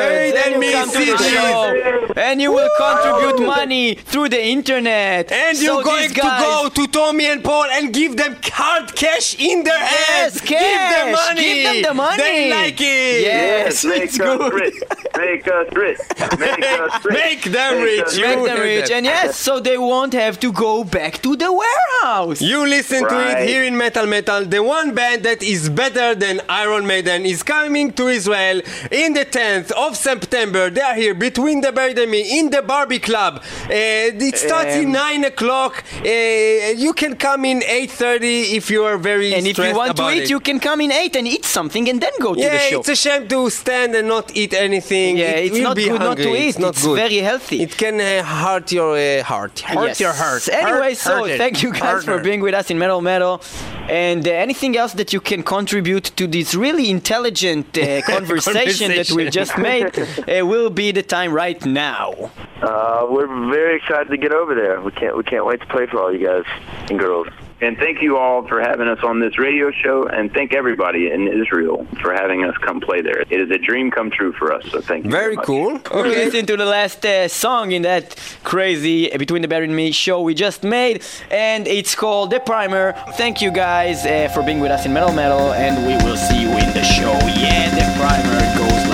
Buried 0.00 0.34
and 0.34 0.60
Me 0.60 0.72
the 0.72 0.84
CDs. 0.86 2.12
and 2.16 2.40
you 2.42 2.52
will 2.52 2.68
contribute 2.76 3.46
money 3.46 3.89
through 3.94 4.28
the 4.30 4.42
internet. 4.42 5.30
And 5.32 5.56
So 5.56 5.64
you're 5.64 5.82
going 5.84 6.02
these 6.08 6.14
to 6.14 6.20
go 6.20 6.68
to 6.72 6.86
Tommy 6.88 7.26
and 7.26 7.42
Paul 7.42 7.64
and 7.70 7.92
give 7.92 8.16
them 8.16 8.36
hard 8.44 8.94
cash 8.94 9.38
in 9.38 9.62
their 9.64 9.78
hands. 9.78 10.40
Yes, 10.40 10.40
Give 10.40 10.60
them 10.60 11.12
money. 11.12 11.42
Give 11.42 11.64
them 11.64 11.82
the 11.82 11.94
money. 11.94 12.22
They 12.22 12.50
like 12.50 12.80
it. 12.80 13.22
Yes, 13.22 13.84
make 13.84 14.02
it's 14.02 14.20
us 14.20 14.38
good. 14.38 14.52
rich. 14.52 14.74
Make 15.16 15.48
us 15.48 15.66
rich. 15.72 15.98
Make 16.38 16.64
us 16.64 17.04
rich. 17.04 17.14
Make 17.14 17.42
them 17.44 17.74
Make 17.76 17.84
rich. 17.84 18.02
us 18.06 18.16
You 18.16 18.24
Make 18.26 18.44
them 18.46 18.60
rich, 18.60 18.88
that. 18.88 18.94
and 18.96 19.06
yes, 19.06 19.36
so 19.36 19.60
they 19.60 19.78
won't 19.78 20.12
have 20.12 20.38
to 20.40 20.52
go 20.52 20.84
back 20.84 21.20
to 21.22 21.36
the 21.36 21.52
warehouse. 21.52 22.40
You 22.40 22.66
listen 22.66 23.06
to 23.08 23.16
it 23.30 23.48
here 23.48 23.64
in 23.64 23.76
Metal 23.76 24.06
Metal. 24.06 24.44
The 24.44 24.62
one 24.62 24.94
band 24.94 25.22
that 25.24 25.42
is 25.42 25.68
better 25.68 26.14
than 26.14 26.40
Iron 26.48 26.86
Maiden 26.86 27.24
is 27.26 27.42
coming 27.42 27.92
to 27.92 28.08
Israel 28.08 28.60
in 28.90 29.12
the 29.14 29.24
10th 29.24 29.70
of 29.72 29.96
September. 29.96 30.70
They 30.70 30.80
are 30.80 30.94
here 30.94 31.14
between 31.14 31.60
the 31.60 31.72
Buried 31.72 31.98
and 31.98 32.10
Me 32.10 32.38
in 32.38 32.50
the 32.50 32.62
Barby 32.62 32.98
Club. 32.98 33.42
Uh, 33.68 33.72
it 34.30 34.36
starts 34.46 34.74
in 34.82 34.86
Um, 34.86 34.92
9 34.92 35.24
o'clock. 35.32 35.72
Uh, 36.04 36.08
you 36.86 36.92
can 36.92 37.12
come 37.16 37.44
in 37.44 37.58
8.30 37.60 38.54
if 38.58 38.70
you 38.70 38.84
are 38.84 38.98
very 39.10 39.34
And 39.34 39.46
if 39.46 39.58
you 39.58 39.74
want 39.74 39.96
to 39.96 40.06
eat, 40.10 40.24
it. 40.24 40.30
you 40.30 40.40
can 40.40 40.58
come 40.60 40.80
in 40.80 40.90
eight 40.92 41.14
and 41.16 41.26
eat 41.34 41.44
something 41.44 41.84
and 41.90 41.98
then 42.04 42.12
go 42.20 42.30
to 42.34 42.40
yeah, 42.40 42.50
the 42.56 42.58
show. 42.70 42.80
it's 42.80 42.88
a 42.88 42.96
shame 43.06 43.28
to 43.28 43.38
stand 43.50 43.94
and 43.98 44.06
not 44.08 44.26
eat 44.36 44.52
anything. 44.54 45.10
Yeah, 45.16 45.32
It 45.44 45.46
it's 45.52 45.58
not 45.68 45.76
be 45.76 45.88
good 45.88 46.00
not 46.10 46.16
to 46.26 46.30
eat. 46.40 46.48
It's 46.50 46.58
not 46.66 46.74
It's 46.74 46.84
good. 46.86 46.96
very 47.04 47.18
healthy. 47.30 47.58
It 47.66 47.72
can 47.82 47.96
uh, 48.00 48.08
hurt 48.44 48.66
your 48.78 48.92
uh, 48.96 49.22
heart. 49.32 49.54
Hurt 49.60 49.88
Yes. 49.88 50.00
your 50.06 50.14
heart. 50.22 50.42
Anyway, 50.48 50.92
Hurt- 50.94 50.96
so 51.10 51.14
hurt 51.24 51.38
thank 51.42 51.56
you 51.64 51.70
guys 51.72 51.82
Hurt 51.82 52.04
for 52.10 52.18
being 52.28 52.40
with 52.46 52.54
us 52.60 52.66
in 52.72 52.76
Metal 52.84 53.00
Metal. 53.12 53.34
And 54.06 54.22
uh, 54.26 54.30
anything 54.46 54.72
else 54.76 54.92
that 55.00 55.10
you 55.14 55.20
can 55.30 55.42
contribute 55.42 56.06
to 56.18 56.24
this 56.36 56.48
really 56.54 56.86
intelligent 56.98 57.66
uh, 57.76 57.82
conversation 58.14 58.88
that 58.98 59.08
we 59.16 59.22
just 59.40 59.54
made 59.70 59.92
uh, 59.98 60.46
will 60.52 60.70
be 60.82 60.88
the 60.98 61.02
time 61.16 61.32
right 61.44 61.62
now. 61.88 62.08
Uh, 62.62 63.06
we're 63.12 63.32
very 63.58 63.69
excited 63.76 64.08
to 64.10 64.16
get 64.16 64.32
over 64.32 64.54
there. 64.54 64.80
We 64.80 64.92
can't 64.92 65.16
we 65.16 65.24
can't 65.24 65.44
wait 65.46 65.60
to 65.60 65.66
play 65.66 65.86
for 65.86 66.00
all 66.00 66.12
you 66.12 66.26
guys 66.26 66.44
and 66.88 66.98
girls. 66.98 67.28
And 67.62 67.76
thank 67.76 68.00
you 68.00 68.16
all 68.16 68.48
for 68.48 68.58
having 68.58 68.88
us 68.88 69.00
on 69.02 69.20
this 69.20 69.38
radio 69.38 69.70
show, 69.70 70.06
and 70.06 70.32
thank 70.32 70.54
everybody 70.54 71.10
in 71.10 71.28
Israel 71.28 71.86
for 72.00 72.14
having 72.14 72.42
us 72.42 72.56
come 72.56 72.80
play 72.80 73.02
there. 73.02 73.20
It 73.20 73.38
is 73.38 73.50
a 73.50 73.58
dream 73.58 73.90
come 73.90 74.10
true 74.10 74.32
for 74.32 74.50
us, 74.50 74.64
so 74.70 74.80
thank 74.80 75.04
you. 75.04 75.10
Very 75.10 75.36
much. 75.36 75.44
cool. 75.44 75.78
We 75.94 76.08
listen 76.08 76.46
to 76.46 76.56
the 76.56 76.64
last 76.64 77.04
uh, 77.04 77.28
song 77.28 77.72
in 77.72 77.82
that 77.82 78.16
crazy 78.44 79.12
uh, 79.12 79.18
Between 79.18 79.42
the 79.42 79.48
Buried 79.48 79.68
and 79.68 79.76
Me 79.76 79.92
show 79.92 80.22
we 80.22 80.32
just 80.32 80.64
made, 80.64 81.04
and 81.30 81.68
it's 81.68 81.94
called 81.94 82.30
The 82.30 82.40
Primer. 82.40 82.94
Thank 83.18 83.42
you 83.42 83.50
guys 83.50 84.06
uh, 84.06 84.30
for 84.32 84.42
being 84.42 84.60
with 84.60 84.70
us 84.70 84.86
in 84.86 84.94
Metal 84.94 85.12
Metal, 85.12 85.52
and 85.52 85.86
we 85.86 86.02
will 86.08 86.16
see 86.16 86.40
you 86.40 86.48
in 86.48 86.72
the 86.72 86.82
show. 86.82 87.12
Yeah, 87.36 87.68
The 87.74 87.84
Primer 88.00 88.40
goes 88.56 88.89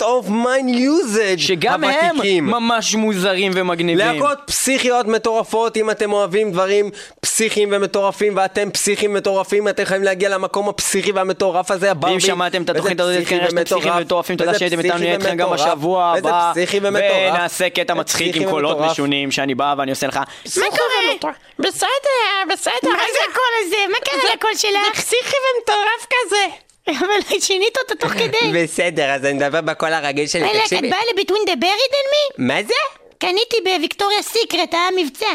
of 0.00 0.28
mine 0.28 0.74
usage 0.76 1.38
שגם 1.38 1.84
הוותיקים. 1.84 2.54
הם 2.54 2.62
ממש 2.62 2.94
מוזרים 2.94 3.52
ומגניבים. 3.54 3.98
להקות 3.98 4.38
פסיכיות 4.46 5.06
מטורפות, 5.06 5.76
אם 5.76 5.90
אתם 5.90 6.12
אוהבים 6.12 6.52
דברים 6.52 6.90
פסיכיים 7.20 7.68
ומטורפים 7.72 8.36
ואתם 8.36 8.70
פסיכיים 8.70 9.14
מטורפים, 9.14 9.68
אתם 9.68 9.82
יכולים 9.82 10.02
להגיע 10.02 10.28
למקום 10.28 10.68
הפסיכי 10.68 11.12
והמטורף 11.12 11.70
הזה, 11.70 11.90
הברבי. 11.90 12.12
ואם 12.12 12.20
שמעתם 12.20 12.62
את 12.62 12.70
התוכנית 12.70 13.00
הזאת, 13.00 13.28
כנראה 13.28 13.44
שאתם 13.44 13.56
ומטורף, 13.56 13.80
פסיכיים 13.80 13.96
ומטורפים, 13.96 14.36
תודה 14.36 14.58
שהייתם 14.58 14.78
איתנו, 14.78 14.98
נהיה 14.98 15.12
איתכם 15.14 15.36
גם 15.36 15.50
בשבוע 15.50 16.14
הבא. 16.18 16.50
פסיכי 16.52 16.78
ומטורף. 16.82 17.12
ונעשה 17.30 17.70
קטע 17.70 17.94
מצחיק 17.94 18.36
עם 18.36 18.50
קולות. 18.50 18.78
משונים, 18.80 19.30
שאני 19.30 19.54
בא 19.54 19.74
ואני 19.78 19.90
עושה 19.90 20.06
לך... 20.06 20.16
מה 20.56 20.66
קורה? 20.70 21.32
בסדר, 21.58 22.52
בסדר. 22.52 22.72
מה 22.82 23.04
זה 23.12 23.18
הקול 23.30 23.52
הזה? 23.66 23.76
מה 23.92 23.98
קרה 24.04 24.34
לקול 24.34 24.54
זה 24.54 24.60
שלך? 24.60 24.92
פסיכי 24.94 25.36
ומטורף 25.56 26.06
כזה. 26.10 26.65
אבל 26.90 27.20
שינית 27.46 27.78
אותו 27.78 27.94
תוך 27.94 28.12
כדי. 28.20 28.62
בסדר, 28.64 29.10
אז 29.14 29.24
אני 29.24 29.32
מדבר 29.32 29.60
בקול 29.60 29.92
הרגיל 29.92 30.26
שלי, 30.26 30.44
אלק, 30.44 30.56
את 30.56 30.60
תקשיבי. 30.62 30.90
באה 30.90 30.98
ל-Between 30.98 31.48
the 31.48 31.62
Buried 31.62 31.92
and 31.92 32.08
Me? 32.12 32.34
מה 32.38 32.62
זה? 32.62 32.74
קניתי 33.18 33.56
בוויקטוריה 33.64 34.22
סיקרט, 34.22 34.74
היה 34.74 34.88
מבצע. 34.96 35.26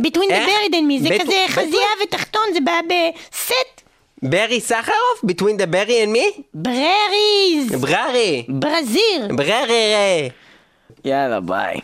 Between 0.00 0.28
the 0.30 0.32
איך? 0.32 0.48
Buried 0.48 0.72
and 0.74 1.04
Me, 1.04 1.08
זה 1.08 1.18
כזה 1.20 1.44
חזייה 1.48 1.88
ותחתון, 2.02 2.42
זה 2.54 2.60
בא 2.60 2.80
בסט. 2.88 3.80
ברי 4.22 4.60
סחרוף? 4.60 5.24
Between 5.26 5.60
the 5.60 5.72
berry 5.72 6.06
and 6.06 6.16
me? 6.16 6.40
ברריז. 6.54 7.80
בררי. 7.80 8.44
ברזיר. 8.48 9.28
בררי. 9.36 10.28
יאללה, 11.04 11.40
ביי. 11.40 11.80